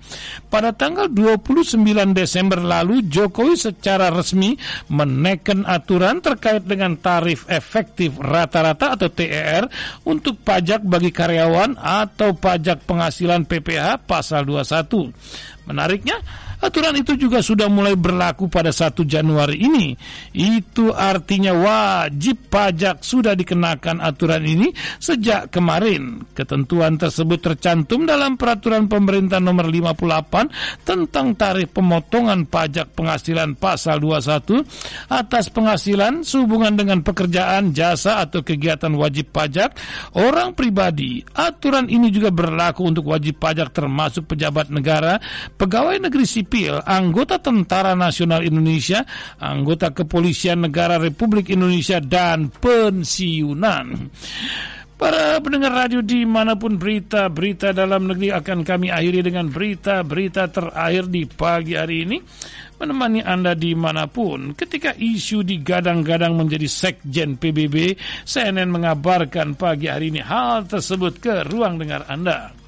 Pada 0.51 0.75
tanggal 0.75 1.07
29 1.07 1.79
Desember 2.11 2.59
lalu 2.59 3.07
Jokowi 3.07 3.55
secara 3.55 4.11
resmi 4.11 4.59
menaikkan 4.91 5.63
aturan 5.63 6.16
terkait 6.19 6.63
dengan 6.63 6.95
tarif 6.95 7.47
efektif 7.49 8.15
rata-rata 8.17 8.97
atau 8.99 9.09
TER 9.09 9.67
untuk 10.07 10.39
pajak 10.41 10.83
bagi 10.83 11.13
karyawan 11.13 11.77
atau 11.77 12.35
pajak 12.35 12.83
penghasilan 12.85 13.45
PPH 13.45 14.07
pasal 14.07 14.45
21. 14.45 15.11
Menariknya, 15.67 16.17
Aturan 16.57 16.97
itu 16.97 17.13
juga 17.13 17.37
sudah 17.37 17.69
mulai 17.69 17.93
berlaku 17.93 18.49
pada 18.49 18.73
1 18.73 19.05
Januari 19.05 19.61
ini. 19.61 19.93
Itu 20.33 20.89
artinya 20.89 21.53
wajib 21.53 22.49
pajak 22.49 23.05
sudah 23.05 23.37
dikenakan 23.37 24.01
aturan 24.01 24.41
ini 24.41 24.73
sejak 24.97 25.53
kemarin. 25.53 26.25
Ketentuan 26.33 26.97
tersebut 26.97 27.39
tercantum 27.45 28.09
dalam 28.09 28.41
peraturan 28.41 28.89
pemerintah 28.89 29.37
nomor 29.37 29.69
58 29.69 30.81
tentang 30.81 31.37
tarif 31.37 31.69
pemotongan 31.77 32.49
pajak 32.49 32.89
penghasilan 32.97 33.53
pasal 33.53 34.01
21 34.01 34.65
atas 35.13 35.53
penghasilan 35.53 36.25
sehubungan 36.25 36.73
dengan 36.73 37.05
pekerjaan, 37.05 37.69
jasa 37.69 38.25
atau 38.25 38.41
kegiatan 38.41 38.97
wajib 38.97 39.29
pajak 39.29 39.77
orang 40.17 40.57
pribadi. 40.57 41.21
Aturan 41.37 41.85
ini 41.85 42.09
juga 42.09 42.33
berlaku 42.33 42.89
untuk 42.89 43.13
wajib 43.13 43.37
pajak 43.37 43.69
termasuk 43.69 44.25
pejabat 44.33 44.73
negara, 44.73 45.21
pegawai 45.61 46.01
negeri 46.01 46.25
sipil 46.25 46.46
sipil, 46.47 46.79
anggota 46.87 47.43
Tentara 47.43 47.91
Nasional 47.91 48.47
Indonesia, 48.47 49.03
anggota 49.35 49.91
Kepolisian 49.91 50.63
Negara 50.63 50.95
Republik 50.95 51.51
Indonesia, 51.51 51.99
dan 51.99 52.47
pensiunan. 52.47 54.07
Para 54.97 55.37
pendengar 55.43 55.85
radio 55.85 56.01
di 56.01 56.25
mana 56.25 56.57
pun 56.57 56.73
berita-berita 56.79 57.69
dalam 57.69 58.09
negeri 58.09 58.33
akan 58.33 58.65
kami 58.65 58.89
akhiri 58.89 59.21
dengan 59.29 59.45
berita-berita 59.45 60.49
terakhir 60.49 61.05
di 61.13 61.21
pagi 61.29 61.77
hari 61.77 62.01
ini 62.01 62.17
menemani 62.81 63.21
Anda 63.21 63.53
di 63.53 63.77
mana 63.77 64.09
pun. 64.09 64.57
Ketika 64.57 64.97
isu 64.97 65.45
digadang-gadang 65.45 66.33
menjadi 66.33 66.65
sekjen 66.65 67.37
PBB, 67.37 67.93
CNN 68.25 68.73
mengabarkan 68.73 69.53
pagi 69.53 69.85
hari 69.85 70.09
ini 70.09 70.25
hal 70.25 70.65
tersebut 70.65 71.21
ke 71.21 71.45
ruang 71.45 71.77
dengar 71.77 72.09
Anda. 72.09 72.66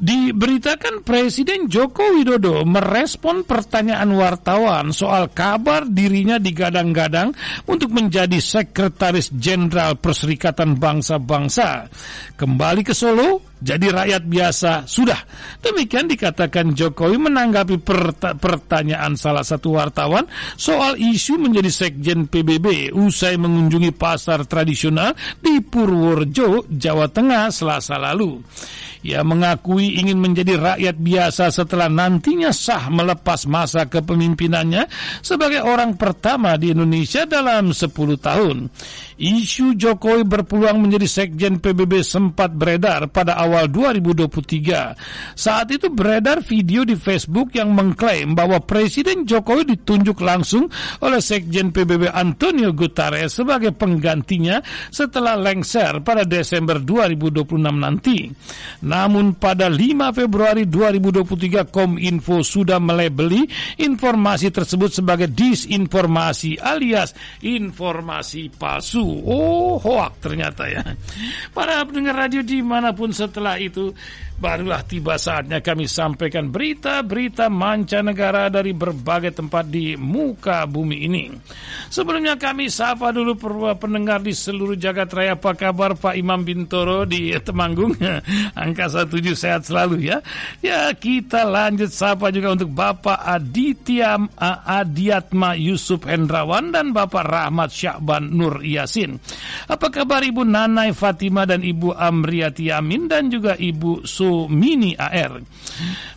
Diberitakan 0.00 1.04
Presiden 1.04 1.68
Joko 1.68 2.16
Widodo 2.16 2.64
merespon 2.64 3.44
pertanyaan 3.44 4.08
wartawan 4.16 4.96
soal 4.96 5.28
kabar 5.28 5.84
dirinya 5.84 6.40
digadang-gadang 6.40 7.36
untuk 7.68 7.92
menjadi 7.92 8.40
Sekretaris 8.40 9.28
Jenderal 9.36 10.00
Perserikatan 10.00 10.80
Bangsa-Bangsa. 10.80 11.92
Kembali 12.32 12.80
ke 12.80 12.96
Solo, 12.96 13.49
jadi 13.60 13.92
rakyat 13.92 14.22
biasa 14.24 14.88
sudah. 14.88 15.20
Demikian 15.60 16.08
dikatakan 16.08 16.72
Jokowi 16.72 17.20
menanggapi 17.20 17.76
pertanyaan 18.40 19.14
salah 19.20 19.44
satu 19.44 19.76
wartawan 19.76 20.24
soal 20.56 20.96
isu 20.96 21.36
menjadi 21.36 21.68
sekjen 21.68 22.24
PBB 22.24 22.96
usai 22.96 23.36
mengunjungi 23.36 23.92
pasar 23.92 24.48
tradisional 24.48 25.12
di 25.38 25.60
Purworejo, 25.60 26.64
Jawa 26.72 27.12
Tengah 27.12 27.52
selasa 27.52 28.00
lalu. 28.00 28.40
Ia 29.00 29.24
mengakui 29.24 29.96
ingin 29.96 30.20
menjadi 30.20 30.60
rakyat 30.60 30.96
biasa 31.00 31.48
setelah 31.48 31.88
nantinya 31.88 32.52
sah 32.52 32.92
melepas 32.92 33.48
masa 33.48 33.88
kepemimpinannya 33.88 34.84
sebagai 35.24 35.64
orang 35.64 35.96
pertama 35.96 36.60
di 36.60 36.76
Indonesia 36.76 37.24
dalam 37.24 37.72
10 37.72 37.88
tahun. 38.20 38.68
Isu 39.20 39.76
Jokowi 39.76 40.24
berpeluang 40.28 40.80
menjadi 40.84 41.08
sekjen 41.08 41.60
PBB 41.64 42.04
sempat 42.04 42.52
beredar 42.52 43.08
pada 43.08 43.40
awal 43.40 43.49
2023. 43.66 45.34
Saat 45.34 45.74
itu 45.74 45.90
beredar 45.90 46.44
video 46.44 46.86
di 46.86 46.94
Facebook 46.94 47.56
yang 47.56 47.72
mengklaim 47.72 48.36
bahwa 48.36 48.60
Presiden 48.62 49.26
Jokowi 49.26 49.74
ditunjuk 49.74 50.20
langsung 50.20 50.68
oleh 51.00 51.18
sekjen 51.18 51.72
PBB 51.72 52.12
Antonio 52.12 52.70
Guterres 52.76 53.34
sebagai 53.40 53.72
penggantinya 53.72 54.60
setelah 54.92 55.34
lengser 55.40 56.04
pada 56.04 56.28
Desember 56.28 56.76
2026 56.78 57.56
nanti. 57.72 58.28
Namun 58.84 59.40
pada 59.40 59.72
5 59.72 60.12
Februari 60.12 60.68
2023 60.68 61.72
Kominfo 61.72 62.44
sudah 62.44 62.76
melebeli 62.76 63.48
informasi 63.80 64.52
tersebut 64.52 64.92
sebagai 64.92 65.32
disinformasi 65.32 66.60
alias 66.60 67.16
informasi 67.40 68.52
palsu. 68.52 69.24
Oh, 69.24 69.80
hoak 69.80 70.20
ternyata 70.20 70.68
ya. 70.68 70.84
Para 71.56 71.80
pendengar 71.88 72.28
radio 72.28 72.44
di 72.44 72.60
mana 72.60 72.92
pun 72.92 73.08
setelah 73.16 73.39
itu 73.58 73.96
barulah 74.40 74.80
tiba 74.88 75.20
saatnya 75.20 75.60
kami 75.60 75.84
sampaikan 75.84 76.48
berita-berita 76.48 77.52
mancanegara 77.52 78.48
dari 78.48 78.72
berbagai 78.72 79.36
tempat 79.36 79.68
di 79.68 80.00
muka 80.00 80.64
bumi 80.64 81.04
ini. 81.04 81.28
Sebelumnya 81.92 82.40
kami 82.40 82.72
sapa 82.72 83.12
dulu 83.12 83.36
pendengar 83.76 84.24
di 84.24 84.32
seluruh 84.32 84.80
jagat 84.80 85.12
raya 85.12 85.36
apa 85.36 85.52
kabar 85.52 85.92
Pak 85.92 86.16
Imam 86.16 86.40
Bintoro 86.40 87.04
di 87.04 87.36
Temanggung. 87.44 87.92
Angka 88.56 88.88
17 88.88 89.36
sehat 89.36 89.68
selalu 89.68 90.08
ya. 90.08 90.24
Ya 90.64 90.88
kita 90.96 91.44
lanjut 91.44 91.92
sapa 91.92 92.32
juga 92.32 92.56
untuk 92.56 92.72
Bapak 92.72 93.20
Aditya 93.20 94.16
Adiatma 94.40 95.52
Yusuf 95.60 96.08
Hendrawan 96.08 96.72
dan 96.72 96.96
Bapak 96.96 97.28
Rahmat 97.28 97.68
Syakban 97.68 98.32
Nur 98.32 98.64
Yasin. 98.64 99.20
Apa 99.68 99.92
kabar 99.92 100.24
Ibu 100.24 100.48
Nanai 100.48 100.96
Fatima 100.96 101.44
dan 101.44 101.60
Ibu 101.60 101.92
Amriati 101.92 102.72
Yamin 102.72 103.04
dan 103.04 103.28
juga 103.28 103.52
Ibu 103.52 104.08
Su 104.08 104.29
Mini 104.50 104.94
AR. 104.94 105.42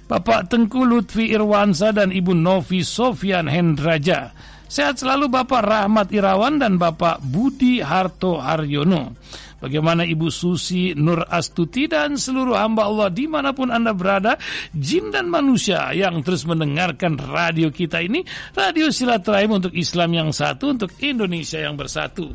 Bapak 0.06 0.52
Tengku 0.52 0.84
Lutfi 0.84 1.32
Irwansa 1.32 1.96
dan 1.96 2.14
Ibu 2.14 2.36
Novi 2.36 2.84
Sofian 2.84 3.50
Hendraja. 3.50 4.34
Sehat 4.74 4.98
selalu 4.98 5.30
Bapak 5.30 5.62
Rahmat 5.62 6.10
Irawan 6.10 6.58
dan 6.58 6.82
Bapak 6.82 7.22
Budi 7.22 7.78
Harto 7.78 8.42
Haryono. 8.42 9.14
Bagaimana 9.64 10.04
Ibu 10.04 10.28
Susi 10.28 10.92
Nur 10.92 11.24
Astuti 11.24 11.88
dan 11.88 12.20
seluruh 12.20 12.60
hamba 12.60 12.84
Allah 12.84 13.08
di 13.08 13.32
mana 13.32 13.56
pun 13.56 13.72
Anda 13.72 13.96
berada, 13.96 14.36
jin 14.76 15.08
dan 15.08 15.32
manusia 15.32 15.88
yang 15.96 16.20
terus 16.20 16.44
mendengarkan 16.44 17.16
radio 17.16 17.72
kita 17.72 18.04
ini, 18.04 18.28
radio 18.52 18.92
silaturahim 18.92 19.64
untuk 19.64 19.72
Islam 19.72 20.12
yang 20.12 20.30
satu, 20.36 20.76
untuk 20.76 20.92
Indonesia 21.00 21.64
yang 21.64 21.80
bersatu. 21.80 22.28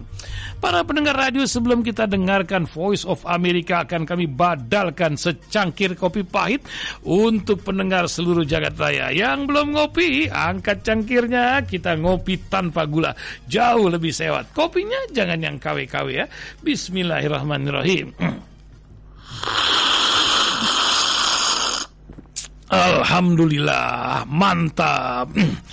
Para 0.57 0.81
pendengar 0.89 1.20
radio 1.20 1.45
sebelum 1.45 1.85
kita 1.85 2.09
dengarkan 2.09 2.64
Voice 2.64 3.05
of 3.05 3.20
America 3.29 3.85
akan 3.85 4.09
kami 4.09 4.24
badalkan 4.24 5.20
secangkir 5.20 6.01
kopi 6.01 6.24
pahit 6.24 6.64
untuk 7.05 7.61
pendengar 7.61 8.09
seluruh 8.09 8.49
jagat 8.49 8.72
raya. 8.81 9.12
Yang 9.12 9.53
belum 9.53 9.76
ngopi, 9.76 10.33
angkat 10.33 10.81
cangkirnya, 10.81 11.61
kita 11.68 11.93
ngopi 12.01 12.41
tanpa 12.49 12.89
gula. 12.89 13.12
Jauh 13.45 13.93
lebih 13.93 14.16
sewat. 14.16 14.57
Kopinya 14.57 15.12
jangan 15.12 15.45
yang 15.45 15.61
KW-KW 15.61 16.09
ya. 16.09 16.24
Bismillah 16.64 17.18
Bismillahirrahmanirrahim. 17.19 18.14
Alhamdulillah, 22.71 24.23
mantap. 24.31 25.35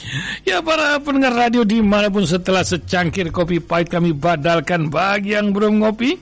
Ya 0.46 0.62
para 0.62 1.02
pendengar 1.02 1.34
radio 1.34 1.66
di 1.66 1.82
mana 1.82 2.06
pun 2.14 2.22
setelah 2.22 2.62
secangkir 2.62 3.34
kopi 3.34 3.58
pahit 3.58 3.90
kami 3.90 4.14
badalkan 4.14 4.94
bagi 4.94 5.34
yang 5.34 5.50
belum 5.50 5.82
ngopi, 5.82 6.22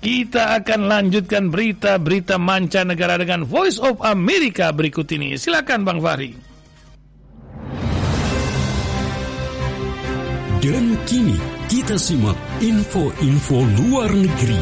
kita 0.00 0.56
akan 0.56 0.88
lanjutkan 0.88 1.52
berita-berita 1.52 2.40
mancanegara 2.40 3.20
dengan 3.20 3.44
Voice 3.44 3.76
of 3.76 4.00
America 4.00 4.72
berikut 4.72 5.04
ini. 5.12 5.36
Silakan 5.36 5.84
Bang 5.84 6.00
Fahri. 6.00 6.32
Dan 10.64 10.96
kini 11.04 11.57
kita 11.88 12.04
simak 12.04 12.36
info-info 12.60 13.64
luar 13.80 14.12
negeri. 14.12 14.60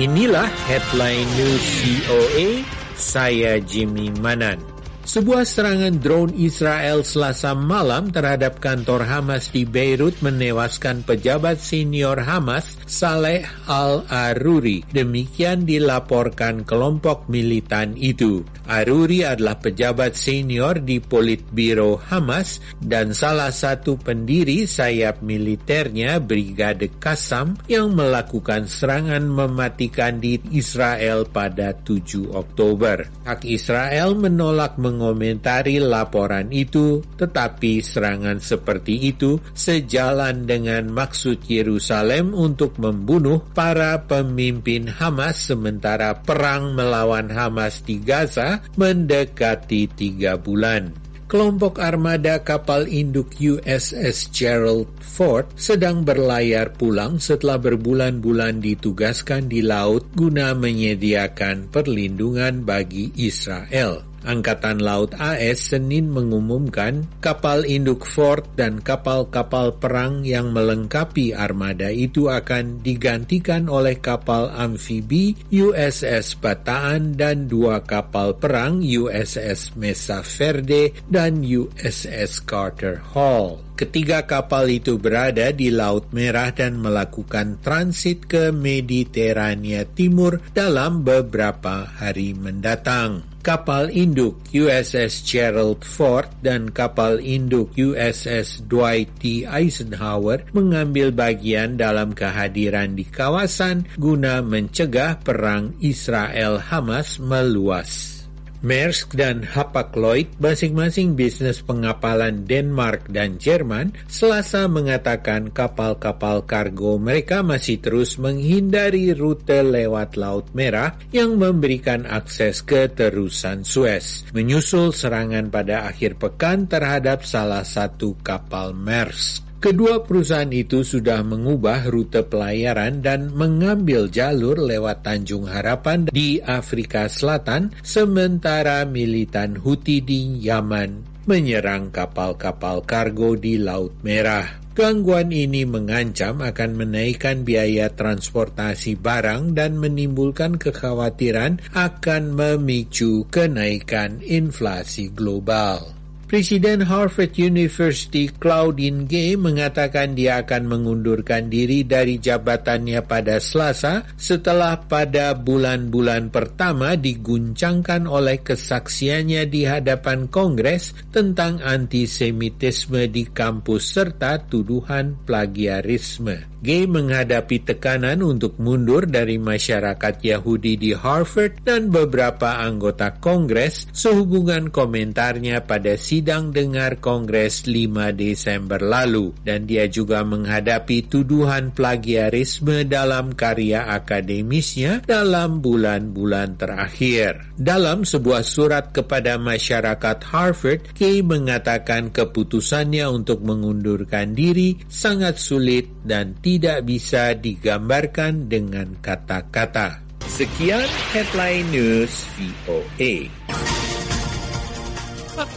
Inilah 0.00 0.48
headline 0.64 1.28
news 1.36 1.64
VOA, 1.84 2.64
saya 2.96 3.60
Jimmy 3.60 4.08
Manan. 4.16 4.69
Sebuah 5.10 5.42
serangan 5.42 5.98
drone 5.98 6.38
Israel 6.38 7.02
selasa 7.02 7.50
malam 7.50 8.14
terhadap 8.14 8.62
kantor 8.62 9.02
Hamas 9.10 9.50
di 9.50 9.66
Beirut 9.66 10.14
menewaskan 10.22 11.02
pejabat 11.02 11.58
senior 11.58 12.22
Hamas 12.22 12.78
Saleh 12.86 13.42
Al-Aruri. 13.66 14.86
Demikian 14.86 15.66
dilaporkan 15.66 16.62
kelompok 16.62 17.26
militan 17.26 17.98
itu. 17.98 18.46
Aruri 18.70 19.26
adalah 19.26 19.58
pejabat 19.58 20.14
senior 20.14 20.78
di 20.78 21.02
Politbiro 21.02 21.98
Hamas 22.06 22.62
dan 22.78 23.10
salah 23.10 23.50
satu 23.50 23.98
pendiri 23.98 24.62
sayap 24.62 25.26
militernya 25.26 26.22
Brigade 26.22 26.86
Qassam 27.02 27.58
yang 27.66 27.98
melakukan 27.98 28.70
serangan 28.70 29.26
mematikan 29.26 30.22
di 30.22 30.38
Israel 30.54 31.26
pada 31.26 31.74
7 31.74 32.30
Oktober. 32.30 33.10
Hak 33.26 33.42
Israel 33.42 34.14
menolak 34.14 34.78
meng 34.78 34.99
mengomentari 35.00 35.80
laporan 35.80 36.52
itu, 36.52 37.00
tetapi 37.16 37.80
serangan 37.80 38.36
seperti 38.36 39.08
itu 39.08 39.40
sejalan 39.56 40.44
dengan 40.44 40.92
maksud 40.92 41.40
Yerusalem 41.48 42.36
untuk 42.36 42.76
membunuh 42.76 43.40
para 43.56 44.04
pemimpin 44.04 44.92
Hamas 44.92 45.48
sementara 45.48 46.20
perang 46.20 46.76
melawan 46.76 47.32
Hamas 47.32 47.80
di 47.80 47.96
Gaza 47.96 48.60
mendekati 48.76 49.88
tiga 49.88 50.36
bulan 50.36 50.92
kelompok 51.30 51.78
armada 51.78 52.42
kapal 52.42 52.90
induk 52.90 53.38
USS 53.38 54.34
Gerald 54.34 54.90
Ford 54.98 55.46
sedang 55.54 56.02
berlayar 56.02 56.74
pulang 56.74 57.22
setelah 57.22 57.54
berbulan-bulan 57.62 58.58
ditugaskan 58.58 59.46
di 59.46 59.62
laut 59.62 60.10
guna 60.18 60.58
menyediakan 60.58 61.70
perlindungan 61.70 62.66
bagi 62.66 63.14
Israel. 63.14 64.09
Angkatan 64.26 64.84
Laut 64.84 65.16
AS 65.16 65.72
Senin 65.72 66.12
mengumumkan 66.12 67.08
kapal 67.24 67.64
induk 67.64 68.04
Ford 68.04 68.44
dan 68.58 68.84
kapal-kapal 68.84 69.80
perang 69.80 70.26
yang 70.26 70.52
melengkapi 70.52 71.32
armada 71.32 71.88
itu 71.88 72.28
akan 72.28 72.84
digantikan 72.84 73.70
oleh 73.72 73.96
kapal 73.96 74.52
amfibi 74.52 75.32
USS 75.48 76.36
Bataan 76.36 77.16
dan 77.16 77.48
dua 77.48 77.80
kapal 77.86 78.36
perang 78.36 78.84
USS 78.84 79.78
Mesa 79.80 80.20
Verde 80.20 80.92
dan 81.08 81.40
USS 81.40 82.44
Carter 82.44 83.00
Hall. 83.16 83.69
Ketiga 83.80 84.28
kapal 84.28 84.68
itu 84.68 85.00
berada 85.00 85.48
di 85.56 85.72
Laut 85.72 86.12
Merah 86.12 86.52
dan 86.52 86.84
melakukan 86.84 87.64
transit 87.64 88.28
ke 88.28 88.52
Mediterania 88.52 89.88
Timur 89.88 90.36
dalam 90.52 91.00
beberapa 91.00 91.88
hari 91.88 92.36
mendatang 92.36 93.24
kapal 93.40 93.88
induk 93.88 94.44
USS 94.52 95.24
Gerald 95.24 95.80
Ford 95.80 96.28
dan 96.44 96.68
kapal 96.68 97.24
induk 97.24 97.72
USS 97.72 98.68
Dwight 98.68 99.16
D. 99.16 99.48
Eisenhower 99.48 100.44
mengambil 100.52 101.08
bagian 101.08 101.80
dalam 101.80 102.12
kehadiran 102.12 102.92
di 102.92 103.08
kawasan 103.08 103.88
guna 103.96 104.44
mencegah 104.44 105.24
perang 105.24 105.72
Israel-Hamas 105.80 107.16
meluas. 107.16 108.19
Maersk 108.60 109.16
dan 109.16 109.40
Hapag-Lloyd, 109.40 110.36
masing-masing 110.36 111.16
bisnis 111.16 111.64
pengapalan 111.64 112.44
Denmark 112.44 113.08
dan 113.08 113.40
Jerman, 113.40 113.96
selasa 114.04 114.68
mengatakan 114.68 115.48
kapal-kapal 115.48 116.44
kargo 116.44 117.00
mereka 117.00 117.40
masih 117.40 117.80
terus 117.80 118.20
menghindari 118.20 119.16
rute 119.16 119.64
lewat 119.64 120.20
Laut 120.20 120.52
Merah 120.52 120.96
yang 121.08 121.40
memberikan 121.40 122.04
akses 122.04 122.60
ke 122.60 122.92
terusan 122.92 123.64
Suez, 123.64 124.28
menyusul 124.36 124.92
serangan 124.92 125.48
pada 125.48 125.88
akhir 125.88 126.20
pekan 126.20 126.68
terhadap 126.68 127.24
salah 127.24 127.64
satu 127.64 128.14
kapal 128.20 128.76
Maersk. 128.76 129.49
Kedua 129.60 130.00
perusahaan 130.08 130.48
itu 130.48 130.80
sudah 130.80 131.20
mengubah 131.20 131.92
rute 131.92 132.24
pelayaran 132.24 133.04
dan 133.04 133.28
mengambil 133.36 134.08
jalur 134.08 134.56
lewat 134.56 135.04
Tanjung 135.04 135.44
Harapan 135.52 136.08
di 136.08 136.40
Afrika 136.40 137.12
Selatan, 137.12 137.68
sementara 137.84 138.88
militan 138.88 139.60
Houthi 139.60 140.00
di 140.00 140.40
Yaman 140.40 141.04
menyerang 141.28 141.92
kapal-kapal 141.92 142.88
kargo 142.88 143.36
di 143.36 143.60
Laut 143.60 144.00
Merah. 144.00 144.48
Gangguan 144.72 145.28
ini 145.28 145.68
mengancam 145.68 146.40
akan 146.40 146.80
menaikkan 146.80 147.44
biaya 147.44 147.92
transportasi 147.92 148.96
barang 148.96 149.52
dan 149.52 149.76
menimbulkan 149.76 150.56
kekhawatiran 150.56 151.60
akan 151.76 152.22
memicu 152.32 153.28
kenaikan 153.28 154.24
inflasi 154.24 155.12
global. 155.12 155.99
Presiden 156.30 156.86
Harvard 156.86 157.34
University 157.42 158.30
Claudine 158.30 159.10
Gay 159.10 159.34
mengatakan 159.34 160.14
dia 160.14 160.38
akan 160.38 160.62
mengundurkan 160.70 161.50
diri 161.50 161.82
dari 161.82 162.22
jabatannya 162.22 163.02
pada 163.02 163.42
Selasa 163.42 164.06
setelah 164.14 164.78
pada 164.78 165.34
bulan-bulan 165.34 166.30
pertama 166.30 166.94
diguncangkan 166.94 168.06
oleh 168.06 168.46
kesaksiannya 168.46 169.42
di 169.50 169.66
hadapan 169.66 170.30
Kongres 170.30 170.94
tentang 171.10 171.58
antisemitisme 171.66 173.10
di 173.10 173.26
kampus 173.26 173.98
serta 173.98 174.38
tuduhan 174.46 175.18
plagiarisme. 175.26 176.49
Gay 176.60 176.84
menghadapi 176.84 177.64
tekanan 177.64 178.20
untuk 178.20 178.60
mundur 178.60 179.08
dari 179.08 179.40
masyarakat 179.40 180.20
Yahudi 180.20 180.76
di 180.76 180.92
Harvard 180.92 181.56
dan 181.64 181.88
beberapa 181.88 182.60
anggota 182.60 183.16
Kongres 183.16 183.88
sehubungan 183.96 184.68
komentarnya 184.68 185.64
pada 185.64 185.96
sidang 185.96 186.52
dengar 186.52 187.00
Kongres 187.00 187.64
5 187.64 188.12
Desember 188.12 188.76
lalu 188.84 189.32
dan 189.40 189.64
dia 189.64 189.88
juga 189.88 190.20
menghadapi 190.20 191.08
tuduhan 191.08 191.72
plagiarisme 191.72 192.84
dalam 192.84 193.32
karya 193.32 193.88
akademisnya 193.96 195.00
dalam 195.08 195.64
bulan-bulan 195.64 196.60
terakhir. 196.60 197.56
Dalam 197.56 198.04
sebuah 198.04 198.44
surat 198.44 198.92
kepada 198.92 199.40
masyarakat 199.40 200.18
Harvard, 200.28 200.92
Gay 200.92 201.24
mengatakan 201.24 202.12
keputusannya 202.12 203.08
untuk 203.08 203.40
mengundurkan 203.48 204.36
diri 204.36 204.76
sangat 204.92 205.40
sulit 205.40 205.88
dan 206.04 206.36
tidak 206.36 206.49
tidak 206.50 206.82
bisa 206.82 207.30
digambarkan 207.38 208.50
dengan 208.50 208.98
kata-kata. 208.98 210.02
Sekian 210.26 210.82
headline 211.14 211.62
news 211.70 212.26
VOA. 212.34 213.30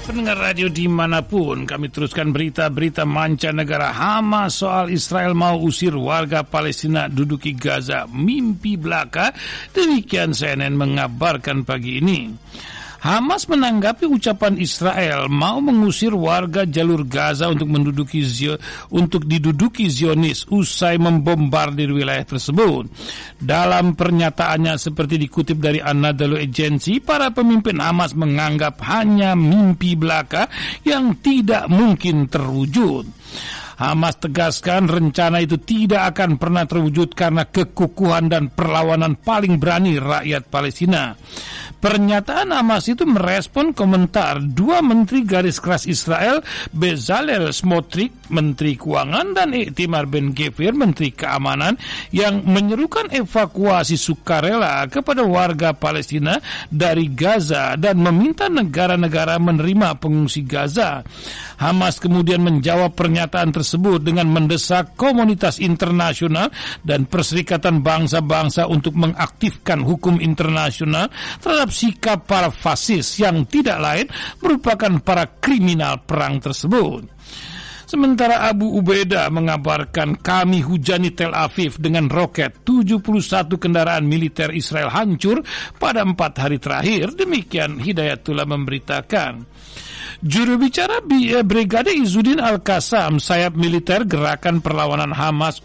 Pendengar 0.06 0.38
radio 0.38 0.70
di 0.70 0.86
mana 0.86 1.26
pun 1.26 1.66
kami 1.66 1.90
teruskan 1.90 2.30
berita-berita 2.30 3.10
mancanegara 3.10 3.90
Hamas 3.90 4.62
soal 4.62 4.94
Israel 4.94 5.34
mau 5.34 5.58
usir 5.58 5.98
warga 5.98 6.46
Palestina 6.46 7.10
duduki 7.10 7.58
Gaza 7.58 8.06
mimpi 8.06 8.78
belaka 8.78 9.34
demikian 9.74 10.38
CNN 10.38 10.78
mengabarkan 10.78 11.66
pagi 11.66 12.06
ini. 12.06 12.30
Hamas 13.04 13.52
menanggapi 13.52 14.08
ucapan 14.08 14.56
Israel 14.56 15.28
mau 15.28 15.60
mengusir 15.60 16.16
warga 16.16 16.64
jalur 16.64 17.04
Gaza 17.04 17.52
untuk 17.52 17.68
menduduki 17.68 18.24
Zio, 18.24 18.56
untuk 18.96 19.28
diduduki 19.28 19.92
Zionis 19.92 20.48
usai 20.48 20.96
membombardir 20.96 21.92
wilayah 21.92 22.24
tersebut. 22.24 22.88
Dalam 23.36 24.00
pernyataannya 24.00 24.80
seperti 24.80 25.20
dikutip 25.20 25.60
dari 25.60 25.84
Anadolu 25.84 26.40
Agency, 26.40 27.04
para 27.04 27.28
pemimpin 27.36 27.84
Hamas 27.84 28.16
menganggap 28.16 28.80
hanya 28.88 29.36
mimpi 29.36 30.00
belaka 30.00 30.48
yang 30.88 31.20
tidak 31.20 31.68
mungkin 31.68 32.32
terwujud. 32.32 33.04
Hamas 33.80 34.22
tegaskan 34.22 34.86
rencana 34.86 35.42
itu 35.42 35.58
tidak 35.58 36.14
akan 36.14 36.38
pernah 36.38 36.64
terwujud 36.70 37.18
karena 37.18 37.50
kekukuhan 37.50 38.30
dan 38.30 38.54
perlawanan 38.54 39.18
paling 39.18 39.58
berani 39.58 39.98
rakyat 39.98 40.46
Palestina. 40.48 41.18
Pernyataan 41.84 42.56
Hamas 42.56 42.88
itu 42.88 43.04
merespon 43.04 43.76
komentar 43.76 44.40
dua 44.40 44.80
menteri 44.80 45.28
garis 45.28 45.60
keras 45.60 45.84
Israel, 45.84 46.40
Bezalel 46.72 47.52
Smotrich, 47.52 48.32
Menteri 48.32 48.80
Keuangan, 48.80 49.36
dan 49.36 49.52
Iktimar 49.52 50.08
Ben 50.08 50.32
Gvir, 50.32 50.72
Menteri 50.72 51.12
Keamanan, 51.12 51.76
yang 52.16 52.48
menyerukan 52.48 53.12
evakuasi 53.12 54.00
sukarela 54.00 54.88
kepada 54.88 55.28
warga 55.28 55.76
Palestina 55.76 56.40
dari 56.72 57.12
Gaza 57.12 57.76
dan 57.76 58.00
meminta 58.00 58.48
negara-negara 58.48 59.36
menerima 59.44 60.00
pengungsi 60.00 60.48
Gaza. 60.48 61.04
Hamas 61.60 62.00
kemudian 62.00 62.40
menjawab 62.48 62.96
pernyataan 62.96 63.52
tersebut 63.52 63.63
dengan 64.04 64.28
mendesak 64.30 65.00
komunitas 65.00 65.58
internasional 65.64 66.52
dan 66.84 67.08
Perserikatan 67.08 67.80
Bangsa-Bangsa 67.82 68.68
untuk 68.68 68.94
mengaktifkan 69.00 69.82
hukum 69.82 70.20
internasional 70.20 71.08
terhadap 71.40 71.72
sikap 71.72 72.28
para 72.28 72.52
fasis 72.52 73.18
yang 73.18 73.48
tidak 73.48 73.80
lain 73.80 74.06
merupakan 74.44 75.00
para 75.00 75.26
kriminal 75.40 76.04
perang 76.04 76.44
tersebut. 76.44 77.08
Sementara 77.94 78.50
Abu 78.50 78.74
Ubaidah 78.74 79.30
mengabarkan 79.30 80.18
kami 80.18 80.66
hujani 80.66 81.14
Tel 81.14 81.30
Aviv 81.30 81.78
dengan 81.78 82.10
roket 82.10 82.66
71 82.66 83.06
kendaraan 83.62 84.10
militer 84.10 84.50
Israel 84.50 84.90
hancur 84.90 85.46
pada 85.78 86.02
empat 86.02 86.42
hari 86.42 86.58
terakhir. 86.58 87.14
Demikian 87.14 87.78
Hidayatullah 87.78 88.50
memberitakan. 88.50 89.46
Juru 90.24 90.56
bicara 90.56 91.04
eh, 91.04 91.44
Brigade 91.44 91.92
Izudin 91.92 92.40
Al-Qassam, 92.40 93.20
sayap 93.20 93.60
militer 93.60 94.08
gerakan 94.08 94.64
perlawanan 94.64 95.12
Hamas 95.12 95.60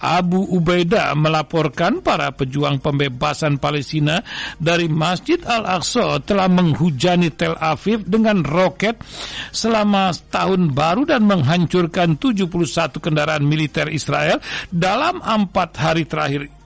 Abu 0.00 0.40
Ubaidah 0.40 1.12
melaporkan 1.12 2.00
para 2.00 2.32
pejuang 2.32 2.80
pembebasan 2.80 3.60
Palestina 3.60 4.24
dari 4.56 4.88
Masjid 4.88 5.36
Al-Aqsa 5.44 6.16
telah 6.24 6.48
menghujani 6.48 7.28
Tel 7.36 7.52
Aviv 7.60 8.08
dengan 8.08 8.40
roket 8.40 8.96
selama 9.52 10.16
tahun 10.32 10.72
baru 10.72 11.04
dan 11.04 11.28
menghancurkan 11.28 12.16
71 12.16 13.04
kendaraan 13.04 13.44
militer 13.44 13.92
Israel 13.92 14.40
dalam 14.72 15.20
empat 15.20 15.76
hari 15.76 16.08
terakhir 16.08 16.59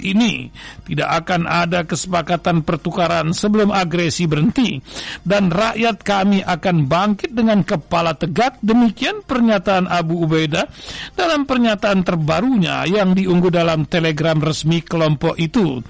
ini 0.00 0.48
tidak 0.84 1.24
akan 1.24 1.48
ada 1.48 1.84
kesepakatan 1.84 2.62
pertukaran 2.62 3.32
sebelum 3.32 3.72
agresi 3.72 4.28
berhenti 4.28 4.78
dan 5.24 5.48
rakyat 5.48 6.02
kami 6.04 6.44
akan 6.44 6.86
bangkit 6.86 7.32
dengan 7.32 7.62
kepala 7.66 8.14
tegak. 8.14 8.58
Demikian 8.60 9.24
pernyataan 9.24 9.88
Abu 9.88 10.24
Ubaidah 10.24 10.68
dalam 11.16 11.44
pernyataan 11.44 12.02
terbarunya 12.04 12.84
yang 12.88 13.16
diunggah 13.16 13.52
dalam 13.62 13.88
telegram 13.88 14.40
resmi 14.42 14.82
kelompok 14.82 15.38
itu 15.38 15.80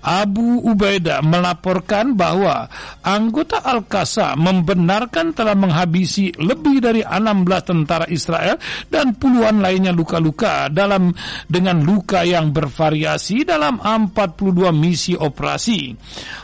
Abu 0.00 0.64
Ubaidah 0.64 1.20
melaporkan 1.20 2.16
bahwa 2.16 2.68
anggota 3.04 3.60
Al-Qasa 3.60 4.32
membenarkan 4.36 5.36
telah 5.36 5.52
menghabisi 5.52 6.32
lebih 6.40 6.80
dari 6.80 7.02
16 7.04 7.68
tentara 7.68 8.06
Israel 8.08 8.56
dan 8.88 9.16
puluhan 9.16 9.60
lainnya 9.60 9.92
luka-luka 9.92 10.72
dalam 10.72 11.12
dengan 11.44 11.84
luka 11.84 12.24
yang 12.24 12.50
bervariasi 12.50 13.44
dalam 13.44 13.76
42 13.80 14.72
misi 14.72 15.12
operasi. 15.12 15.92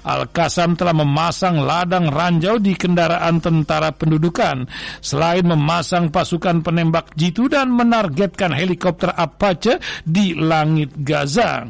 Al-Qassam 0.05 0.77
telah 0.77 0.93
memasang 0.93 1.65
ladang 1.65 2.13
ranjau 2.13 2.61
di 2.61 2.77
kendaraan 2.77 3.41
tentara 3.41 3.91
pendudukan. 3.97 4.69
Selain 5.01 5.45
memasang 5.45 6.13
pasukan 6.13 6.61
penembak 6.61 7.17
jitu 7.17 7.49
dan 7.49 7.73
menargetkan 7.73 8.53
helikopter 8.53 9.13
Apache 9.17 9.81
di 10.05 10.37
langit 10.37 10.93
Gaza. 11.01 11.67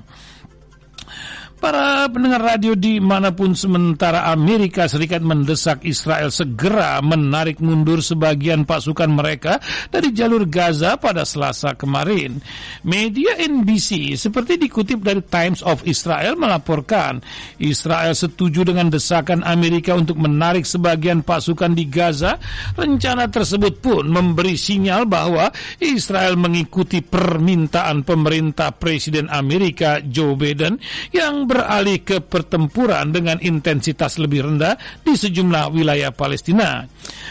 Para 1.67 2.07
pendengar 2.07 2.55
radio 2.55 2.79
di 2.79 3.03
mana 3.03 3.35
pun 3.35 3.51
sementara 3.59 4.31
Amerika 4.31 4.87
Serikat 4.87 5.19
mendesak 5.19 5.83
Israel 5.83 6.31
segera 6.31 7.03
menarik 7.03 7.59
mundur 7.59 8.07
sebagian 8.07 8.63
pasukan 8.63 9.11
mereka 9.11 9.59
dari 9.91 10.15
jalur 10.15 10.47
Gaza 10.47 10.95
pada 10.95 11.27
selasa 11.27 11.75
kemarin. 11.75 12.39
Media 12.87 13.35
NBC 13.43 14.15
seperti 14.15 14.63
dikutip 14.63 15.03
dari 15.03 15.19
Times 15.27 15.59
of 15.67 15.83
Israel 15.83 16.39
melaporkan 16.39 17.19
Israel 17.59 18.15
setuju 18.15 18.63
dengan 18.63 18.87
desakan 18.87 19.43
Amerika 19.43 19.99
untuk 19.99 20.23
menarik 20.23 20.63
sebagian 20.63 21.27
pasukan 21.27 21.75
di 21.75 21.91
Gaza. 21.91 22.39
Rencana 22.79 23.27
tersebut 23.27 23.83
pun 23.83 24.07
memberi 24.07 24.55
sinyal 24.55 25.03
bahwa 25.11 25.51
Israel 25.83 26.39
mengikuti 26.39 27.03
permintaan 27.03 28.07
pemerintah 28.07 28.71
Presiden 28.71 29.27
Amerika 29.27 29.99
Joe 29.99 30.39
Biden 30.39 30.79
yang 31.11 31.51
ber 31.51 31.56
beralih 31.57 32.05
ke 32.05 32.21
pertempuran 32.21 33.09
dengan 33.09 33.41
intensitas 33.41 34.21
lebih 34.21 34.45
rendah 34.45 34.77
di 35.01 35.17
sejumlah 35.17 35.73
wilayah 35.73 36.13
Palestina. 36.13 36.85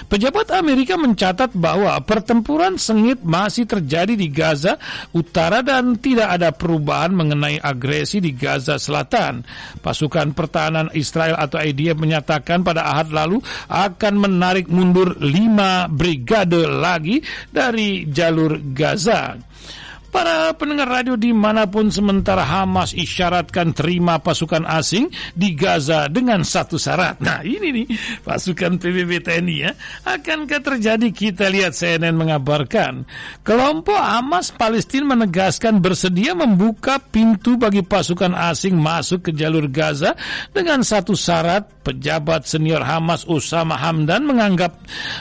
Pejabat 0.09 0.49
Amerika 0.57 0.97
mencatat 0.97 1.53
bahwa 1.53 1.93
pertempuran 2.01 2.81
sengit 2.81 3.21
masih 3.21 3.69
terjadi 3.69 4.17
di 4.17 4.33
Gaza 4.33 4.81
Utara 5.13 5.61
dan 5.61 6.01
tidak 6.01 6.33
ada 6.41 6.49
perubahan 6.49 7.13
mengenai 7.13 7.61
agresi 7.61 8.17
di 8.17 8.33
Gaza 8.33 8.81
Selatan. 8.81 9.45
Pasukan 9.85 10.33
pertahanan 10.33 10.89
Israel 10.97 11.37
atau 11.37 11.61
IDF 11.61 12.01
menyatakan 12.01 12.65
pada 12.65 12.89
Ahad 12.89 13.13
lalu 13.13 13.37
akan 13.69 14.13
menarik 14.17 14.65
mundur 14.65 15.13
lima 15.21 15.85
brigade 15.85 16.65
lagi 16.65 17.21
dari 17.53 18.09
jalur 18.09 18.57
Gaza. 18.73 19.37
Para 20.15 20.55
pendengar 20.55 20.87
radio 20.87 21.19
di 21.19 21.35
mana 21.35 21.67
pun 21.67 21.91
sementara 21.91 22.47
Hamas 22.47 22.95
isyaratkan 22.95 23.75
terima 23.75 24.15
pasukan 24.23 24.63
asing 24.63 25.11
di 25.35 25.51
Gaza 25.51 26.07
dengan 26.07 26.39
satu 26.39 26.79
syarat. 26.79 27.19
Nah 27.19 27.43
ini 27.43 27.83
nih 27.83 27.87
pasukan 28.23 28.79
PBB 28.79 29.19
TNI 29.19 29.55
ya. 29.59 29.75
Akankah 30.07 30.63
terjadi 30.63 31.11
kita 31.11 31.51
lihat 31.51 31.75
CNN 31.75 32.15
mengabarkan. 32.15 33.03
Kelompok 33.43 33.99
Hamas 33.99 34.55
Palestina 34.55 35.19
menegaskan 35.19 35.83
bersedia 35.83 36.31
membuka 36.31 36.95
pintu 36.95 37.59
bagi 37.59 37.83
pasukan 37.83 38.39
asing 38.39 38.79
masuk 38.79 39.27
ke 39.27 39.31
jalur 39.35 39.67
Gaza 39.67 40.15
dengan 40.55 40.79
satu 40.79 41.11
syarat 41.11 41.83
pejabat 41.85 42.49
senior 42.49 42.81
Hamas 42.81 43.29
Osama 43.29 43.77
Hamdan 43.77 44.25
menganggap 44.25 44.79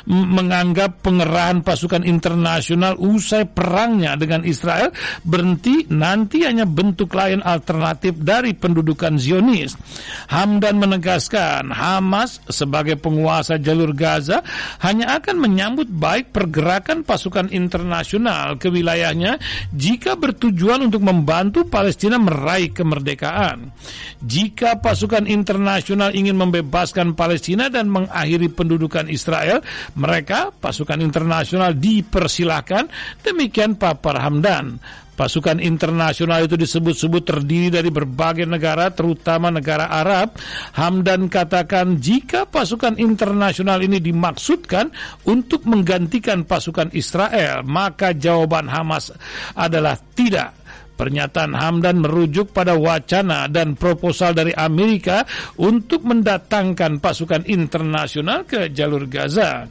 menganggap 0.09 1.05
pengerahan 1.05 1.61
pasukan 1.61 2.09
internasional 2.09 2.97
usai 2.97 3.45
perangnya 3.45 4.17
dengan 4.17 4.47
Israel 4.49 4.84
Israel 4.85 5.23
berhenti 5.25 5.89
nanti 5.89 6.45
hanya 6.45 6.69
bentuk 6.69 7.17
lain 7.17 7.41
alternatif 7.41 8.17
dari 8.21 8.53
pendudukan 8.53 9.17
Zionis. 9.17 9.77
Hamdan 10.29 10.77
menegaskan 10.81 11.73
Hamas 11.73 12.43
sebagai 12.51 13.01
penguasa 13.01 13.57
jalur 13.57 13.97
Gaza 13.97 14.45
hanya 14.85 15.17
akan 15.21 15.41
menyambut 15.41 15.89
baik 15.89 16.35
pergerakan 16.35 17.07
pasukan 17.07 17.49
internasional 17.53 18.61
ke 18.61 18.69
wilayahnya 18.69 19.41
jika 19.73 20.19
bertujuan 20.19 20.85
untuk 20.85 21.01
membantu 21.05 21.65
Palestina 21.65 22.21
meraih 22.21 22.73
kemerdekaan. 22.75 23.73
Jika 24.21 24.81
pasukan 24.81 25.25
internasional 25.29 26.13
ingin 26.13 26.37
membebaskan 26.37 27.17
Palestina 27.17 27.69
dan 27.69 27.89
mengakhiri 27.89 28.51
pendudukan 28.53 29.09
Israel, 29.09 29.61
mereka 29.97 30.53
pasukan 30.53 31.01
internasional 31.01 31.77
dipersilahkan. 31.77 32.89
Demikian 33.23 33.77
Papar 33.77 34.21
Hamdan. 34.21 34.74
Pasukan 35.15 35.63
internasional 35.63 36.43
itu 36.43 36.59
disebut-sebut 36.59 37.23
terdiri 37.23 37.71
dari 37.71 37.87
berbagai 37.87 38.51
negara, 38.51 38.91
terutama 38.91 39.47
negara 39.47 39.87
Arab. 39.87 40.35
Hamdan 40.75 41.31
katakan 41.31 42.03
jika 42.03 42.51
pasukan 42.51 42.99
internasional 42.99 43.79
ini 43.79 44.03
dimaksudkan 44.03 44.91
untuk 45.31 45.63
menggantikan 45.71 46.43
pasukan 46.43 46.91
Israel, 46.99 47.63
maka 47.63 48.11
jawaban 48.11 48.67
Hamas 48.67 49.15
adalah 49.55 49.95
tidak. 50.19 50.65
Pernyataan 50.95 51.59
Hamdan 51.59 52.07
merujuk 52.07 52.55
pada 52.55 52.79
wacana 52.79 53.51
dan 53.51 53.75
proposal 53.75 54.31
dari 54.31 54.55
Amerika 54.55 55.27
untuk 55.59 56.07
mendatangkan 56.07 57.03
pasukan 57.03 57.51
internasional 57.51 58.47
ke 58.47 58.71
jalur 58.71 59.11
Gaza. 59.11 59.67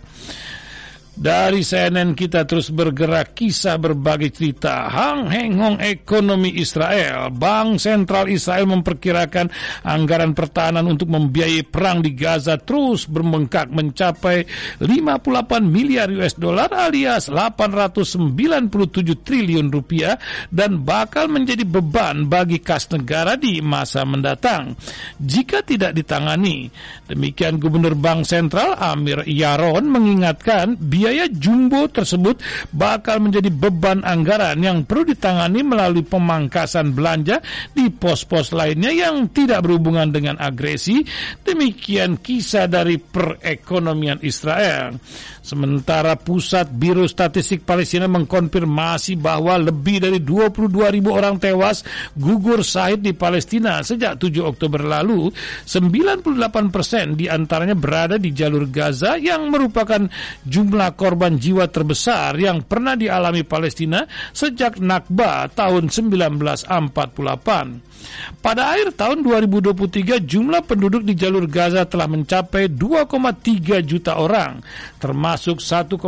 Dari 1.14 1.62
CNN 1.62 2.18
kita 2.18 2.42
terus 2.50 2.74
bergerak 2.74 3.38
kisah 3.38 3.78
berbagai 3.78 4.34
cerita 4.34 4.90
Hang 4.90 5.30
Heng 5.30 5.62
Hong 5.62 5.78
ekonomi 5.78 6.58
Israel 6.58 7.30
Bank 7.30 7.78
Sentral 7.78 8.26
Israel 8.34 8.66
memperkirakan 8.74 9.46
anggaran 9.86 10.34
pertahanan 10.34 10.90
untuk 10.90 11.14
membiayai 11.14 11.70
perang 11.70 12.02
di 12.02 12.18
Gaza 12.18 12.58
terus 12.58 13.06
bermengkak 13.06 13.70
mencapai 13.70 14.42
58 14.82 15.62
miliar 15.62 16.10
US 16.18 16.34
dollar 16.34 16.74
alias 16.74 17.30
897 17.30 18.74
triliun 19.22 19.70
rupiah 19.70 20.18
dan 20.50 20.82
bakal 20.82 21.30
menjadi 21.30 21.62
beban 21.62 22.26
bagi 22.26 22.58
kas 22.58 22.90
negara 22.90 23.38
di 23.38 23.62
masa 23.62 24.02
mendatang 24.02 24.74
jika 25.22 25.62
tidak 25.62 25.94
ditangani. 25.94 26.74
Demikian 27.06 27.62
Gubernur 27.62 27.94
Bank 27.94 28.26
Sentral 28.26 28.74
Amir 28.82 29.22
Yaron 29.30 29.86
mengingatkan 29.86 30.74
biaya 30.82 31.03
jumbo 31.34 31.90
tersebut 31.92 32.40
bakal 32.72 33.20
menjadi 33.20 33.50
beban 33.52 34.06
anggaran 34.06 34.60
yang 34.64 34.88
perlu 34.88 35.12
ditangani 35.12 35.66
melalui 35.66 36.06
pemangkasan 36.06 36.94
belanja 36.96 37.44
di 37.74 37.90
pos-pos 37.92 38.56
lainnya 38.56 38.94
yang 38.94 39.28
tidak 39.34 39.66
berhubungan 39.66 40.14
dengan 40.14 40.36
agresi. 40.40 41.04
Demikian 41.44 42.22
kisah 42.22 42.70
dari 42.70 43.02
perekonomian 43.02 44.24
Israel. 44.24 44.96
Sementara 45.44 46.16
Pusat 46.16 46.72
Biro 46.72 47.04
Statistik 47.04 47.68
Palestina 47.68 48.08
mengkonfirmasi 48.08 49.20
bahwa 49.20 49.60
lebih 49.60 50.00
dari 50.00 50.24
22 50.24 50.72
ribu 50.96 51.12
orang 51.12 51.36
tewas 51.36 51.84
gugur 52.16 52.64
sahid 52.64 53.04
di 53.04 53.12
Palestina 53.12 53.84
sejak 53.84 54.16
7 54.16 54.40
Oktober 54.40 54.80
lalu. 54.80 55.28
98 55.68 56.72
persen 56.72 57.20
di 57.20 57.28
antaranya 57.28 57.76
berada 57.76 58.16
di 58.16 58.32
jalur 58.32 58.72
Gaza 58.72 59.20
yang 59.20 59.52
merupakan 59.52 60.08
jumlah 60.48 60.93
korban 60.96 61.36
jiwa 61.38 61.68
terbesar 61.70 62.34
yang 62.40 62.64
pernah 62.66 62.98
dialami 62.98 63.44
Palestina 63.46 64.08
sejak 64.34 64.82
Nakba 64.82 65.54
tahun 65.54 65.92
1948. 65.92 67.93
Pada 68.40 68.76
akhir 68.76 68.96
tahun 69.00 69.24
2023 69.24 70.24
jumlah 70.24 70.62
penduduk 70.68 71.04
di 71.08 71.14
jalur 71.16 71.48
Gaza 71.48 71.88
telah 71.88 72.08
mencapai 72.08 72.72
2,3 72.72 73.82
juta 73.84 74.20
orang, 74.20 74.60
termasuk 75.00 75.64
1,06 75.64 76.00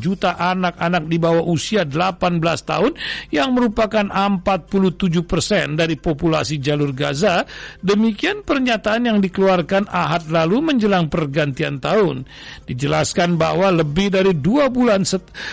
juta 0.00 0.36
anak-anak 0.36 1.04
di 1.08 1.16
bawah 1.20 1.44
usia 1.44 1.84
18 1.84 2.40
tahun 2.42 2.92
yang 3.32 3.52
merupakan 3.52 4.08
47 4.08 5.24
persen 5.24 5.76
dari 5.76 5.96
populasi 6.00 6.60
jalur 6.60 6.92
Gaza. 6.96 7.44
Demikian 7.80 8.42
pernyataan 8.42 9.08
yang 9.08 9.18
dikeluarkan 9.20 9.88
Ahad 9.90 10.28
lalu 10.32 10.72
menjelang 10.72 11.08
pergantian 11.12 11.78
tahun. 11.80 12.24
Dijelaskan 12.66 13.36
bahwa 13.36 13.70
lebih 13.70 14.12
dari 14.12 14.32
dua 14.36 14.68
bulan 14.68 15.04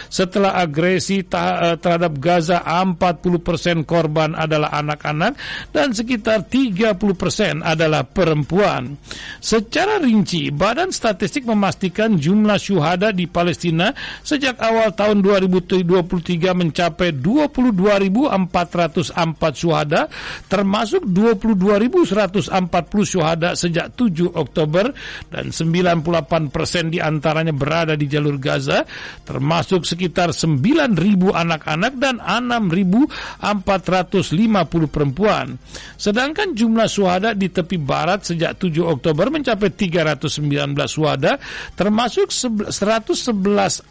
setelah 0.09 0.57
agresi 0.59 1.23
eh, 1.23 1.75
terhadap 1.77 2.13
Gaza 2.17 2.63
40 2.63 3.43
persen 3.43 3.77
korban 3.83 4.33
adalah 4.33 4.73
anak-anak 4.73 5.35
dan 5.73 5.89
sekitar 5.89 6.45
30 6.45 6.93
persen 7.17 7.65
adalah 7.65 8.05
perempuan. 8.05 8.93
Secara 9.41 9.97
rinci, 9.97 10.53
Badan 10.53 10.93
Statistik 10.93 11.49
memastikan 11.49 12.13
jumlah 12.15 12.61
syuhada 12.61 13.09
di 13.09 13.25
Palestina 13.25 13.89
sejak 14.21 14.61
awal 14.61 14.93
tahun 14.93 15.25
2023 15.25 16.53
mencapai 16.53 17.17
22.404 17.17 19.17
syuhada, 19.57 20.05
termasuk 20.45 21.09
22.140 21.09 22.53
syuhada 23.01 23.57
sejak 23.57 23.97
7 23.97 24.29
Oktober 24.29 24.93
dan 25.33 25.49
98 25.49 26.53
persen 26.53 26.93
di 26.93 27.01
antaranya 27.01 27.51
berada 27.51 27.97
di 27.97 28.05
jalur 28.05 28.37
Gaza, 28.37 28.85
termasuk 29.25 29.89
sekitar 29.89 30.37
9.000 30.37 31.33
anak-anak 31.33 31.97
dan 31.97 32.21
6.450 32.21 34.93
perempuan. 34.93 35.62
Sedangkan 35.97 36.53
jumlah 36.53 36.85
suhada 36.85 37.33
di 37.33 37.49
tepi 37.49 37.79
barat 37.81 38.25
sejak 38.27 38.59
7 38.61 38.83
Oktober 38.83 39.29
mencapai 39.33 39.73
319 39.73 40.39
suhada, 40.85 41.39
termasuk 41.73 42.29
111 42.29 42.71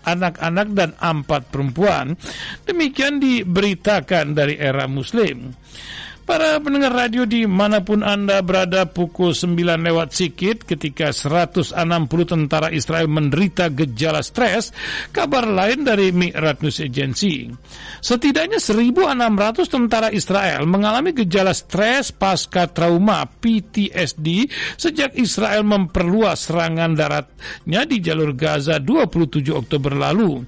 anak-anak 0.07 0.69
dan 0.77 0.91
4 0.99 1.53
perempuan. 1.53 2.15
Demikian 2.63 3.19
diberitakan 3.19 4.37
dari 4.37 4.55
era 4.59 4.87
Muslim. 4.87 5.55
Para 6.23 6.55
pendengar 6.63 6.95
radio 6.95 7.27
di 7.27 7.43
mana 7.51 7.83
pun 7.83 8.07
Anda 8.07 8.47
berada 8.47 8.87
pukul 8.87 9.35
9 9.35 9.59
lewat 9.59 10.15
sikit 10.15 10.63
ketika 10.63 11.11
160 11.11 11.75
tentara 12.23 12.71
Israel 12.71 13.11
menderita 13.11 13.67
gejala 13.75 14.23
stres, 14.23 14.71
kabar 15.11 15.51
lain 15.51 15.83
dari 15.83 16.15
Mi'rat 16.15 16.63
News 16.63 16.79
Agency. 16.79 17.51
Setidaknya 17.99 18.63
1.600 18.63 19.67
tentara 19.67 20.15
Israel 20.15 20.63
mengalami 20.63 21.11
gejala 21.11 21.51
stres 21.51 22.15
pasca 22.15 22.71
trauma 22.71 23.27
PTSD 23.27 24.47
sejak 24.79 25.19
Israel 25.19 25.67
memperluas 25.67 26.47
serangan 26.47 26.95
daratnya 26.95 27.83
di 27.83 27.99
jalur 27.99 28.39
Gaza 28.39 28.79
27 28.79 29.51
Oktober 29.51 29.99
lalu. 29.99 30.39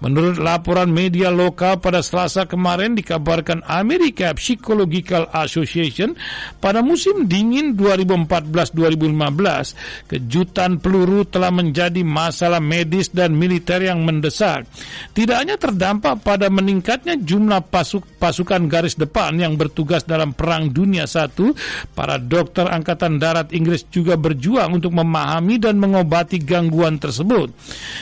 Menurut 0.00 0.40
laporan 0.40 0.88
media 0.88 1.28
lokal 1.28 1.84
pada 1.84 2.00
Selasa 2.00 2.48
kemarin 2.48 2.96
dikabarkan 2.96 3.60
Amerika 3.68 4.32
Psikologikal 4.32 5.17
Medical 5.18 5.26
Association 5.34 6.14
pada 6.62 6.78
musim 6.84 7.26
dingin 7.26 7.74
2014-2015. 7.74 10.06
Kejutan 10.06 10.78
peluru 10.78 11.26
telah 11.26 11.50
menjadi 11.50 12.06
masalah 12.06 12.62
medis 12.62 13.10
dan 13.10 13.34
militer 13.34 13.82
yang 13.82 14.06
mendesak. 14.06 14.70
Tidak 15.14 15.34
hanya 15.34 15.58
terdampak 15.58 16.22
pada 16.22 16.46
meningkatnya 16.46 17.18
jumlah 17.18 17.66
pasuk 17.66 18.06
pasukan 18.18 18.66
garis 18.66 18.98
depan 18.98 19.38
yang 19.38 19.54
bertugas 19.54 20.02
dalam 20.02 20.34
Perang 20.34 20.70
Dunia 20.70 21.06
I, 21.06 21.54
para 21.94 22.18
dokter 22.18 22.66
Angkatan 22.66 23.22
Darat 23.22 23.54
Inggris 23.54 23.86
juga 23.90 24.18
berjuang 24.18 24.78
untuk 24.78 24.92
memahami 24.94 25.62
dan 25.62 25.78
mengobati 25.78 26.42
gangguan 26.42 26.98
tersebut. 26.98 27.54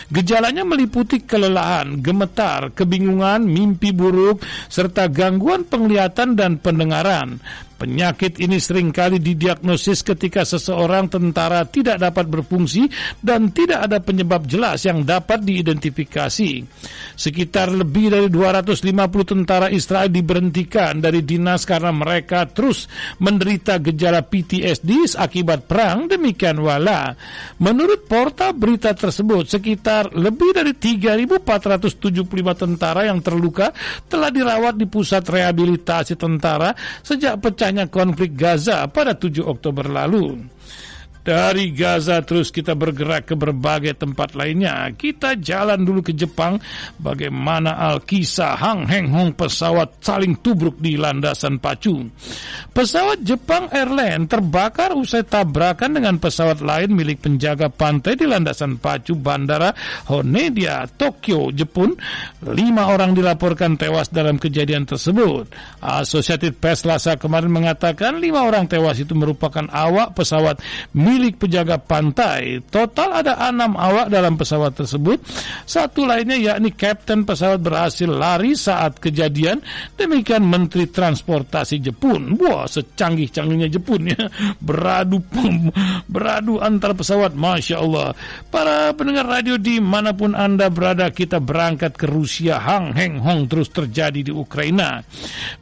Gejalanya 0.09 0.65
meliputi 0.65 1.23
kelelahan, 1.23 2.01
gemetar, 2.01 2.73
kebingungan, 2.73 3.45
mimpi 3.45 3.93
buruk, 3.93 4.41
serta 4.73 5.07
gangguan 5.13 5.69
penglihatan 5.69 6.35
dan 6.35 6.59
pendengaran. 6.59 7.06
Arran 7.07 7.41
Penyakit 7.77 8.41
ini 8.41 8.57
sering 8.57 8.89
kali 8.89 9.21
didiagnosis 9.21 10.01
ketika 10.01 10.49
seseorang 10.49 11.13
tentara 11.13 11.69
tidak 11.69 12.01
dapat 12.01 12.25
berfungsi 12.25 12.89
dan 13.21 13.53
tidak 13.53 13.85
ada 13.85 14.01
penyebab 14.01 14.49
jelas 14.49 14.81
yang 14.89 15.05
dapat 15.05 15.45
diidentifikasi. 15.45 16.65
Sekitar 17.21 17.69
lebih 17.69 18.17
dari 18.17 18.29
250 18.33 18.81
tentara 19.29 19.69
Israel 19.69 20.09
diberhentikan 20.09 21.05
dari 21.05 21.21
dinas 21.21 21.69
karena 21.69 21.93
mereka 21.93 22.49
terus 22.49 22.89
menderita 23.21 23.77
gejala 23.85 24.25
PTSD 24.25 25.13
akibat 25.13 25.69
perang 25.69 26.09
demikian 26.09 26.57
wala. 26.57 27.13
Menurut 27.61 28.09
portal 28.09 28.57
berita 28.57 28.97
tersebut, 28.97 29.53
sekitar 29.53 30.17
lebih 30.17 30.57
dari 30.57 30.73
3.475 30.73 32.25
tentara 32.57 33.05
yang 33.05 33.21
terluka 33.21 33.77
telah 34.09 34.33
dirawat 34.33 34.81
di 34.81 34.89
pusat 34.89 35.29
rehabilitasi 35.29 36.17
tentara 36.17 36.73
sejak 37.05 37.37
pecah 37.37 37.66
pecahnya 37.67 37.91
konflik 37.91 38.39
Gaza 38.39 38.87
pada 38.87 39.11
7 39.19 39.43
Oktober 39.43 39.91
lalu. 39.91 40.39
Dari 41.27 41.75
Gaza 41.75 42.23
terus 42.23 42.55
kita 42.55 42.79
bergerak 42.79 43.27
ke 43.27 43.35
berbagai 43.35 43.99
tempat 43.99 44.39
lainnya. 44.39 44.87
Kita 44.95 45.35
jalan 45.35 45.83
dulu 45.83 45.99
ke 46.07 46.15
Jepang. 46.15 46.63
Bagaimana 47.03 47.75
Al-Kisah 47.83 48.55
Hang 48.55 48.87
Heng 48.87 49.11
Hong 49.11 49.35
pesawat 49.35 49.99
saling 49.99 50.39
tubruk 50.39 50.79
di 50.79 50.95
landasan 50.95 51.59
pacu. 51.59 51.99
Pesawat 52.71 53.27
Jepang 53.27 53.67
Airlines 53.75 54.31
terbakar 54.31 54.95
usai 54.95 55.27
tabrakan 55.27 55.99
dengan 55.99 56.23
pesawat 56.23 56.63
lain 56.63 56.95
milik 56.95 57.27
penjaga 57.27 57.75
pantai 57.75 58.15
di 58.15 58.23
landasan 58.23 58.79
pacu 58.79 59.19
Bandara 59.19 59.75
Honedia, 60.07 60.87
Tokyo, 60.87 61.51
Jepun. 61.51 61.99
Lima 62.55 62.87
orang 62.95 63.19
dilaporkan 63.19 63.75
tewas 63.75 64.15
dalam 64.15 64.39
kejadian 64.39 64.87
tersebut. 64.87 65.51
Associated 65.83 66.55
Press 66.63 66.87
Lasa 66.87 67.19
kemarin 67.19 67.51
mengatakan 67.51 68.23
lima 68.23 68.47
orang 68.47 68.71
tewas 68.71 69.03
itu 69.03 69.11
merupakan 69.19 69.67
awak 69.75 70.15
pesawat 70.15 70.63
milik 70.95 71.16
milik 71.17 71.41
penjaga 71.41 71.81
pantai. 71.81 72.61
Total 72.69 73.25
ada 73.25 73.41
enam 73.49 73.73
awak 73.73 74.13
dalam 74.13 74.37
pesawat 74.37 74.77
tersebut. 74.77 75.17
Satu 75.65 76.05
lainnya 76.05 76.37
yakni 76.37 76.77
kapten 76.77 77.25
pesawat 77.25 77.65
berhasil 77.65 78.05
lari 78.05 78.53
saat 78.53 79.01
kejadian. 79.01 79.65
Demikian 79.97 80.45
Menteri 80.45 80.93
Transportasi 80.93 81.81
Jepun. 81.81 82.37
Wah, 82.37 82.69
secanggih-canggihnya 82.69 83.73
Jepun 83.73 84.13
ya. 84.13 84.29
Beradu 84.61 85.25
beradu 86.05 86.61
antar 86.61 86.93
pesawat. 86.93 87.33
Masya 87.33 87.81
Allah. 87.81 88.13
Para 88.53 88.93
pendengar 88.93 89.25
radio 89.25 89.57
di 89.57 89.81
mana 89.81 90.13
pun 90.13 90.37
Anda 90.37 90.69
berada, 90.69 91.09
kita 91.09 91.41
berangkat 91.41 91.97
ke 91.97 92.05
Rusia. 92.05 92.61
Hang 92.61 92.93
Heng 92.93 93.25
Hong 93.25 93.49
terus 93.49 93.73
terjadi 93.73 94.21
di 94.21 94.33
Ukraina. 94.35 95.01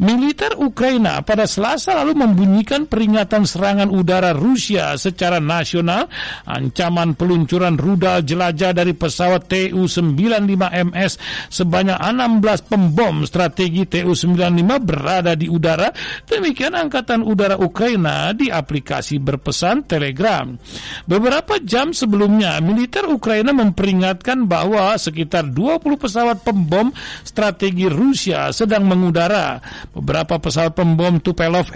Militer 0.03 0.59
Ukraina 0.59 1.23
pada 1.23 1.47
Selasa 1.47 1.95
lalu 1.95 2.19
membunyikan 2.27 2.91
peringatan 2.91 3.47
serangan 3.47 3.93
udara 3.93 4.33
Rusia 4.33 4.97
secara 4.97 5.44
nasional, 5.45 6.09
ancaman 6.49 7.15
peluncuran 7.15 7.77
rudal 7.77 8.25
jelajah 8.25 8.73
dari 8.73 8.97
pesawat 8.97 9.47
TU-95MS 9.47 11.13
sebanyak 11.53 11.99
16 12.01 12.71
pembom 12.71 13.29
strategi 13.29 13.85
TU-95 13.85 14.71
berada 14.83 15.33
di 15.37 15.47
udara. 15.47 15.93
Demikian 16.25 16.75
Angkatan 16.75 17.23
Udara 17.23 17.61
Ukraina 17.61 18.33
di 18.35 18.49
aplikasi 18.49 19.21
berpesan 19.21 19.87
Telegram. 19.87 20.51
Beberapa 21.05 21.61
jam 21.63 21.93
sebelumnya, 21.95 22.59
militer 22.61 23.07
Ukraina 23.09 23.51
memperingatkan 23.55 24.47
bahwa 24.49 24.95
sekitar 24.99 25.51
20 25.51 25.81
pesawat 25.99 26.43
pembom 26.43 26.91
strategi 27.23 27.87
Rusia 27.89 28.51
sedang 28.55 28.87
mengudara. 28.87 29.59
Beberapa 29.95 30.39
pesawat 30.39 30.77
pembom 30.77 31.19
Tupelov 31.23 31.73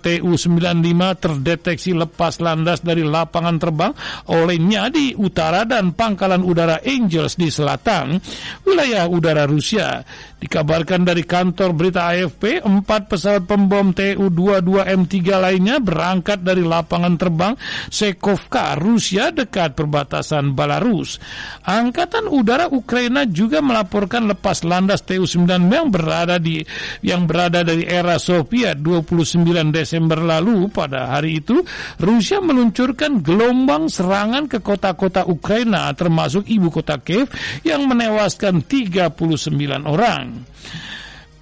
TU-95 0.00 1.00
terdeteksi 1.20 1.90
lepas 1.92 2.38
landas 2.40 2.80
dari 2.80 2.95
dari 2.96 3.04
lapangan 3.04 3.56
terbang 3.60 3.92
olehnya 4.32 4.88
di 4.88 5.12
utara 5.12 5.68
dan 5.68 5.92
pangkalan 5.92 6.40
udara 6.40 6.80
Angels 6.80 7.36
di 7.36 7.52
selatan 7.52 8.16
wilayah 8.64 9.04
udara 9.04 9.44
Rusia. 9.44 10.00
Dikabarkan 10.36 11.00
dari 11.00 11.24
kantor 11.24 11.72
berita 11.72 12.12
AFP, 12.12 12.60
empat 12.60 13.08
pesawat 13.08 13.48
pembom 13.48 13.96
Tu-22M3 13.96 15.16
lainnya 15.32 15.80
berangkat 15.80 16.44
dari 16.44 16.60
lapangan 16.60 17.16
terbang 17.16 17.56
Sekovka, 17.88 18.76
Rusia 18.76 19.32
dekat 19.32 19.72
perbatasan 19.72 20.52
Belarus. 20.52 21.16
Angkatan 21.64 22.28
Udara 22.28 22.68
Ukraina 22.68 23.24
juga 23.24 23.64
melaporkan 23.64 24.28
lepas 24.28 24.60
landas 24.60 25.08
Tu-9 25.08 25.48
yang 25.72 25.88
berada 25.88 26.36
di 26.36 26.60
yang 27.00 27.24
berada 27.24 27.64
dari 27.64 27.88
era 27.88 28.20
Soviet 28.20 28.76
29 28.84 29.40
Desember 29.72 30.20
lalu. 30.20 30.68
Pada 30.68 31.16
hari 31.16 31.40
itu, 31.40 31.64
Rusia 31.96 32.44
meluncurkan 32.86 33.18
gelombang 33.18 33.90
serangan 33.90 34.46
ke 34.46 34.62
kota-kota 34.62 35.26
Ukraina 35.26 35.90
termasuk 35.98 36.46
ibu 36.46 36.70
kota 36.70 37.02
Kiev 37.02 37.26
yang 37.66 37.82
menewaskan 37.90 38.62
39 38.62 39.10
orang. 39.90 40.46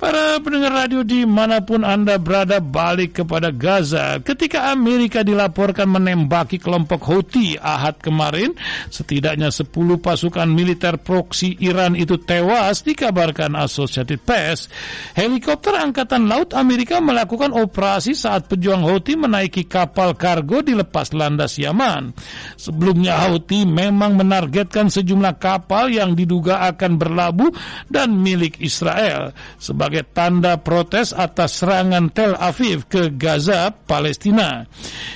Para 0.04 0.36
pendengar 0.36 0.84
radio 0.84 1.00
di 1.00 1.24
mana 1.24 1.64
pun 1.64 1.80
Anda 1.80 2.20
berada 2.20 2.60
balik 2.60 3.24
kepada 3.24 3.48
Gaza. 3.48 4.20
Ketika 4.20 4.68
Amerika 4.68 5.24
dilaporkan 5.24 5.88
menembaki 5.88 6.60
kelompok 6.60 7.08
Houthi 7.08 7.56
Ahad 7.56 8.04
kemarin 8.04 8.52
setidaknya 8.92 9.48
10 9.48 9.72
pasukan 10.04 10.44
militer 10.44 11.00
proksi 11.00 11.56
Iran 11.64 11.96
itu 11.96 12.20
tewas 12.20 12.84
dikabarkan 12.84 13.56
Associated 13.56 14.20
Press. 14.20 14.68
Helikopter 15.16 15.72
Angkatan 15.72 16.28
Laut 16.28 16.52
Amerika 16.52 17.00
melakukan 17.00 17.56
operasi 17.56 18.12
saat 18.12 18.44
pejuang 18.44 18.84
Houthi 18.84 19.16
menaiki 19.16 19.64
kapal 19.64 20.20
kargo 20.20 20.60
di 20.60 20.76
lepas 20.76 21.16
landas 21.16 21.56
Yaman. 21.56 22.12
Sebelumnya 22.60 23.24
Houthi 23.24 23.64
memang 23.64 24.20
menargetkan 24.20 24.92
sejumlah 24.92 25.40
kapal 25.40 25.88
yang 25.88 26.12
diduga 26.12 26.60
akan 26.68 27.00
berlabuh 27.00 27.48
dan 27.88 28.20
milik 28.20 28.60
Israel. 28.60 29.32
Sebagai 29.56 29.93
sebagai 29.94 30.10
tanda 30.10 30.58
protes 30.58 31.14
atas 31.14 31.62
serangan 31.62 32.10
Tel 32.10 32.34
Aviv 32.34 32.90
ke 32.90 33.14
Gaza, 33.14 33.70
Palestina. 33.70 34.66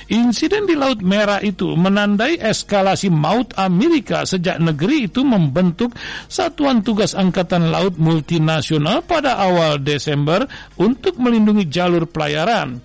Insiden 0.07 0.63
di 0.71 0.79
Laut 0.79 1.03
Merah 1.03 1.43
itu 1.43 1.75
menandai 1.75 2.39
eskalasi 2.39 3.11
maut 3.11 3.51
Amerika 3.59 4.23
sejak 4.23 4.55
negeri 4.55 5.11
itu 5.11 5.27
membentuk 5.27 5.91
Satuan 6.31 6.79
Tugas 6.79 7.11
Angkatan 7.11 7.75
Laut 7.75 7.99
Multinasional 7.99 9.03
pada 9.03 9.35
awal 9.35 9.83
Desember 9.83 10.47
untuk 10.79 11.19
melindungi 11.19 11.67
jalur 11.67 12.07
pelayaran. 12.07 12.79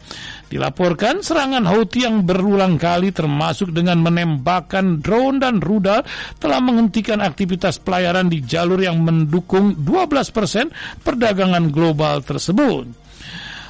Dilaporkan 0.55 1.19
serangan 1.19 1.67
Houthi 1.67 2.07
yang 2.07 2.23
berulang 2.23 2.79
kali 2.79 3.11
termasuk 3.11 3.75
dengan 3.75 3.99
menembakkan 3.99 5.03
drone 5.03 5.43
dan 5.43 5.59
rudal 5.59 6.07
telah 6.39 6.63
menghentikan 6.63 7.19
aktivitas 7.19 7.83
pelayaran 7.83 8.31
di 8.31 8.39
jalur 8.39 8.79
yang 8.79 9.03
mendukung 9.03 9.75
12 9.83 10.15
persen 10.31 10.71
perdagangan 11.03 11.75
global 11.75 12.23
tersebut. 12.23 12.87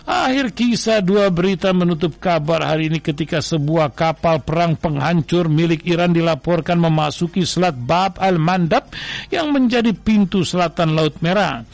Akhir 0.05 0.53
kisah 0.53 1.01
dua 1.01 1.32
berita 1.32 1.72
menutup 1.72 2.20
kabar 2.20 2.61
hari 2.61 2.93
ini 2.93 3.01
ketika 3.01 3.41
sebuah 3.41 3.97
kapal 3.97 4.45
perang 4.45 4.76
penghancur 4.76 5.49
milik 5.49 5.89
Iran 5.89 6.12
dilaporkan 6.12 6.76
memasuki 6.76 7.49
selat 7.49 7.72
Bab 7.72 8.20
al-Mandab 8.20 8.93
yang 9.32 9.49
menjadi 9.57 9.97
pintu 9.97 10.45
selatan 10.45 10.93
Laut 10.93 11.16
Merah. 11.24 11.64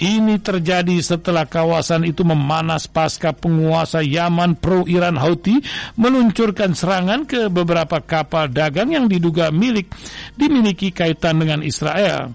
Ini 0.00 0.40
terjadi 0.40 0.96
setelah 1.04 1.44
kawasan 1.44 2.08
itu 2.08 2.24
memanas 2.24 2.88
pasca 2.88 3.36
penguasa 3.36 4.00
Yaman 4.00 4.56
pro-Iran 4.56 5.20
Houthi 5.20 5.60
meluncurkan 6.00 6.72
serangan 6.72 7.28
ke 7.28 7.52
beberapa 7.52 8.00
kapal 8.00 8.48
dagang 8.48 8.96
yang 8.96 9.12
diduga 9.12 9.52
milik 9.52 9.92
dimiliki 10.40 10.88
kaitan 10.88 11.44
dengan 11.44 11.60
Israel. 11.60 12.32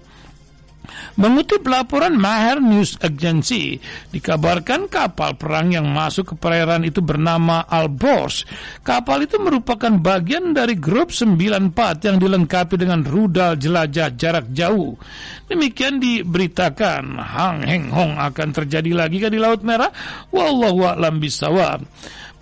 Mengutip 1.16 1.64
laporan 1.64 2.16
Maher 2.16 2.60
News 2.60 3.00
Agency, 3.00 3.80
dikabarkan 4.12 4.86
kapal 4.90 5.36
perang 5.36 5.72
yang 5.72 5.88
masuk 5.88 6.32
ke 6.32 6.34
perairan 6.36 6.84
itu 6.84 7.00
bernama 7.00 7.64
Alborz. 7.64 8.44
Kapal 8.84 9.24
itu 9.24 9.40
merupakan 9.40 9.92
bagian 9.96 10.52
dari 10.52 10.76
grup 10.76 11.10
94 11.12 12.06
yang 12.06 12.16
dilengkapi 12.20 12.74
dengan 12.76 13.00
rudal 13.02 13.56
jelajah 13.56 14.12
jarak 14.14 14.46
jauh. 14.52 14.96
Demikian 15.46 16.02
diberitakan 16.02 17.16
Hang 17.22 17.62
Heng 17.62 17.88
Hong 17.94 18.18
akan 18.18 18.48
terjadi 18.50 18.92
lagi 18.92 19.22
kan 19.22 19.30
di 19.30 19.38
Laut 19.38 19.62
Merah. 19.62 19.90
Wallahu 20.34 20.84
a'lam 20.84 21.22
bisawab. 21.22 21.86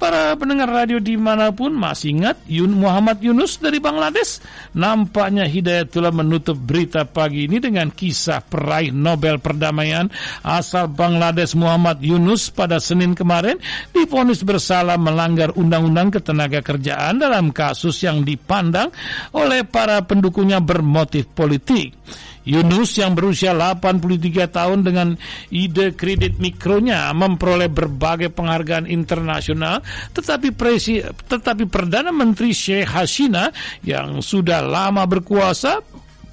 Para 0.05 0.37
pendengar 0.37 0.69
radio 0.69 1.01
di 1.01 1.17
mana 1.17 1.49
pun 1.49 1.73
masih 1.73 2.13
ingat 2.13 2.37
Yun 2.45 2.77
Muhammad 2.77 3.25
Yunus 3.25 3.57
dari 3.57 3.81
Bangladesh? 3.81 4.37
Nampaknya 4.77 5.49
Hidayatullah 5.49 6.13
menutup 6.13 6.61
berita 6.61 7.09
pagi 7.09 7.49
ini 7.49 7.57
dengan 7.57 7.89
kisah 7.89 8.45
peraih 8.45 8.93
Nobel 8.93 9.41
Perdamaian 9.41 10.13
asal 10.45 10.93
Bangladesh 10.93 11.57
Muhammad 11.57 12.05
Yunus 12.05 12.53
pada 12.53 12.85
Senin 12.85 13.17
kemarin 13.17 13.57
difonis 13.97 14.45
bersalah 14.45 15.01
melanggar 15.01 15.57
Undang-Undang 15.57 16.21
Ketenaga 16.21 16.61
Kerjaan 16.61 17.17
dalam 17.17 17.49
kasus 17.49 17.97
yang 18.05 18.29
dipandang 18.29 18.93
oleh 19.33 19.65
para 19.65 20.05
pendukungnya 20.05 20.61
bermotif 20.61 21.33
politik. 21.33 21.97
Yunus 22.45 23.01
yang 23.01 23.17
berusia 23.17 23.57
83 23.57 24.53
tahun 24.53 24.85
dengan 24.85 25.09
ide 25.49 25.97
kredit 25.97 26.37
mikronya 26.37 27.09
memperoleh 27.17 27.73
berbagai 27.73 28.29
penghargaan 28.33 28.85
internasional 28.85 29.81
tetapi 30.13 30.53
presi, 30.53 31.01
tetapi 31.03 31.65
Perdana 31.67 32.13
Menteri 32.13 32.53
Sheikh 32.53 32.93
Hasina 32.93 33.49
yang 33.81 34.21
sudah 34.21 34.61
lama 34.61 35.09
berkuasa 35.09 35.81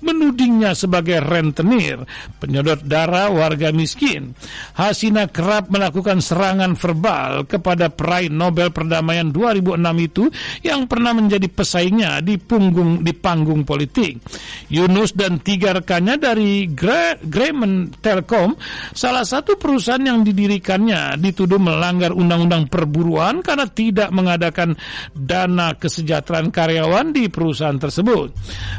menudingnya 0.02 0.78
sebagai 0.78 1.22
rentenir, 1.22 2.04
penyedot 2.38 2.82
darah 2.86 3.30
warga 3.30 3.74
miskin. 3.74 4.34
Hasina 4.76 5.30
kerap 5.30 5.70
melakukan 5.70 6.20
serangan 6.20 6.78
verbal 6.78 7.46
kepada 7.46 7.90
peraih 7.90 8.30
Nobel 8.30 8.70
Perdamaian 8.70 9.30
2006 9.30 9.78
itu 10.02 10.24
yang 10.66 10.86
pernah 10.86 11.14
menjadi 11.16 11.48
pesaingnya 11.50 12.22
di 12.22 12.38
punggung 12.38 13.02
di 13.02 13.14
panggung 13.14 13.66
politik. 13.66 14.22
Yunus 14.70 15.14
dan 15.18 15.42
tiga 15.42 15.74
rekannya 15.78 16.18
dari 16.18 16.70
Gremon 16.72 17.92
Telkom, 18.00 18.56
salah 18.94 19.26
satu 19.26 19.58
perusahaan 19.58 20.02
yang 20.02 20.24
didirikannya 20.24 21.18
dituduh 21.20 21.60
melanggar 21.60 22.14
undang-undang 22.16 22.68
perburuan 22.68 23.44
karena 23.44 23.68
tidak 23.68 24.10
mengadakan 24.16 24.76
dana 25.12 25.76
kesejahteraan 25.76 26.50
karyawan 26.50 27.12
di 27.12 27.28
perusahaan 27.28 27.78
tersebut. 27.78 28.32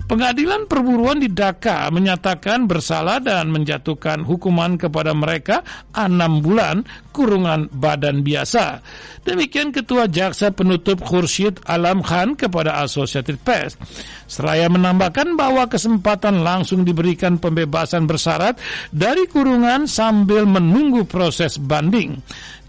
Pengadilan 0.09 0.65
perburuan 0.67 1.12
Di 1.19 1.29
Dhaka 1.33 1.93
menyatakan 1.93 2.65
bersalah 2.65 3.19
dan 3.21 3.53
menjatuhkan 3.53 4.25
hukuman 4.25 4.79
kepada 4.81 5.13
mereka 5.13 5.61
enam 5.93 6.41
bulan 6.41 6.85
kurungan 7.13 7.69
badan 7.73 8.25
biasa. 8.25 8.81
Demikian 9.23 9.71
Ketua 9.71 10.11
Jaksa 10.11 10.51
Penutup 10.51 10.99
Khursyid 10.99 11.63
Alam 11.63 12.03
Khan 12.03 12.35
kepada 12.35 12.83
Associated 12.83 13.39
Press. 13.39 13.79
Seraya 14.27 14.67
menambahkan 14.67 15.39
bahwa 15.39 15.71
kesempatan 15.71 16.43
langsung 16.43 16.83
diberikan 16.83 17.39
pembebasan 17.39 18.11
bersyarat 18.11 18.59
dari 18.91 19.31
kurungan 19.31 19.87
sambil 19.87 20.43
menunggu 20.43 21.07
proses 21.07 21.55
banding. 21.55 22.19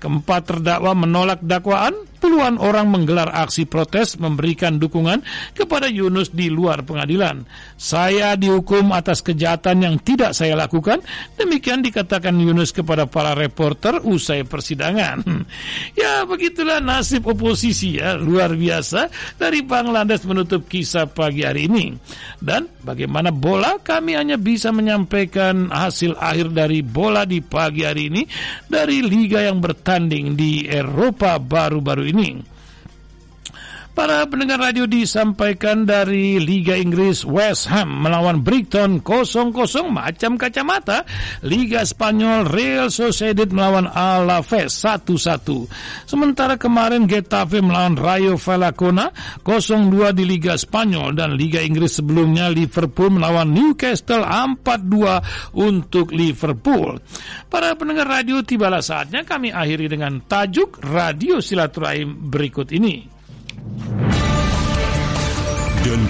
Keempat 0.03 0.43
terdakwa 0.43 0.91
menolak 0.99 1.39
dakwaan, 1.39 1.95
puluhan 2.19 2.59
orang 2.59 2.91
menggelar 2.91 3.31
aksi 3.31 3.63
protes 3.63 4.19
memberikan 4.19 4.75
dukungan 4.75 5.23
kepada 5.55 5.87
Yunus 5.87 6.27
di 6.35 6.51
luar 6.51 6.83
pengadilan. 6.83 7.47
Saya 7.79 8.35
dihukum 8.35 8.91
atas 8.91 9.23
kejahatan 9.23 9.87
yang 9.87 9.95
tidak 10.03 10.35
saya 10.35 10.59
lakukan, 10.59 10.99
demikian 11.39 11.79
dikatakan 11.79 12.35
Yunus 12.35 12.75
kepada 12.75 13.07
para 13.07 13.31
reporter 13.31 14.03
usai 14.03 14.43
persidangan. 14.43 15.23
ya 15.99 16.27
begitulah 16.43 16.83
nasib 16.83 17.23
oposisi 17.23 18.03
ya, 18.03 18.19
luar 18.19 18.59
biasa 18.59 19.07
dari 19.39 19.63
Bangladesh 19.63 20.27
menutup 20.27 20.67
kisah 20.67 21.07
pagi 21.07 21.47
hari 21.47 21.71
ini. 21.71 21.95
Dan 22.43 22.67
bagaimana 22.83 23.31
bola 23.31 23.79
kami 23.79 24.19
hanya 24.19 24.35
bisa 24.35 24.67
menyampaikan 24.75 25.71
hasil 25.71 26.19
akhir 26.19 26.51
dari 26.51 26.83
bola 26.83 27.23
di 27.23 27.39
pagi 27.39 27.87
hari 27.87 28.11
ini 28.11 28.27
dari 28.67 28.99
liga 28.99 29.39
yang 29.39 29.63
bertanding 29.63 29.83
bertanding 29.93 30.33
di 30.33 30.63
Eropa 30.67 31.39
baru-baru 31.39 32.03
ini. 32.09 32.52
Para 33.93 34.25
pendengar 34.25 34.57
radio 34.57 34.89
disampaikan 34.89 35.85
dari 35.85 36.41
Liga 36.41 36.73
Inggris 36.73 37.21
West 37.21 37.69
Ham 37.69 38.01
melawan 38.01 38.41
Brighton 38.41 39.05
0-0 39.05 39.53
macam 39.93 40.33
kacamata. 40.33 41.05
Liga 41.45 41.85
Spanyol 41.85 42.49
Real 42.49 42.89
Sociedad 42.89 43.45
melawan 43.53 43.85
Alaves 43.85 44.81
1-1. 44.81 46.09
Sementara 46.09 46.57
kemarin 46.57 47.05
Getafe 47.05 47.61
melawan 47.61 47.93
Rayo 47.93 48.33
Vallecano 48.41 49.13
0-2 49.45 50.09
di 50.17 50.25
Liga 50.25 50.57
Spanyol 50.57 51.13
dan 51.13 51.37
Liga 51.37 51.61
Inggris 51.61 52.01
sebelumnya 52.01 52.49
Liverpool 52.49 53.13
melawan 53.13 53.53
Newcastle 53.53 54.25
4-2 54.25 55.53
untuk 55.53 56.09
Liverpool. 56.09 56.97
Para 57.45 57.77
pendengar 57.77 58.09
radio 58.09 58.41
tibalah 58.41 58.81
saatnya 58.81 59.21
kami 59.21 59.53
akhiri 59.53 59.85
dengan 59.85 60.17
tajuk 60.25 60.81
Radio 60.81 61.37
Silaturahim 61.45 62.33
berikut 62.33 62.73
ini. 62.73 63.13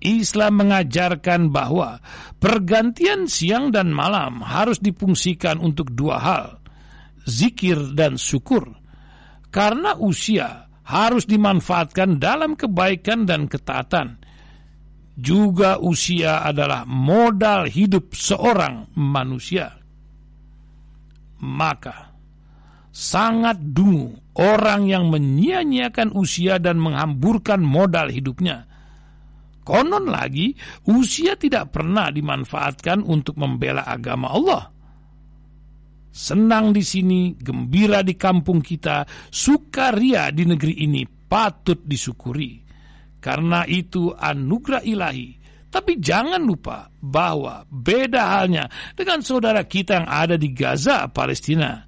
Islam 0.02 0.64
mengajarkan 0.64 1.54
bahwa 1.54 2.02
pergantian 2.42 3.30
siang 3.30 3.70
dan 3.70 3.94
malam 3.94 4.42
harus 4.42 4.82
dipungsikan 4.82 5.62
untuk 5.62 5.94
dua 5.94 6.18
hal, 6.18 6.46
zikir 7.30 7.94
dan 7.94 8.18
syukur. 8.18 8.74
Karena 9.54 9.94
usia 10.02 10.66
harus 10.82 11.30
dimanfaatkan 11.30 12.18
dalam 12.18 12.58
kebaikan 12.58 13.22
dan 13.22 13.46
ketaatan 13.46 14.18
juga 15.14 15.78
usia 15.78 16.42
adalah 16.42 16.82
modal 16.88 17.70
hidup 17.70 18.16
seorang 18.16 18.90
manusia. 18.98 19.78
Maka 21.44 22.09
sangat 22.90 23.58
dungu 23.62 24.18
orang 24.38 24.86
yang 24.86 25.08
menyia-nyiakan 25.08 26.14
usia 26.14 26.58
dan 26.58 26.78
menghamburkan 26.78 27.62
modal 27.62 28.10
hidupnya. 28.10 28.66
Konon 29.62 30.10
lagi, 30.10 30.56
usia 30.90 31.38
tidak 31.38 31.70
pernah 31.70 32.10
dimanfaatkan 32.10 33.06
untuk 33.06 33.38
membela 33.38 33.86
agama 33.86 34.32
Allah. 34.34 34.64
Senang 36.10 36.74
di 36.74 36.82
sini, 36.82 37.38
gembira 37.38 38.02
di 38.02 38.18
kampung 38.18 38.58
kita, 38.58 39.06
sukaria 39.30 40.34
di 40.34 40.42
negeri 40.42 40.82
ini 40.82 41.06
patut 41.06 41.78
disyukuri 41.86 42.70
karena 43.20 43.68
itu 43.68 44.10
anugerah 44.16 44.82
ilahi. 44.82 45.38
Tapi 45.70 46.02
jangan 46.02 46.42
lupa 46.42 46.90
bahwa 46.98 47.62
beda 47.70 48.42
halnya 48.42 48.66
dengan 48.98 49.22
saudara 49.22 49.62
kita 49.62 50.02
yang 50.02 50.08
ada 50.10 50.34
di 50.34 50.50
Gaza, 50.50 51.06
Palestina. 51.06 51.86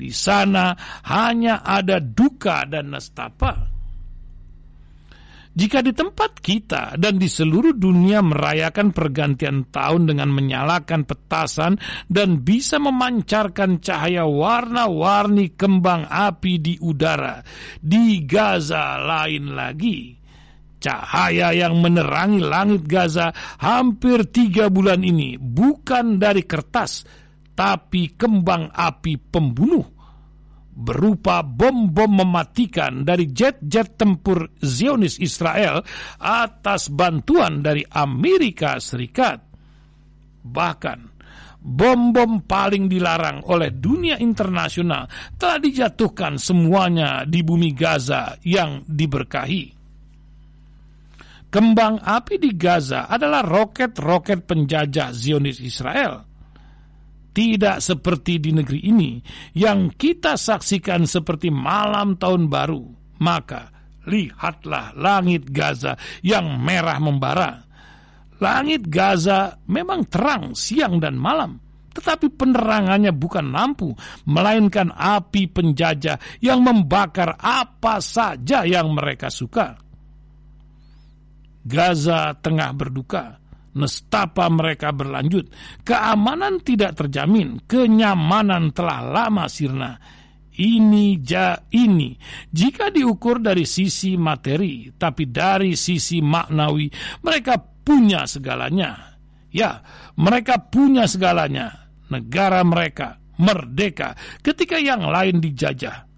Di 0.00 0.08
sana 0.16 0.72
hanya 1.04 1.60
ada 1.60 2.00
duka 2.00 2.64
dan 2.64 2.96
nestapa. 2.96 3.68
Jika 5.50 5.82
di 5.84 5.92
tempat 5.92 6.40
kita 6.40 6.94
dan 6.96 7.20
di 7.20 7.28
seluruh 7.28 7.76
dunia 7.76 8.24
merayakan 8.24 8.96
pergantian 8.96 9.68
tahun 9.68 10.08
dengan 10.08 10.32
menyalakan 10.32 11.04
petasan 11.04 11.76
dan 12.08 12.40
bisa 12.40 12.80
memancarkan 12.80 13.82
cahaya 13.82 14.24
warna-warni 14.24 15.52
kembang 15.58 16.08
api 16.08 16.64
di 16.64 16.74
udara, 16.80 17.44
di 17.76 18.24
Gaza 18.24 19.04
lain 19.04 19.52
lagi. 19.52 20.16
Cahaya 20.80 21.52
yang 21.52 21.76
menerangi 21.82 22.40
langit 22.40 22.88
Gaza 22.88 23.28
hampir 23.60 24.32
tiga 24.32 24.72
bulan 24.72 25.04
ini 25.04 25.36
bukan 25.36 26.16
dari 26.16 26.46
kertas, 26.48 27.04
tapi 27.60 28.16
kembang 28.16 28.72
api 28.72 29.20
pembunuh 29.20 29.84
berupa 30.72 31.44
bom-bom 31.44 32.24
mematikan 32.24 33.04
dari 33.04 33.28
jet-jet 33.28 34.00
tempur 34.00 34.48
Zionis 34.64 35.20
Israel 35.20 35.84
atas 36.16 36.88
bantuan 36.88 37.60
dari 37.60 37.84
Amerika 37.84 38.80
Serikat. 38.80 39.44
Bahkan, 40.40 40.98
bom-bom 41.60 42.48
paling 42.48 42.88
dilarang 42.88 43.44
oleh 43.44 43.68
dunia 43.76 44.16
internasional 44.16 45.04
telah 45.36 45.60
dijatuhkan 45.60 46.40
semuanya 46.40 47.28
di 47.28 47.44
bumi 47.44 47.76
Gaza 47.76 48.40
yang 48.40 48.88
diberkahi. 48.88 49.76
Kembang 51.52 52.00
api 52.00 52.40
di 52.40 52.56
Gaza 52.56 53.04
adalah 53.04 53.44
roket-roket 53.44 54.48
penjajah 54.48 55.12
Zionis 55.12 55.60
Israel 55.60 56.29
tidak 57.40 57.80
seperti 57.80 58.36
di 58.36 58.52
negeri 58.52 58.84
ini 58.84 59.16
yang 59.56 59.88
kita 59.96 60.36
saksikan 60.36 61.08
seperti 61.08 61.48
malam 61.48 62.20
tahun 62.20 62.52
baru. 62.52 62.84
Maka 63.16 63.72
lihatlah 64.04 64.92
langit 64.92 65.48
Gaza 65.48 65.96
yang 66.20 66.60
merah 66.60 67.00
membara. 67.00 67.64
Langit 68.44 68.92
Gaza 68.92 69.56
memang 69.72 70.04
terang 70.12 70.52
siang 70.52 71.00
dan 71.00 71.16
malam, 71.16 71.56
tetapi 71.96 72.28
penerangannya 72.28 73.12
bukan 73.16 73.48
lampu, 73.48 73.96
melainkan 74.28 74.92
api 74.92 75.48
penjajah 75.48 76.20
yang 76.44 76.60
membakar 76.60 77.40
apa 77.40 78.04
saja 78.04 78.68
yang 78.68 78.92
mereka 78.92 79.32
suka. 79.32 79.80
Gaza 81.64 82.36
tengah 82.36 82.72
berduka 82.76 83.39
nestapa 83.76 84.50
mereka 84.50 84.90
berlanjut. 84.90 85.50
Keamanan 85.86 86.62
tidak 86.62 86.98
terjamin, 86.98 87.62
kenyamanan 87.66 88.74
telah 88.74 89.00
lama 89.04 89.46
sirna. 89.46 89.98
Ini 90.50 91.16
ja 91.22 91.56
ini 91.72 92.12
jika 92.50 92.92
diukur 92.92 93.40
dari 93.40 93.64
sisi 93.64 94.18
materi, 94.18 94.92
tapi 94.92 95.30
dari 95.30 95.72
sisi 95.78 96.20
maknawi 96.20 96.90
mereka 97.24 97.56
punya 97.60 98.26
segalanya. 98.28 99.16
Ya, 99.50 99.82
mereka 100.18 100.60
punya 100.62 101.08
segalanya. 101.10 101.90
Negara 102.10 102.60
mereka 102.66 103.22
merdeka 103.40 104.18
ketika 104.44 104.76
yang 104.76 105.06
lain 105.06 105.40
dijajah 105.40 106.09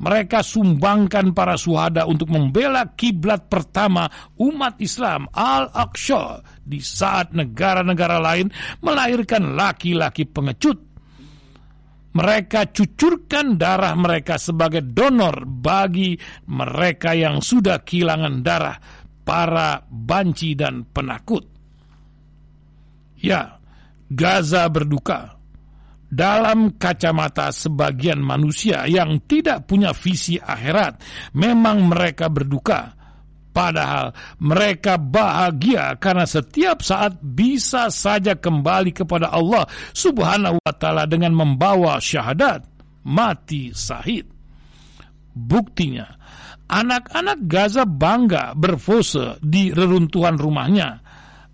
mereka 0.00 0.40
sumbangkan 0.40 1.36
para 1.36 1.60
suhada 1.60 2.08
untuk 2.08 2.32
membela 2.32 2.88
kiblat 2.96 3.52
pertama 3.52 4.08
umat 4.40 4.80
Islam 4.80 5.28
Al-Aqsa 5.28 6.40
di 6.64 6.80
saat 6.80 7.36
negara-negara 7.36 8.16
lain 8.16 8.48
melahirkan 8.80 9.52
laki-laki 9.52 10.24
pengecut. 10.24 10.88
Mereka 12.10 12.74
cucurkan 12.74 13.54
darah 13.54 13.94
mereka 13.94 14.34
sebagai 14.34 14.82
donor 14.82 15.46
bagi 15.46 16.18
mereka 16.50 17.14
yang 17.14 17.38
sudah 17.38 17.86
kehilangan 17.86 18.42
darah, 18.42 18.74
para 19.22 19.78
banci 19.86 20.58
dan 20.58 20.90
penakut. 20.90 21.46
Ya, 23.20 23.62
Gaza 24.10 24.66
berduka 24.66 25.39
dalam 26.10 26.74
kacamata 26.74 27.54
sebagian 27.54 28.18
manusia 28.18 28.82
yang 28.90 29.22
tidak 29.30 29.70
punya 29.70 29.94
visi 29.94 30.36
akhirat, 30.36 30.98
memang 31.38 31.86
mereka 31.86 32.26
berduka. 32.26 32.98
Padahal 33.50 34.14
mereka 34.38 34.94
bahagia 34.94 35.98
karena 35.98 36.22
setiap 36.22 36.86
saat 36.86 37.18
bisa 37.18 37.90
saja 37.90 38.38
kembali 38.38 38.94
kepada 38.94 39.34
Allah 39.34 39.66
Subhanahu 39.90 40.62
wa 40.62 40.74
Ta'ala 40.74 41.02
dengan 41.10 41.34
membawa 41.34 41.98
syahadat, 41.98 42.62
mati 43.02 43.74
sahid. 43.74 44.30
Buktinya, 45.34 46.06
anak-anak 46.70 47.38
Gaza 47.50 47.82
bangga 47.86 48.54
berfose 48.54 49.42
di 49.42 49.74
reruntuhan 49.74 50.38
rumahnya, 50.38 51.02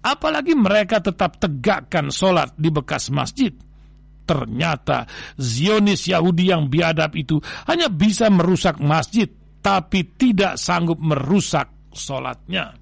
apalagi 0.04 0.52
mereka 0.52 1.00
tetap 1.00 1.40
tegakkan 1.40 2.12
sholat 2.12 2.52
di 2.61 2.68
bekas 2.68 3.09
masjid 3.09 3.57
Ternyata 4.27 5.07
Zionis 5.39 6.11
Yahudi 6.11 6.51
yang 6.51 6.66
biadab 6.66 7.14
itu 7.14 7.39
hanya 7.70 7.87
bisa 7.87 8.27
merusak 8.27 8.83
masjid, 8.83 9.31
tapi 9.62 10.03
tidak 10.18 10.59
sanggup 10.59 10.99
merusak 10.99 11.70
sholatnya. 11.95 12.74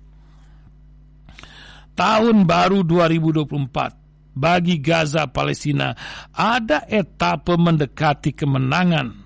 Tahun 1.95 2.37
baru 2.49 2.83
2024 2.83 4.35
bagi 4.35 4.83
Gaza 4.83 5.31
Palestina 5.31 5.95
ada 6.35 6.89
etapa 6.91 7.55
mendekati 7.55 8.35
kemenangan. 8.35 9.23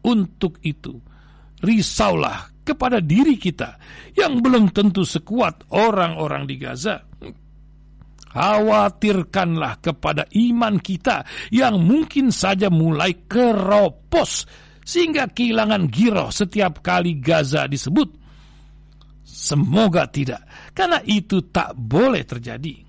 Untuk 0.00 0.62
itu, 0.62 0.94
risaulah 1.58 2.62
kepada 2.62 3.02
diri 3.02 3.34
kita 3.34 3.76
yang 4.14 4.38
belum 4.38 4.70
tentu 4.70 5.02
sekuat 5.02 5.74
orang-orang 5.74 6.46
di 6.46 6.56
Gaza. 6.56 7.02
Khawatirkanlah 8.30 9.82
kepada 9.82 10.22
iman 10.30 10.78
kita 10.78 11.26
yang 11.50 11.82
mungkin 11.82 12.30
saja 12.30 12.70
mulai 12.70 13.26
keropos 13.26 14.46
sehingga 14.86 15.26
kehilangan 15.26 15.90
giroh 15.90 16.30
setiap 16.30 16.78
kali 16.78 17.18
Gaza 17.18 17.66
disebut 17.66 18.29
Semoga 19.30 20.10
tidak, 20.10 20.42
karena 20.74 20.98
itu 21.06 21.38
tak 21.54 21.78
boleh 21.78 22.26
terjadi. 22.26 22.82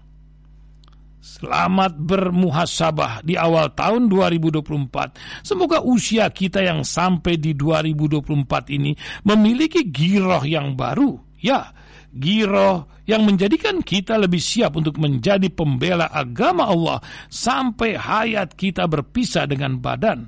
Selamat 1.21 2.01
bermuhasabah 2.01 3.21
di 3.21 3.37
awal 3.37 3.77
tahun 3.77 4.09
2024. 4.09 5.45
Semoga 5.45 5.85
usia 5.85 6.25
kita 6.33 6.65
yang 6.65 6.81
sampai 6.81 7.37
di 7.37 7.53
2024 7.53 8.73
ini 8.73 8.97
memiliki 9.29 9.85
giroh 9.93 10.41
yang 10.41 10.73
baru. 10.73 11.13
Ya, 11.37 11.77
giroh 12.09 12.89
yang 13.05 13.21
menjadikan 13.21 13.85
kita 13.85 14.17
lebih 14.17 14.41
siap 14.41 14.73
untuk 14.81 14.97
menjadi 14.97 15.45
pembela 15.53 16.09
agama 16.09 16.65
Allah 16.65 16.97
sampai 17.29 18.01
hayat 18.01 18.57
kita 18.57 18.89
berpisah 18.89 19.45
dengan 19.45 19.77
badan. 19.77 20.25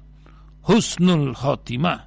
Husnul 0.70 1.34
khotimah. 1.34 2.05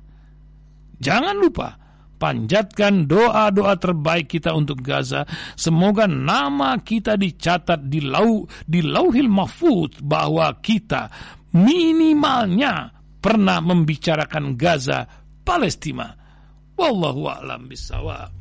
Jangan 1.02 1.36
lupa, 1.42 1.85
panjatkan 2.16 3.04
doa-doa 3.04 3.76
terbaik 3.76 4.32
kita 4.32 4.56
untuk 4.56 4.80
Gaza. 4.80 5.28
Semoga 5.54 6.08
nama 6.08 6.76
kita 6.80 7.14
dicatat 7.14 7.86
di 7.86 8.00
lau 8.02 8.48
di 8.64 8.80
Lauhil 8.80 9.28
Mahfuz 9.28 10.00
bahwa 10.00 10.50
kita 10.58 11.08
minimalnya 11.54 12.90
pernah 13.20 13.60
membicarakan 13.62 14.56
Gaza, 14.56 15.06
Palestina. 15.44 16.12
Wallahu 16.76 17.24
a'lam 17.32 17.68
bishawab. 17.70 18.36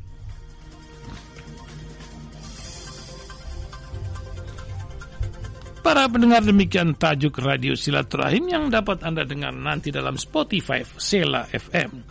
Para 5.86 6.10
pendengar 6.10 6.42
demikian 6.42 6.98
tajuk 6.98 7.38
Radio 7.46 7.78
Silaturahim 7.78 8.50
yang 8.50 8.74
dapat 8.74 9.06
Anda 9.06 9.22
dengar 9.22 9.54
nanti 9.54 9.94
dalam 9.94 10.18
Spotify 10.18 10.82
Sela 10.82 11.46
FM. 11.46 12.02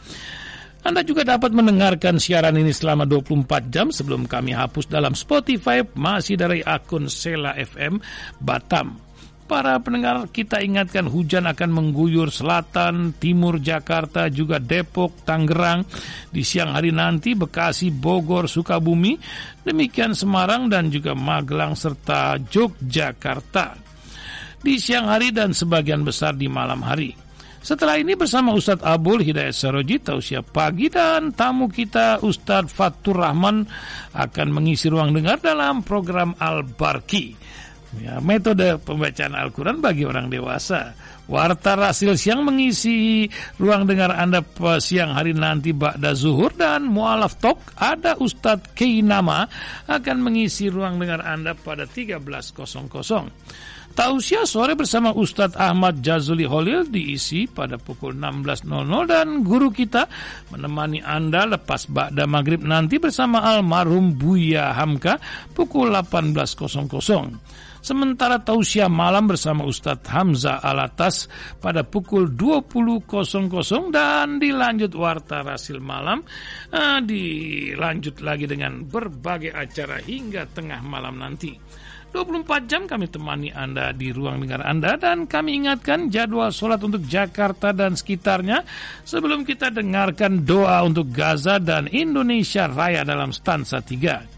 Anda 0.85 1.01
juga 1.01 1.25
dapat 1.25 1.57
mendengarkan 1.57 2.21
siaran 2.21 2.61
ini 2.61 2.69
selama 2.69 3.09
24 3.09 3.73
jam 3.73 3.89
sebelum 3.89 4.29
kami 4.29 4.53
hapus 4.53 4.85
dalam 4.93 5.17
Spotify 5.17 5.81
masih 5.81 6.37
dari 6.37 6.61
akun 6.61 7.09
Sela 7.09 7.57
FM 7.57 8.05
Batam. 8.37 9.01
Para 9.45 9.77
pendengar 9.81 10.29
kita 10.29 10.61
ingatkan 10.61 11.09
hujan 11.09 11.49
akan 11.49 11.69
mengguyur 11.73 12.29
selatan, 12.29 13.17
timur 13.17 13.61
Jakarta, 13.61 14.29
juga 14.29 14.61
Depok, 14.61 15.25
Tangerang. 15.25 15.85
Di 16.33 16.41
siang 16.45 16.73
hari 16.77 16.93
nanti 16.93 17.33
Bekasi, 17.37 17.93
Bogor, 17.93 18.49
Sukabumi, 18.49 19.17
demikian 19.65 20.13
Semarang 20.13 20.69
dan 20.69 20.89
juga 20.93 21.13
Magelang 21.13 21.77
serta 21.77 22.41
Yogyakarta. 22.41 23.77
Di 24.65 24.81
siang 24.81 25.13
hari 25.13 25.29
dan 25.33 25.53
sebagian 25.53 26.05
besar 26.05 26.37
di 26.37 26.49
malam 26.49 26.81
hari. 26.81 27.24
Setelah 27.65 27.97
ini 27.97 28.13
bersama 28.13 28.53
Ustadz 28.53 28.85
Abul 28.85 29.25
Hidayat 29.25 29.57
Saroji 29.57 29.97
tausiah 29.97 30.45
pagi 30.45 30.93
dan 30.93 31.33
tamu 31.33 31.65
kita 31.65 32.21
Ustadz 32.21 32.69
Fatur 32.69 33.25
Rahman 33.25 33.65
akan 34.13 34.49
mengisi 34.53 34.93
ruang 34.93 35.17
dengar 35.17 35.41
dalam 35.41 35.81
program 35.81 36.37
Al-Barki. 36.37 37.33
Ya, 38.05 38.21
metode 38.21 38.77
pembacaan 38.85 39.33
Al-Quran 39.33 39.81
bagi 39.81 40.05
orang 40.05 40.29
dewasa. 40.29 40.93
Warta 41.25 41.73
Rasil 41.73 42.21
Siang 42.21 42.45
mengisi 42.45 43.25
ruang 43.57 43.89
dengar 43.89 44.13
Anda 44.13 44.45
siang 44.77 45.17
hari 45.17 45.33
nanti 45.33 45.73
Ba'da 45.73 46.13
Zuhur 46.13 46.53
dan 46.53 46.85
Mu'alaf 46.85 47.41
Tok 47.41 47.81
ada 47.81 48.21
Ustadz 48.21 48.77
Keinama 48.77 49.49
akan 49.89 50.17
mengisi 50.21 50.69
ruang 50.69 51.01
dengar 51.01 51.25
Anda 51.25 51.57
pada 51.57 51.89
13.00. 51.89 52.45
Tausiah 53.95 54.43
sore 54.43 54.75
bersama 54.75 55.15
Ustadz 55.15 55.55
Ahmad 55.55 56.03
Jazuli 56.03 56.43
Holil 56.43 56.83
diisi 56.91 57.47
pada 57.47 57.79
pukul 57.79 58.19
16.00 58.19 58.67
dan 59.07 59.47
guru 59.47 59.71
kita 59.71 60.11
menemani 60.51 60.99
Anda 60.99 61.47
lepas 61.47 61.87
Ba'da 61.87 62.27
Maghrib 62.27 62.67
nanti 62.67 62.99
bersama 62.99 63.47
almarhum 63.47 64.19
Buya 64.19 64.75
Hamka 64.75 65.23
pukul 65.55 65.95
18.00. 65.95 67.87
Sementara 67.87 68.43
tausiah 68.43 68.91
malam 68.91 69.31
bersama 69.31 69.63
Ustadz 69.63 70.11
Hamzah 70.11 70.59
Alatas 70.59 71.31
pada 71.63 71.87
pukul 71.87 72.35
20.00 72.35 73.95
dan 73.95 74.43
dilanjut 74.43 74.91
Warta 74.99 75.47
Rasil 75.47 75.79
Malam 75.79 76.19
eh, 76.75 76.99
dilanjut 76.99 78.19
lagi 78.27 78.51
dengan 78.51 78.83
berbagai 78.91 79.55
acara 79.55 80.03
hingga 80.03 80.51
tengah 80.51 80.83
malam 80.83 81.23
nanti. 81.23 81.84
24 82.15 82.71
jam 82.71 82.87
kami 82.87 83.11
temani 83.11 83.51
Anda 83.51 83.91
di 83.91 84.15
ruang 84.15 84.39
dengar 84.39 84.63
Anda 84.63 84.95
dan 84.95 85.27
kami 85.27 85.67
ingatkan 85.67 86.15
jadwal 86.15 86.55
sholat 86.55 86.79
untuk 86.87 87.03
Jakarta 87.03 87.75
dan 87.75 87.99
sekitarnya 87.99 88.63
sebelum 89.03 89.43
kita 89.43 89.75
dengarkan 89.75 90.47
doa 90.47 90.79
untuk 90.87 91.11
Gaza 91.11 91.59
dan 91.59 91.91
Indonesia 91.91 92.71
Raya 92.71 93.03
dalam 93.03 93.35
stansa 93.35 93.83
3. 93.83 94.35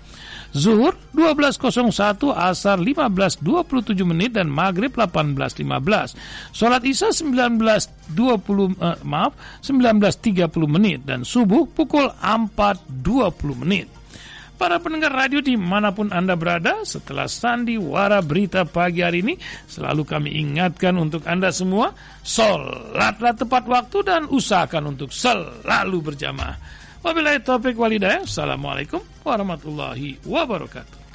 Zuhur 0.56 0.96
12.01, 1.12 2.32
Asar 2.32 2.80
15.27 2.80 3.44
menit 4.08 4.32
dan 4.32 4.48
Maghrib 4.48 4.88
18.15. 4.88 6.56
Sholat 6.56 6.80
Isya 6.80 7.12
19.20 7.12 8.16
eh, 8.80 8.96
maaf 9.04 9.36
19.30 9.60 10.48
menit 10.64 11.04
dan 11.04 11.28
Subuh 11.28 11.68
pukul 11.68 12.08
4.20 12.24 13.60
menit. 13.60 13.95
Para 14.56 14.80
pendengar 14.80 15.12
radio 15.12 15.44
di 15.44 15.52
mana 15.52 15.92
pun 15.92 16.08
Anda 16.08 16.32
berada, 16.32 16.80
setelah 16.88 17.28
sandiwara 17.28 18.24
berita 18.24 18.64
pagi 18.64 19.04
hari 19.04 19.20
ini, 19.20 19.36
selalu 19.68 20.08
kami 20.08 20.32
ingatkan 20.32 20.96
untuk 20.96 21.28
Anda 21.28 21.52
semua, 21.52 21.92
sholatlah 22.24 23.36
tepat 23.36 23.68
waktu 23.68 23.98
dan 24.00 24.24
usahakan 24.24 24.96
untuk 24.96 25.12
selalu 25.12 26.00
berjamaah. 26.00 26.56
Wabillahi 27.04 27.44
taufiq 27.44 27.76
walidayah. 27.76 28.24
Assalamualaikum 28.24 29.04
warahmatullahi 29.22 30.24
wabarakatuh. 30.24 31.05